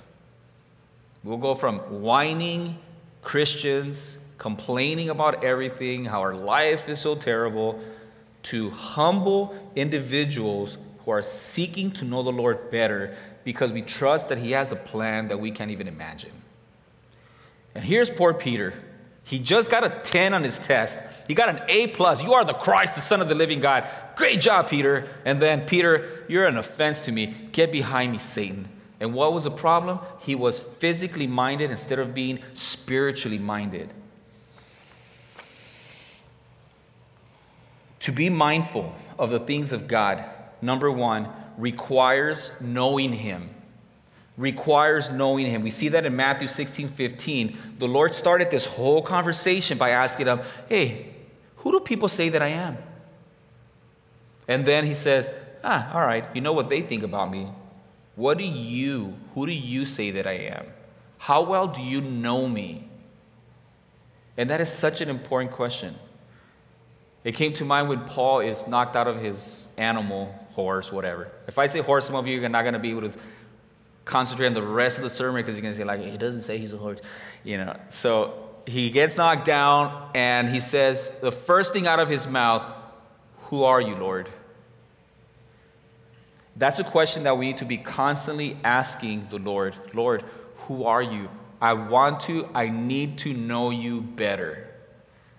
We'll 1.22 1.36
go 1.36 1.54
from 1.54 1.78
whining 2.02 2.78
Christians, 3.22 4.18
complaining 4.38 5.10
about 5.10 5.44
everything, 5.44 6.06
how 6.06 6.20
our 6.20 6.34
life 6.34 6.88
is 6.88 7.00
so 7.00 7.14
terrible, 7.14 7.80
to 8.44 8.70
humble 8.70 9.54
individuals 9.76 10.78
who 11.08 11.12
are 11.12 11.22
seeking 11.22 11.90
to 11.90 12.04
know 12.04 12.22
the 12.22 12.30
Lord 12.30 12.70
better 12.70 13.16
because 13.42 13.72
we 13.72 13.80
trust 13.80 14.28
that 14.28 14.36
He 14.36 14.50
has 14.50 14.72
a 14.72 14.76
plan 14.76 15.28
that 15.28 15.40
we 15.40 15.50
can't 15.50 15.70
even 15.70 15.88
imagine. 15.88 16.32
And 17.74 17.82
here's 17.82 18.10
poor 18.10 18.34
Peter. 18.34 18.74
He 19.24 19.38
just 19.38 19.70
got 19.70 19.84
a 19.84 19.88
10 19.88 20.34
on 20.34 20.44
his 20.44 20.58
test. 20.58 20.98
He 21.26 21.32
got 21.32 21.48
an 21.48 21.62
A 21.68 21.86
plus. 21.86 22.22
You 22.22 22.34
are 22.34 22.44
the 22.44 22.52
Christ, 22.52 22.94
the 22.94 23.00
Son 23.00 23.22
of 23.22 23.28
the 23.30 23.34
living 23.34 23.60
God. 23.60 23.88
Great 24.16 24.38
job, 24.42 24.68
Peter. 24.68 25.08
And 25.24 25.40
then, 25.40 25.62
Peter, 25.62 26.26
you're 26.28 26.44
an 26.44 26.58
offense 26.58 27.00
to 27.02 27.12
me. 27.12 27.34
Get 27.52 27.72
behind 27.72 28.12
me, 28.12 28.18
Satan. 28.18 28.68
And 29.00 29.14
what 29.14 29.32
was 29.32 29.44
the 29.44 29.50
problem? 29.50 30.00
He 30.20 30.34
was 30.34 30.60
physically 30.60 31.26
minded 31.26 31.70
instead 31.70 31.98
of 31.98 32.12
being 32.12 32.40
spiritually 32.52 33.38
minded. 33.38 33.94
To 38.00 38.12
be 38.12 38.28
mindful 38.28 38.94
of 39.18 39.30
the 39.30 39.40
things 39.40 39.72
of 39.72 39.88
God, 39.88 40.22
number 40.60 40.90
one, 40.90 41.28
requires 41.56 42.50
knowing 42.60 43.12
Him 43.12 43.50
requires 44.38 45.10
knowing 45.10 45.46
him. 45.46 45.62
We 45.62 45.70
see 45.70 45.88
that 45.88 46.06
in 46.06 46.16
Matthew 46.16 46.48
16 46.48 46.88
15. 46.88 47.58
The 47.78 47.88
Lord 47.88 48.14
started 48.14 48.50
this 48.50 48.64
whole 48.64 49.02
conversation 49.02 49.76
by 49.76 49.90
asking 49.90 50.26
them, 50.26 50.40
Hey, 50.68 51.12
who 51.56 51.72
do 51.72 51.80
people 51.80 52.08
say 52.08 52.30
that 52.30 52.40
I 52.40 52.48
am? 52.48 52.78
And 54.46 54.64
then 54.64 54.86
he 54.86 54.94
says, 54.94 55.30
Ah, 55.62 55.92
all 55.92 56.00
right, 56.00 56.24
you 56.34 56.40
know 56.40 56.52
what 56.52 56.70
they 56.70 56.80
think 56.80 57.02
about 57.02 57.30
me. 57.30 57.48
What 58.14 58.38
do 58.38 58.44
you, 58.44 59.14
who 59.34 59.44
do 59.44 59.52
you 59.52 59.84
say 59.84 60.12
that 60.12 60.26
I 60.26 60.32
am? 60.32 60.66
How 61.18 61.42
well 61.42 61.66
do 61.66 61.82
you 61.82 62.00
know 62.00 62.48
me? 62.48 62.88
And 64.36 64.48
that 64.50 64.60
is 64.60 64.72
such 64.72 65.00
an 65.00 65.08
important 65.08 65.50
question. 65.50 65.96
It 67.24 67.32
came 67.32 67.52
to 67.54 67.64
mind 67.64 67.88
when 67.88 68.00
Paul 68.04 68.40
is 68.40 68.66
knocked 68.66 68.96
out 68.96 69.08
of 69.08 69.20
his 69.20 69.68
animal, 69.76 70.34
horse, 70.52 70.92
whatever. 70.92 71.30
If 71.46 71.58
I 71.58 71.66
say 71.66 71.80
horse, 71.80 72.06
some 72.06 72.14
of 72.14 72.26
you 72.26 72.42
are 72.44 72.48
not 72.48 72.62
going 72.62 72.74
to 72.74 72.80
be 72.80 72.90
able 72.90 73.02
to 73.02 73.12
concentrate 74.04 74.46
on 74.46 74.54
the 74.54 74.62
rest 74.62 74.96
of 74.96 75.04
the 75.04 75.10
sermon 75.10 75.42
because 75.42 75.56
you're 75.56 75.62
going 75.62 75.74
to 75.74 75.78
say, 75.78 75.84
like, 75.84 76.00
he 76.00 76.16
doesn't 76.16 76.42
say 76.42 76.58
he's 76.58 76.72
a 76.72 76.78
horse, 76.78 77.00
you 77.44 77.58
know. 77.58 77.76
So 77.90 78.48
he 78.66 78.90
gets 78.90 79.16
knocked 79.16 79.44
down 79.44 80.10
and 80.14 80.48
he 80.48 80.60
says, 80.60 81.12
the 81.20 81.32
first 81.32 81.72
thing 81.72 81.86
out 81.86 82.00
of 82.00 82.08
his 82.08 82.26
mouth, 82.26 82.62
Who 83.46 83.64
are 83.64 83.80
you, 83.80 83.96
Lord? 83.96 84.28
That's 86.56 86.78
a 86.80 86.84
question 86.84 87.22
that 87.22 87.38
we 87.38 87.46
need 87.46 87.58
to 87.58 87.64
be 87.64 87.76
constantly 87.78 88.56
asking 88.64 89.26
the 89.30 89.38
Lord 89.38 89.76
Lord, 89.94 90.24
who 90.66 90.84
are 90.84 91.02
you? 91.02 91.30
I 91.60 91.72
want 91.72 92.20
to, 92.22 92.48
I 92.54 92.68
need 92.68 93.18
to 93.18 93.32
know 93.32 93.70
you 93.70 94.00
better. 94.00 94.67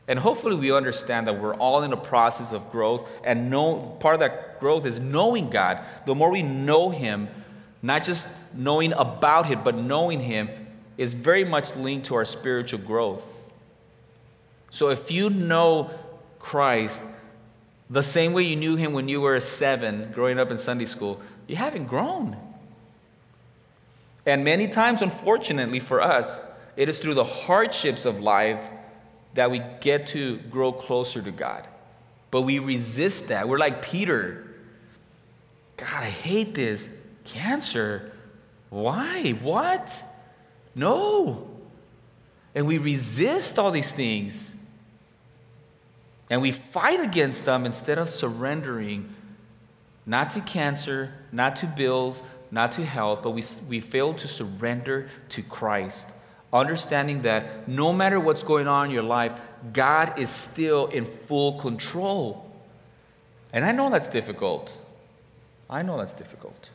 And 0.09 0.17
hopefully, 0.17 0.55
we 0.55 0.71
understand 0.71 1.27
that 1.27 1.39
we're 1.39 1.53
all 1.53 1.83
in 1.83 1.93
a 1.93 1.97
process 1.97 2.51
of 2.51 2.71
growth, 2.71 3.07
and 3.23 3.49
know, 3.51 3.95
part 3.99 4.15
of 4.15 4.19
that 4.19 4.59
growth 4.59 4.87
is 4.87 4.99
knowing 4.99 5.51
God. 5.51 5.81
The 6.07 6.15
more 6.15 6.31
we 6.31 6.41
know 6.41 6.89
Him, 6.89 7.29
not 7.83 8.03
just 8.03 8.27
knowing 8.53 8.91
about 8.93 9.45
Him, 9.45 9.61
but 9.63 9.75
knowing 9.75 10.19
Him 10.19 10.49
is 10.97 11.13
very 11.13 11.45
much 11.45 11.75
linked 11.75 12.07
to 12.07 12.15
our 12.15 12.25
spiritual 12.25 12.79
growth. 12.79 13.23
So 14.71 14.89
if 14.89 15.11
you 15.11 15.29
know 15.29 15.91
Christ, 16.39 17.03
the 17.89 18.03
same 18.03 18.33
way 18.33 18.43
you 18.43 18.55
knew 18.55 18.75
him 18.75 18.93
when 18.93 19.07
you 19.07 19.21
were 19.21 19.39
seven 19.39 20.11
growing 20.11 20.39
up 20.39 20.51
in 20.51 20.57
Sunday 20.57 20.85
school, 20.85 21.21
you 21.47 21.55
haven't 21.55 21.85
grown. 21.85 22.37
And 24.25 24.43
many 24.43 24.67
times, 24.67 25.01
unfortunately 25.01 25.79
for 25.79 26.01
us, 26.01 26.39
it 26.75 26.87
is 26.87 26.99
through 26.99 27.15
the 27.15 27.23
hardships 27.23 28.05
of 28.05 28.19
life 28.19 28.59
that 29.33 29.51
we 29.51 29.61
get 29.81 30.07
to 30.07 30.37
grow 30.49 30.71
closer 30.71 31.21
to 31.21 31.31
God. 31.31 31.67
But 32.31 32.41
we 32.43 32.59
resist 32.59 33.29
that. 33.29 33.47
We're 33.47 33.57
like 33.57 33.81
Peter. 33.81 34.45
God, 35.77 36.03
I 36.03 36.09
hate 36.09 36.55
this. 36.55 36.89
Cancer. 37.23 38.11
Why? 38.69 39.31
What? 39.41 40.03
No. 40.75 41.47
And 42.53 42.67
we 42.67 42.77
resist 42.77 43.57
all 43.57 43.71
these 43.71 43.91
things. 43.91 44.51
And 46.29 46.41
we 46.41 46.51
fight 46.51 46.99
against 46.99 47.45
them 47.45 47.65
instead 47.65 47.97
of 47.97 48.09
surrendering 48.09 49.15
not 50.05 50.31
to 50.31 50.41
cancer, 50.41 51.13
not 51.31 51.55
to 51.57 51.67
bills, 51.67 52.23
not 52.51 52.71
to 52.73 52.85
health, 52.85 53.19
but 53.21 53.31
we, 53.31 53.43
we 53.67 53.79
fail 53.79 54.13
to 54.15 54.27
surrender 54.27 55.07
to 55.29 55.43
Christ. 55.43 56.07
Understanding 56.51 57.21
that 57.23 57.67
no 57.67 57.93
matter 57.93 58.19
what's 58.19 58.43
going 58.43 58.67
on 58.67 58.87
in 58.87 58.91
your 58.91 59.03
life, 59.03 59.39
God 59.71 60.17
is 60.17 60.29
still 60.29 60.87
in 60.87 61.05
full 61.05 61.59
control. 61.59 62.49
And 63.53 63.63
I 63.63 63.71
know 63.71 63.89
that's 63.89 64.07
difficult. 64.07 64.75
I 65.69 65.83
know 65.83 65.97
that's 65.97 66.13
difficult. 66.13 66.69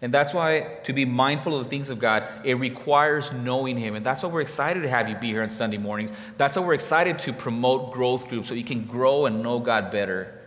And 0.00 0.12
that's 0.12 0.34
why 0.34 0.78
to 0.82 0.92
be 0.92 1.04
mindful 1.04 1.56
of 1.56 1.62
the 1.62 1.70
things 1.70 1.88
of 1.88 2.00
God, 2.00 2.24
it 2.44 2.54
requires 2.54 3.32
knowing 3.32 3.78
Him. 3.78 3.94
And 3.94 4.04
that's 4.04 4.24
why 4.24 4.28
we're 4.30 4.40
excited 4.40 4.82
to 4.82 4.88
have 4.88 5.08
you 5.08 5.14
be 5.14 5.28
here 5.28 5.42
on 5.42 5.50
Sunday 5.50 5.78
mornings. 5.78 6.12
That's 6.36 6.56
why 6.56 6.62
we're 6.62 6.74
excited 6.74 7.20
to 7.20 7.32
promote 7.32 7.92
growth 7.92 8.28
groups 8.28 8.48
so 8.48 8.54
you 8.54 8.64
can 8.64 8.84
grow 8.84 9.26
and 9.26 9.44
know 9.44 9.60
God 9.60 9.92
better. 9.92 10.40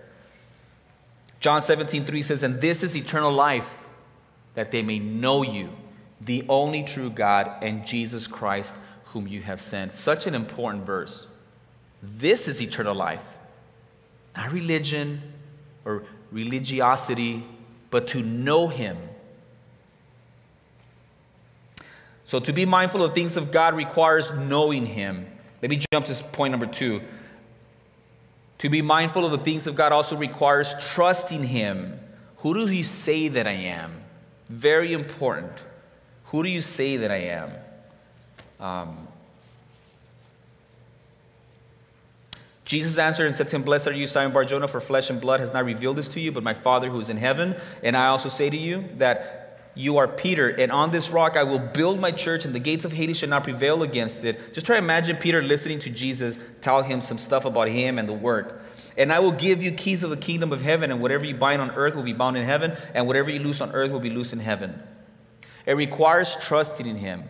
John 1.40 1.62
17, 1.62 2.04
3 2.04 2.22
says, 2.22 2.44
And 2.44 2.60
this 2.60 2.84
is 2.84 2.98
eternal 2.98 3.32
life, 3.32 3.86
that 4.56 4.72
they 4.72 4.82
may 4.82 5.00
know 5.00 5.42
you, 5.42 5.70
the 6.22 6.46
only 6.50 6.84
true 6.84 7.10
God, 7.10 7.64
and 7.64 7.86
Jesus 7.86 8.28
Christ, 8.28 8.76
whom 9.06 9.28
you 9.28 9.42
have 9.42 9.62
sent. 9.62 9.94
Such 9.94 10.28
an 10.28 10.36
important 10.36 10.86
verse. 10.86 11.28
This 12.02 12.48
is 12.48 12.62
eternal 12.62 12.96
life. 12.96 13.24
Not 14.36 14.52
religion 14.52 15.22
or 15.84 16.04
religiosity, 16.32 17.44
but 17.90 18.08
to 18.10 18.22
know 18.22 18.68
Him 18.68 18.98
So 22.26 22.40
to 22.40 22.54
be 22.54 22.66
mindful 22.66 23.04
of 23.04 23.14
things 23.14 23.38
of 23.38 23.52
God 23.52 23.76
requires 23.76 24.32
knowing 24.32 24.86
Him. 24.86 25.28
Let 25.62 25.70
me 25.70 25.84
jump 25.94 26.08
to 26.08 26.24
point 26.24 26.52
number 26.52 26.66
two. 26.66 27.02
To 28.60 28.70
be 28.70 28.82
mindful 28.82 29.26
of 29.26 29.32
the 29.32 29.38
things 29.38 29.68
of 29.68 29.76
God 29.76 29.92
also 29.92 30.16
requires 30.16 30.76
trusting 30.80 31.44
Him. 31.44 32.00
Who 32.38 32.54
do 32.54 32.72
you 32.72 32.84
say 32.84 33.28
that 33.28 33.48
I 33.48 33.52
am? 33.52 33.94
Very 34.50 34.94
important. 34.94 35.52
Who 36.36 36.44
do 36.44 36.50
you 36.50 36.62
say 36.62 36.98
that 36.98 37.12
I 37.12 37.40
am? 37.40 37.50
Um, 38.60 39.08
Jesus 42.66 42.98
answered 42.98 43.28
and 43.28 43.34
said 43.34 43.48
to 43.48 43.56
him, 43.56 43.64
Blessed 43.64 43.88
are 43.88 43.94
you, 43.94 44.06
Simon 44.06 44.34
Barjona, 44.34 44.68
for 44.68 44.82
flesh 44.82 45.10
and 45.10 45.22
blood 45.22 45.40
has 45.40 45.54
not 45.54 45.64
revealed 45.64 45.96
this 45.96 46.10
to 46.10 46.20
you, 46.20 46.34
but 46.34 46.44
my 46.44 46.54
Father 46.54 46.90
who 46.90 47.00
is 47.00 47.10
in 47.10 47.16
heaven. 47.16 47.56
And 47.84 47.96
I 47.96 48.08
also 48.08 48.28
say 48.28 48.50
to 48.50 48.58
you 48.58 48.84
that 48.98 49.72
you 49.76 49.96
are 49.96 50.10
Peter, 50.10 50.50
and 50.50 50.74
on 50.74 50.92
this 50.92 51.10
rock 51.10 51.38
I 51.38 51.44
will 51.44 51.58
build 51.58 52.02
my 52.02 52.12
church, 52.12 52.44
and 52.44 52.54
the 52.54 52.60
gates 52.60 52.84
of 52.84 52.92
Hades 52.92 53.16
shall 53.20 53.30
not 53.30 53.46
prevail 53.46 53.82
against 53.82 54.26
it. 54.26 54.54
Just 54.54 54.66
try 54.66 54.76
to 54.76 54.84
imagine 54.84 55.16
Peter 55.16 55.42
listening 55.42 55.80
to 55.80 55.90
Jesus 55.90 56.38
tell 56.60 56.82
him 56.82 57.00
some 57.00 57.18
stuff 57.18 57.46
about 57.46 57.70
him 57.70 57.98
and 57.98 58.10
the 58.10 58.14
work. 58.14 58.62
And 58.98 59.14
I 59.14 59.20
will 59.20 59.32
give 59.32 59.64
you 59.64 59.72
keys 59.72 60.04
of 60.04 60.10
the 60.10 60.18
kingdom 60.18 60.52
of 60.52 60.62
heaven, 60.62 60.92
and 60.92 61.02
whatever 61.02 61.24
you 61.24 61.36
bind 61.36 61.62
on 61.62 61.72
earth 61.72 61.96
will 61.96 62.04
be 62.04 62.12
bound 62.12 62.36
in 62.36 62.44
heaven, 62.44 62.76
and 62.94 63.08
whatever 63.08 63.30
you 63.30 63.40
loose 63.40 63.62
on 63.62 63.72
earth 63.72 63.94
will 63.94 64.02
be 64.02 64.10
loose 64.10 64.34
in 64.34 64.40
heaven. 64.40 64.84
It 65.66 65.74
requires 65.74 66.36
trusting 66.40 66.86
in 66.86 66.98
Him, 66.98 67.24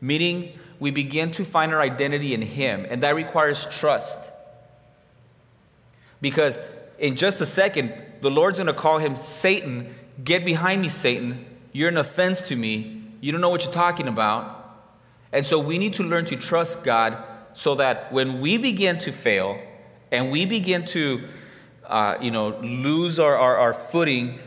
meaning 0.00 0.58
we 0.80 0.90
begin 0.90 1.30
to 1.32 1.44
find 1.44 1.74
our 1.74 1.80
identity 1.80 2.34
in 2.34 2.42
Him, 2.42 2.86
and 2.88 3.02
that 3.02 3.14
requires 3.14 3.66
trust. 3.66 4.18
Because 6.20 6.58
in 6.98 7.16
just 7.16 7.40
a 7.40 7.46
second, 7.46 7.92
the 8.20 8.30
Lord's 8.30 8.58
going 8.58 8.66
to 8.66 8.72
call 8.72 8.98
him 8.98 9.16
Satan. 9.16 9.94
Get 10.24 10.44
behind 10.44 10.82
me, 10.82 10.88
Satan. 10.88 11.44
You're 11.72 11.88
an 11.88 11.96
offense 11.96 12.40
to 12.48 12.56
me. 12.56 13.04
You 13.20 13.32
don't 13.32 13.40
know 13.40 13.50
what 13.50 13.64
you're 13.64 13.72
talking 13.72 14.08
about. 14.08 14.54
And 15.32 15.44
so 15.44 15.58
we 15.58 15.78
need 15.78 15.94
to 15.94 16.02
learn 16.02 16.24
to 16.26 16.36
trust 16.36 16.82
God 16.82 17.22
so 17.54 17.74
that 17.76 18.12
when 18.12 18.40
we 18.40 18.56
begin 18.56 18.98
to 18.98 19.12
fail 19.12 19.60
and 20.10 20.30
we 20.30 20.46
begin 20.46 20.84
to, 20.86 21.28
uh, 21.86 22.16
you 22.20 22.30
know, 22.30 22.58
lose 22.60 23.18
our, 23.18 23.36
our, 23.36 23.56
our 23.56 23.74
footing, 23.74 24.38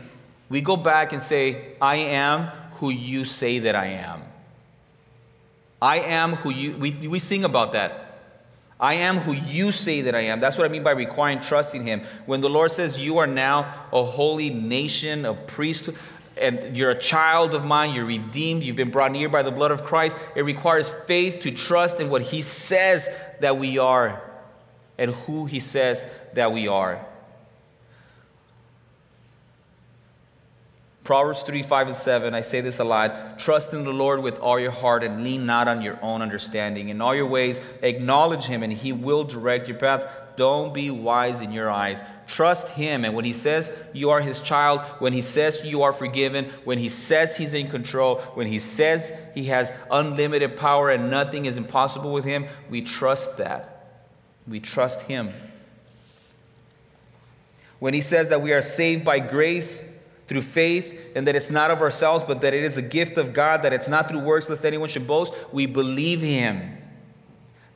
we 0.48 0.60
go 0.60 0.76
back 0.76 1.12
and 1.12 1.22
say, 1.22 1.76
I 1.80 1.96
am 1.96 2.50
who 2.82 2.90
you 2.90 3.24
say 3.24 3.60
that 3.60 3.76
I 3.76 3.86
am. 3.86 4.22
I 5.80 6.00
am 6.00 6.34
who 6.34 6.50
you, 6.50 6.76
we, 6.76 6.90
we 6.90 7.20
sing 7.20 7.44
about 7.44 7.74
that. 7.74 8.18
I 8.80 8.94
am 8.94 9.18
who 9.18 9.34
you 9.34 9.70
say 9.70 10.00
that 10.00 10.16
I 10.16 10.22
am. 10.22 10.40
That's 10.40 10.58
what 10.58 10.64
I 10.64 10.68
mean 10.68 10.82
by 10.82 10.90
requiring 10.90 11.38
trust 11.38 11.76
in 11.76 11.86
Him. 11.86 12.02
When 12.26 12.40
the 12.40 12.50
Lord 12.50 12.72
says, 12.72 13.00
You 13.00 13.18
are 13.18 13.28
now 13.28 13.72
a 13.92 14.02
holy 14.02 14.50
nation, 14.50 15.24
a 15.24 15.32
priesthood, 15.32 15.94
and 16.36 16.76
you're 16.76 16.90
a 16.90 16.98
child 16.98 17.54
of 17.54 17.64
mine, 17.64 17.94
you're 17.94 18.04
redeemed, 18.04 18.64
you've 18.64 18.74
been 18.74 18.90
brought 18.90 19.12
near 19.12 19.28
by 19.28 19.42
the 19.42 19.52
blood 19.52 19.70
of 19.70 19.84
Christ. 19.84 20.18
It 20.34 20.42
requires 20.42 20.90
faith 20.90 21.42
to 21.42 21.52
trust 21.52 22.00
in 22.00 22.10
what 22.10 22.22
He 22.22 22.42
says 22.42 23.08
that 23.38 23.60
we 23.60 23.78
are 23.78 24.20
and 24.98 25.12
who 25.12 25.46
He 25.46 25.60
says 25.60 26.04
that 26.34 26.50
we 26.50 26.66
are. 26.66 27.06
Proverbs 31.04 31.42
3, 31.42 31.64
5, 31.64 31.88
and 31.88 31.96
7, 31.96 32.32
I 32.32 32.42
say 32.42 32.60
this 32.60 32.78
a 32.78 32.84
lot. 32.84 33.36
Trust 33.36 33.72
in 33.72 33.84
the 33.84 33.92
Lord 33.92 34.22
with 34.22 34.38
all 34.38 34.60
your 34.60 34.70
heart 34.70 35.02
and 35.02 35.24
lean 35.24 35.44
not 35.46 35.66
on 35.66 35.82
your 35.82 35.98
own 36.00 36.22
understanding. 36.22 36.90
In 36.90 37.00
all 37.00 37.12
your 37.12 37.26
ways, 37.26 37.60
acknowledge 37.82 38.44
Him, 38.44 38.62
and 38.62 38.72
He 38.72 38.92
will 38.92 39.24
direct 39.24 39.66
your 39.66 39.78
paths. 39.78 40.06
Don't 40.36 40.72
be 40.72 40.90
wise 40.90 41.40
in 41.40 41.50
your 41.50 41.68
eyes. 41.68 42.00
Trust 42.28 42.68
Him. 42.68 43.04
And 43.04 43.14
when 43.16 43.24
He 43.24 43.32
says 43.32 43.72
you 43.92 44.10
are 44.10 44.20
His 44.20 44.40
child, 44.40 44.80
when 45.00 45.12
He 45.12 45.22
says 45.22 45.64
you 45.64 45.82
are 45.82 45.92
forgiven, 45.92 46.52
when 46.62 46.78
He 46.78 46.88
says 46.88 47.36
He's 47.36 47.52
in 47.52 47.68
control, 47.68 48.20
when 48.34 48.46
He 48.46 48.60
says 48.60 49.12
He 49.34 49.46
has 49.46 49.72
unlimited 49.90 50.56
power 50.56 50.88
and 50.88 51.10
nothing 51.10 51.46
is 51.46 51.56
impossible 51.56 52.12
with 52.12 52.24
Him, 52.24 52.46
we 52.70 52.80
trust 52.80 53.38
that. 53.38 53.88
We 54.46 54.60
trust 54.60 55.02
Him. 55.02 55.30
When 57.80 57.92
He 57.92 58.00
says 58.00 58.28
that 58.28 58.40
we 58.40 58.52
are 58.52 58.62
saved 58.62 59.04
by 59.04 59.18
grace, 59.18 59.82
through 60.26 60.42
faith, 60.42 60.98
and 61.14 61.26
that 61.26 61.36
it's 61.36 61.50
not 61.50 61.70
of 61.70 61.80
ourselves, 61.80 62.24
but 62.24 62.40
that 62.40 62.54
it 62.54 62.64
is 62.64 62.76
a 62.76 62.82
gift 62.82 63.18
of 63.18 63.32
God, 63.32 63.62
that 63.62 63.72
it's 63.72 63.88
not 63.88 64.08
through 64.08 64.20
works, 64.20 64.48
lest 64.48 64.64
anyone 64.64 64.88
should 64.88 65.06
boast, 65.06 65.34
we 65.52 65.66
believe 65.66 66.22
Him. 66.22 66.78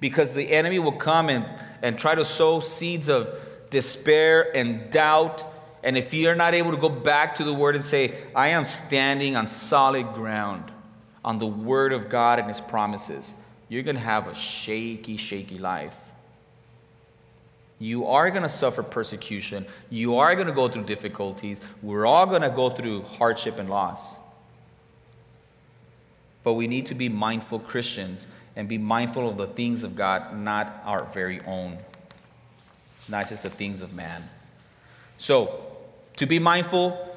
Because 0.01 0.35
the 0.35 0.53
enemy 0.53 0.79
will 0.79 0.93
come 0.93 1.29
and, 1.29 1.45
and 1.83 1.99
try 1.99 2.15
to 2.15 2.25
sow 2.25 2.61
seeds 2.61 3.09
of 3.09 3.35
despair 3.71 4.57
and 4.57 4.91
doubt. 4.91 5.45
And 5.83 5.97
if 5.97 6.15
you're 6.15 6.35
not 6.35 6.55
able 6.55 6.71
to 6.71 6.77
go 6.77 6.89
back 6.89 7.35
to 7.37 7.45
the 7.45 7.55
Word 7.55 7.75
and 7.75 7.85
say, 7.85 8.15
I 8.35 8.49
am 8.49 8.65
standing 8.65 9.37
on 9.37 9.47
solid 9.47 10.15
ground, 10.15 10.73
on 11.25 11.39
the 11.39 11.47
Word 11.47 11.93
of 11.93 12.09
God 12.09 12.39
and 12.39 12.49
His 12.49 12.61
promises, 12.61 13.35
you're 13.69 13.83
going 13.83 13.97
to 13.97 14.03
have 14.03 14.29
a 14.29 14.35
shaky, 14.35 15.17
shaky 15.17 15.59
life. 15.59 15.97
You 17.79 18.07
are 18.07 18.31
going 18.31 18.43
to 18.43 18.49
suffer 18.49 18.83
persecution. 18.83 19.67
You 19.91 20.17
are 20.17 20.35
going 20.35 20.47
to 20.47 20.53
go 20.53 20.69
through 20.69 20.85
difficulties. 20.85 21.61
We're 21.83 22.07
all 22.07 22.27
going 22.27 22.43
to 22.43 22.49
go 22.49 22.71
through 22.71 23.03
hardship 23.03 23.59
and 23.59 23.69
loss. 23.69 24.17
But 26.43 26.55
we 26.55 26.67
need 26.67 26.87
to 26.87 26.95
be 26.95 27.09
mindful 27.09 27.59
Christians 27.59 28.27
and 28.55 28.69
be 28.69 28.79
mindful 28.79 29.29
of 29.29 29.37
the 29.37 29.47
things 29.47 29.85
of 29.85 29.95
God, 29.95 30.39
not 30.39 30.83
our 30.85 31.05
very 31.05 31.41
own 31.43 31.79
not 33.09 33.29
just 33.29 33.43
the 33.43 33.51
things 33.51 33.83
of 33.83 33.93
man. 33.93 34.29
So, 35.19 35.65
to 36.17 36.27
be 36.27 36.39
mindful 36.39 37.15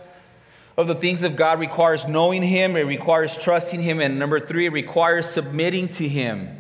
of 0.78 0.88
the 0.88 0.96
things 0.96 1.24
of 1.24 1.36
God 1.36 1.60
requires 1.60 2.08
knowing 2.08 2.42
Him, 2.42 2.76
it 2.76 2.86
requires 2.86 3.38
trusting 3.38 3.82
Him, 3.82 4.00
and 4.00 4.20
number 4.20 4.40
three, 4.40 4.66
it 4.66 4.74
requires 4.74 5.28
submitting 5.28 5.90
to 5.90 6.08
Him. 6.08 6.56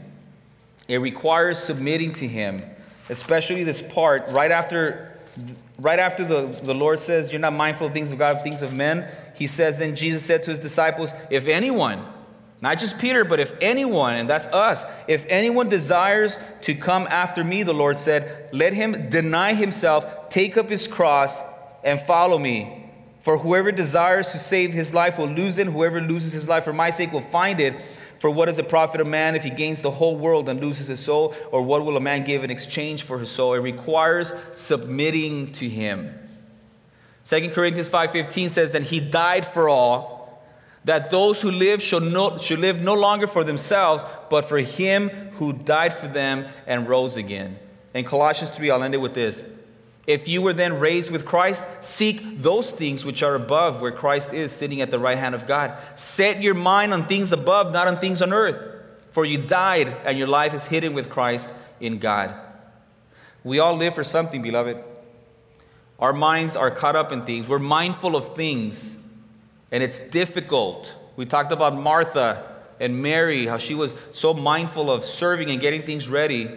It 0.87 0.97
requires 0.97 1.59
submitting 1.59 2.13
to 2.13 2.27
Him, 2.27 2.61
especially 3.09 3.63
this 3.63 3.81
part 3.81 4.29
right 4.29 4.51
after. 4.51 5.05
Right 5.77 5.99
after 5.99 6.25
the, 6.25 6.47
the 6.63 6.73
Lord 6.73 6.99
says, 6.99 7.31
You're 7.31 7.39
not 7.39 7.53
mindful 7.53 7.87
of 7.87 7.93
things 7.93 8.11
of 8.11 8.17
God, 8.17 8.43
things 8.43 8.61
of 8.61 8.73
men, 8.73 9.09
he 9.35 9.47
says, 9.47 9.77
Then 9.77 9.95
Jesus 9.95 10.25
said 10.25 10.43
to 10.43 10.51
his 10.51 10.59
disciples, 10.59 11.13
If 11.29 11.47
anyone, 11.47 12.05
not 12.61 12.77
just 12.77 12.99
Peter, 12.99 13.23
but 13.23 13.39
if 13.39 13.53
anyone, 13.61 14.15
and 14.15 14.29
that's 14.29 14.45
us, 14.47 14.83
if 15.07 15.25
anyone 15.29 15.69
desires 15.69 16.37
to 16.63 16.75
come 16.75 17.07
after 17.09 17.43
me, 17.43 17.63
the 17.63 17.73
Lord 17.73 17.99
said, 17.99 18.49
let 18.51 18.73
him 18.73 19.09
deny 19.09 19.53
himself, 19.53 20.29
take 20.29 20.57
up 20.57 20.69
his 20.69 20.87
cross, 20.87 21.41
and 21.83 21.99
follow 22.01 22.37
me. 22.37 22.91
For 23.21 23.37
whoever 23.37 23.71
desires 23.71 24.29
to 24.29 24.39
save 24.39 24.73
his 24.73 24.93
life 24.93 25.17
will 25.17 25.27
lose 25.27 25.57
it, 25.57 25.67
whoever 25.67 26.01
loses 26.01 26.33
his 26.33 26.47
life 26.47 26.65
for 26.65 26.73
my 26.73 26.89
sake 26.89 27.13
will 27.13 27.21
find 27.21 27.61
it. 27.61 27.75
For 28.19 28.29
what 28.29 28.49
is 28.49 28.57
the 28.57 28.63
profit 28.63 28.99
of 29.01 29.07
man 29.07 29.35
if 29.35 29.43
he 29.43 29.49
gains 29.49 29.81
the 29.81 29.91
whole 29.91 30.15
world 30.15 30.49
and 30.49 30.61
loses 30.61 30.87
his 30.87 30.99
soul? 30.99 31.33
Or 31.51 31.61
what 31.61 31.85
will 31.85 31.97
a 31.97 32.01
man 32.01 32.25
give 32.25 32.43
in 32.43 32.51
exchange 32.51 33.03
for 33.03 33.17
his 33.17 33.31
soul? 33.31 33.53
It 33.53 33.59
requires 33.59 34.33
submitting 34.53 35.53
to 35.53 35.67
him. 35.67 36.13
2 37.23 37.49
Corinthians 37.51 37.89
5:15 37.89 38.49
says, 38.49 38.75
"And 38.75 38.85
he 38.85 38.99
died 38.99 39.45
for 39.45 39.69
all, 39.69 40.43
that 40.85 41.11
those 41.11 41.41
who 41.41 41.51
live 41.51 41.81
should, 41.81 42.03
no, 42.03 42.37
should 42.37 42.59
live 42.59 42.81
no 42.81 42.93
longer 42.93 43.27
for 43.27 43.43
themselves, 43.43 44.03
but 44.29 44.45
for 44.45 44.59
him 44.59 45.09
who 45.33 45.53
died 45.53 45.93
for 45.93 46.07
them 46.07 46.45
and 46.67 46.87
rose 46.89 47.15
again." 47.15 47.57
In 47.93 48.03
Colossians 48.03 48.51
3, 48.51 48.69
I'll 48.69 48.83
end 48.83 48.95
it 48.95 48.99
with 48.99 49.13
this. 49.13 49.43
If 50.09 50.27
you 50.27 50.41
were 50.41 50.53
then 50.53 50.79
raised 50.79 51.11
with 51.11 51.23
Christ, 51.23 51.63
seek 51.81 52.41
those 52.41 52.71
things 52.71 53.05
which 53.05 53.21
are 53.21 53.35
above, 53.35 53.79
where 53.79 53.91
Christ 53.91 54.33
is 54.33 54.51
sitting 54.51 54.81
at 54.81 54.89
the 54.89 54.97
right 54.97 55.19
hand 55.19 55.35
of 55.35 55.45
God. 55.45 55.77
Set 55.93 56.41
your 56.41 56.55
mind 56.55 56.95
on 56.95 57.05
things 57.05 57.31
above, 57.31 57.71
not 57.71 57.87
on 57.87 57.99
things 57.99 58.19
on 58.23 58.33
earth. 58.33 58.57
For 59.11 59.23
you 59.23 59.37
died, 59.37 59.95
and 60.05 60.17
your 60.17 60.25
life 60.25 60.55
is 60.55 60.65
hidden 60.65 60.95
with 60.95 61.11
Christ 61.11 61.47
in 61.79 61.99
God. 61.99 62.33
We 63.43 63.59
all 63.59 63.75
live 63.75 63.93
for 63.93 64.03
something, 64.03 64.41
beloved. 64.41 64.83
Our 65.99 66.13
minds 66.13 66.55
are 66.55 66.71
caught 66.71 66.95
up 66.95 67.11
in 67.11 67.23
things. 67.23 67.47
We're 67.47 67.59
mindful 67.59 68.15
of 68.15 68.35
things, 68.35 68.97
and 69.71 69.83
it's 69.83 69.99
difficult. 69.99 70.91
We 71.17 71.27
talked 71.27 71.51
about 71.51 71.75
Martha 71.75 72.55
and 72.79 72.99
Mary, 72.99 73.45
how 73.45 73.59
she 73.59 73.75
was 73.75 73.93
so 74.11 74.33
mindful 74.33 74.89
of 74.89 75.03
serving 75.03 75.51
and 75.51 75.61
getting 75.61 75.83
things 75.83 76.09
ready. 76.09 76.49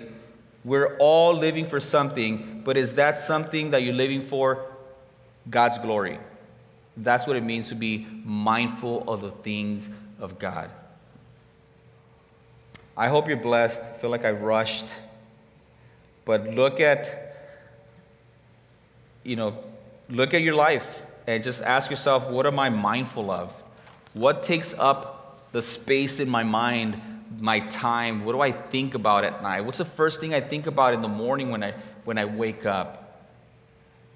We're 0.64 0.96
all 0.98 1.34
living 1.34 1.64
for 1.64 1.80
something, 1.80 2.62
but 2.64 2.76
is 2.76 2.94
that 2.94 3.16
something 3.16 3.72
that 3.72 3.82
you're 3.82 3.94
living 3.94 4.20
for? 4.20 4.64
God's 5.50 5.78
glory. 5.78 6.18
That's 6.96 7.26
what 7.26 7.36
it 7.36 7.42
means 7.42 7.68
to 7.68 7.74
be 7.74 8.06
mindful 8.24 9.08
of 9.08 9.22
the 9.22 9.30
things 9.30 9.88
of 10.20 10.38
God. 10.38 10.70
I 12.96 13.08
hope 13.08 13.26
you're 13.26 13.36
blessed. 13.36 13.80
I 13.82 13.90
feel 13.98 14.10
like 14.10 14.24
I 14.24 14.30
rushed. 14.30 14.94
But 16.24 16.48
look 16.48 16.78
at, 16.78 17.58
you 19.24 19.34
know, 19.34 19.56
look 20.08 20.34
at 20.34 20.42
your 20.42 20.54
life 20.54 21.02
and 21.26 21.42
just 21.42 21.62
ask 21.62 21.90
yourself, 21.90 22.28
what 22.28 22.46
am 22.46 22.58
I 22.58 22.68
mindful 22.68 23.30
of? 23.30 23.50
What 24.12 24.42
takes 24.42 24.74
up 24.74 25.50
the 25.52 25.62
space 25.62 26.20
in 26.20 26.28
my 26.28 26.42
mind 26.42 27.00
my 27.40 27.60
time? 27.60 28.24
What 28.24 28.32
do 28.32 28.40
I 28.40 28.52
think 28.52 28.94
about 28.94 29.24
at 29.24 29.42
night? 29.42 29.62
What's 29.62 29.78
the 29.78 29.84
first 29.84 30.20
thing 30.20 30.34
I 30.34 30.40
think 30.40 30.66
about 30.66 30.94
in 30.94 31.00
the 31.00 31.08
morning 31.08 31.50
when 31.50 31.62
I, 31.62 31.74
when 32.04 32.18
I 32.18 32.24
wake 32.24 32.66
up? 32.66 33.28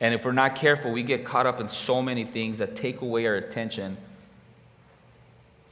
And 0.00 0.14
if 0.14 0.24
we're 0.24 0.32
not 0.32 0.56
careful, 0.56 0.92
we 0.92 1.02
get 1.02 1.24
caught 1.24 1.46
up 1.46 1.60
in 1.60 1.68
so 1.68 2.02
many 2.02 2.24
things 2.24 2.58
that 2.58 2.76
take 2.76 3.00
away 3.00 3.26
our 3.26 3.34
attention. 3.34 3.96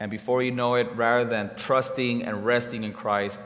And 0.01 0.11
before 0.11 0.43
you 0.43 0.51
know 0.51 0.75
it, 0.75 0.89
rather 0.95 1.29
than 1.29 1.55
trusting 1.57 2.23
and 2.23 2.45
resting 2.45 2.85
in 2.85 2.93
Christ, 2.93 3.41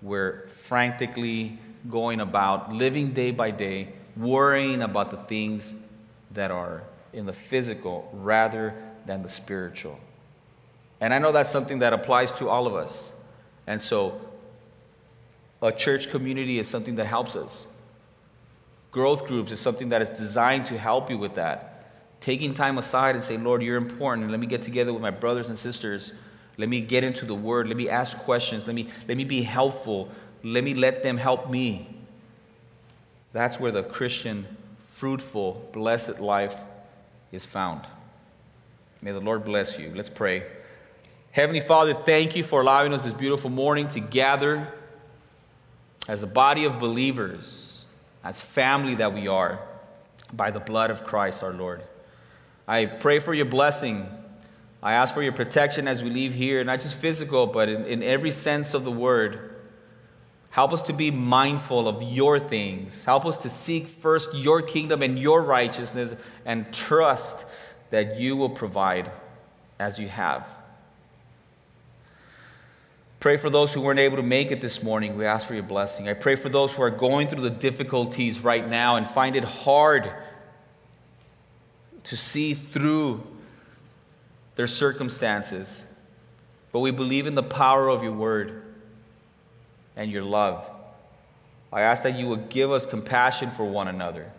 we're 0.00 0.48
frantically 0.48 1.58
going 1.88 2.20
about 2.20 2.72
living 2.72 3.12
day 3.12 3.30
by 3.30 3.50
day, 3.50 3.88
worrying 4.16 4.82
about 4.82 5.10
the 5.10 5.16
things 5.16 5.74
that 6.32 6.50
are 6.50 6.82
in 7.12 7.26
the 7.26 7.32
physical 7.32 8.08
rather 8.12 8.74
than 9.06 9.22
the 9.22 9.28
spiritual. 9.28 9.98
And 11.00 11.12
I 11.12 11.18
know 11.18 11.32
that's 11.32 11.50
something 11.50 11.80
that 11.80 11.92
applies 11.92 12.32
to 12.32 12.48
all 12.48 12.66
of 12.66 12.74
us. 12.74 13.11
And 13.66 13.80
so, 13.80 14.20
a 15.60 15.70
church 15.70 16.10
community 16.10 16.58
is 16.58 16.68
something 16.68 16.96
that 16.96 17.06
helps 17.06 17.36
us. 17.36 17.66
Growth 18.90 19.26
groups 19.26 19.52
is 19.52 19.60
something 19.60 19.88
that 19.90 20.02
is 20.02 20.10
designed 20.10 20.66
to 20.66 20.78
help 20.78 21.08
you 21.08 21.16
with 21.16 21.34
that. 21.34 22.20
Taking 22.20 22.54
time 22.54 22.78
aside 22.78 23.14
and 23.14 23.24
saying, 23.24 23.42
Lord, 23.42 23.62
you're 23.62 23.76
important, 23.76 24.30
let 24.30 24.38
me 24.38 24.46
get 24.46 24.62
together 24.62 24.92
with 24.92 25.02
my 25.02 25.10
brothers 25.10 25.48
and 25.48 25.56
sisters. 25.56 26.12
Let 26.58 26.68
me 26.68 26.80
get 26.80 27.02
into 27.02 27.24
the 27.24 27.34
word. 27.34 27.68
Let 27.68 27.76
me 27.76 27.88
ask 27.88 28.18
questions. 28.18 28.66
Let 28.66 28.74
me, 28.74 28.88
let 29.08 29.16
me 29.16 29.24
be 29.24 29.42
helpful. 29.42 30.10
Let 30.44 30.62
me 30.62 30.74
let 30.74 31.02
them 31.02 31.16
help 31.16 31.50
me. 31.50 31.88
That's 33.32 33.58
where 33.58 33.72
the 33.72 33.82
Christian, 33.82 34.46
fruitful, 34.88 35.70
blessed 35.72 36.20
life 36.20 36.56
is 37.32 37.46
found. 37.46 37.86
May 39.00 39.12
the 39.12 39.20
Lord 39.20 39.44
bless 39.44 39.78
you. 39.78 39.90
Let's 39.94 40.10
pray. 40.10 40.44
Heavenly 41.32 41.60
Father, 41.60 41.94
thank 41.94 42.36
you 42.36 42.44
for 42.44 42.60
allowing 42.60 42.92
us 42.92 43.04
this 43.04 43.14
beautiful 43.14 43.48
morning 43.48 43.88
to 43.88 44.00
gather 44.00 44.70
as 46.06 46.22
a 46.22 46.26
body 46.26 46.66
of 46.66 46.78
believers, 46.78 47.86
as 48.22 48.42
family 48.42 48.96
that 48.96 49.14
we 49.14 49.28
are, 49.28 49.58
by 50.30 50.50
the 50.50 50.60
blood 50.60 50.90
of 50.90 51.04
Christ 51.04 51.42
our 51.42 51.54
Lord. 51.54 51.82
I 52.68 52.84
pray 52.84 53.18
for 53.18 53.32
your 53.32 53.46
blessing. 53.46 54.06
I 54.82 54.92
ask 54.92 55.14
for 55.14 55.22
your 55.22 55.32
protection 55.32 55.88
as 55.88 56.02
we 56.02 56.10
leave 56.10 56.34
here, 56.34 56.62
not 56.64 56.82
just 56.82 56.96
physical, 56.96 57.46
but 57.46 57.70
in, 57.70 57.86
in 57.86 58.02
every 58.02 58.30
sense 58.30 58.74
of 58.74 58.84
the 58.84 58.92
word. 58.92 59.56
Help 60.50 60.74
us 60.74 60.82
to 60.82 60.92
be 60.92 61.10
mindful 61.10 61.88
of 61.88 62.02
your 62.02 62.38
things. 62.38 63.06
Help 63.06 63.24
us 63.24 63.38
to 63.38 63.48
seek 63.48 63.86
first 63.86 64.34
your 64.34 64.60
kingdom 64.60 65.00
and 65.00 65.18
your 65.18 65.42
righteousness 65.42 66.14
and 66.44 66.70
trust 66.74 67.46
that 67.88 68.20
you 68.20 68.36
will 68.36 68.50
provide 68.50 69.10
as 69.78 69.98
you 69.98 70.08
have. 70.08 70.46
Pray 73.22 73.36
for 73.36 73.50
those 73.50 73.72
who 73.72 73.80
weren't 73.80 74.00
able 74.00 74.16
to 74.16 74.22
make 74.24 74.50
it 74.50 74.60
this 74.60 74.82
morning. 74.82 75.16
We 75.16 75.26
ask 75.26 75.46
for 75.46 75.54
your 75.54 75.62
blessing. 75.62 76.08
I 76.08 76.12
pray 76.12 76.34
for 76.34 76.48
those 76.48 76.74
who 76.74 76.82
are 76.82 76.90
going 76.90 77.28
through 77.28 77.42
the 77.42 77.50
difficulties 77.50 78.40
right 78.40 78.68
now 78.68 78.96
and 78.96 79.06
find 79.06 79.36
it 79.36 79.44
hard 79.44 80.12
to 82.02 82.16
see 82.16 82.52
through 82.52 83.22
their 84.56 84.66
circumstances. 84.66 85.84
But 86.72 86.80
we 86.80 86.90
believe 86.90 87.28
in 87.28 87.36
the 87.36 87.44
power 87.44 87.88
of 87.88 88.02
your 88.02 88.10
word 88.10 88.60
and 89.94 90.10
your 90.10 90.24
love. 90.24 90.68
I 91.72 91.82
ask 91.82 92.02
that 92.02 92.18
you 92.18 92.26
would 92.26 92.48
give 92.48 92.72
us 92.72 92.84
compassion 92.84 93.52
for 93.52 93.64
one 93.64 93.86
another. 93.86 94.32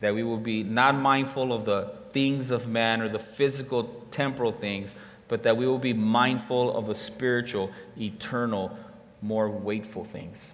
That 0.00 0.14
we 0.14 0.22
will 0.22 0.36
be 0.36 0.64
not 0.64 0.96
mindful 0.96 1.50
of 1.50 1.64
the 1.64 1.94
things 2.12 2.50
of 2.50 2.68
man 2.68 3.00
or 3.00 3.08
the 3.08 3.18
physical, 3.18 4.04
temporal 4.10 4.52
things 4.52 4.94
but 5.28 5.42
that 5.44 5.56
we 5.56 5.66
will 5.66 5.78
be 5.78 5.92
mindful 5.92 6.76
of 6.76 6.86
the 6.86 6.94
spiritual, 6.94 7.70
eternal, 7.98 8.76
more 9.22 9.48
weightful 9.48 10.06
things. 10.06 10.52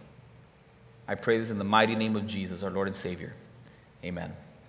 I 1.06 1.14
pray 1.14 1.38
this 1.38 1.50
in 1.50 1.58
the 1.58 1.64
mighty 1.64 1.94
name 1.94 2.16
of 2.16 2.26
Jesus, 2.26 2.62
our 2.62 2.70
Lord 2.70 2.88
and 2.88 2.96
Savior. 2.96 3.34
Amen. 4.04 4.34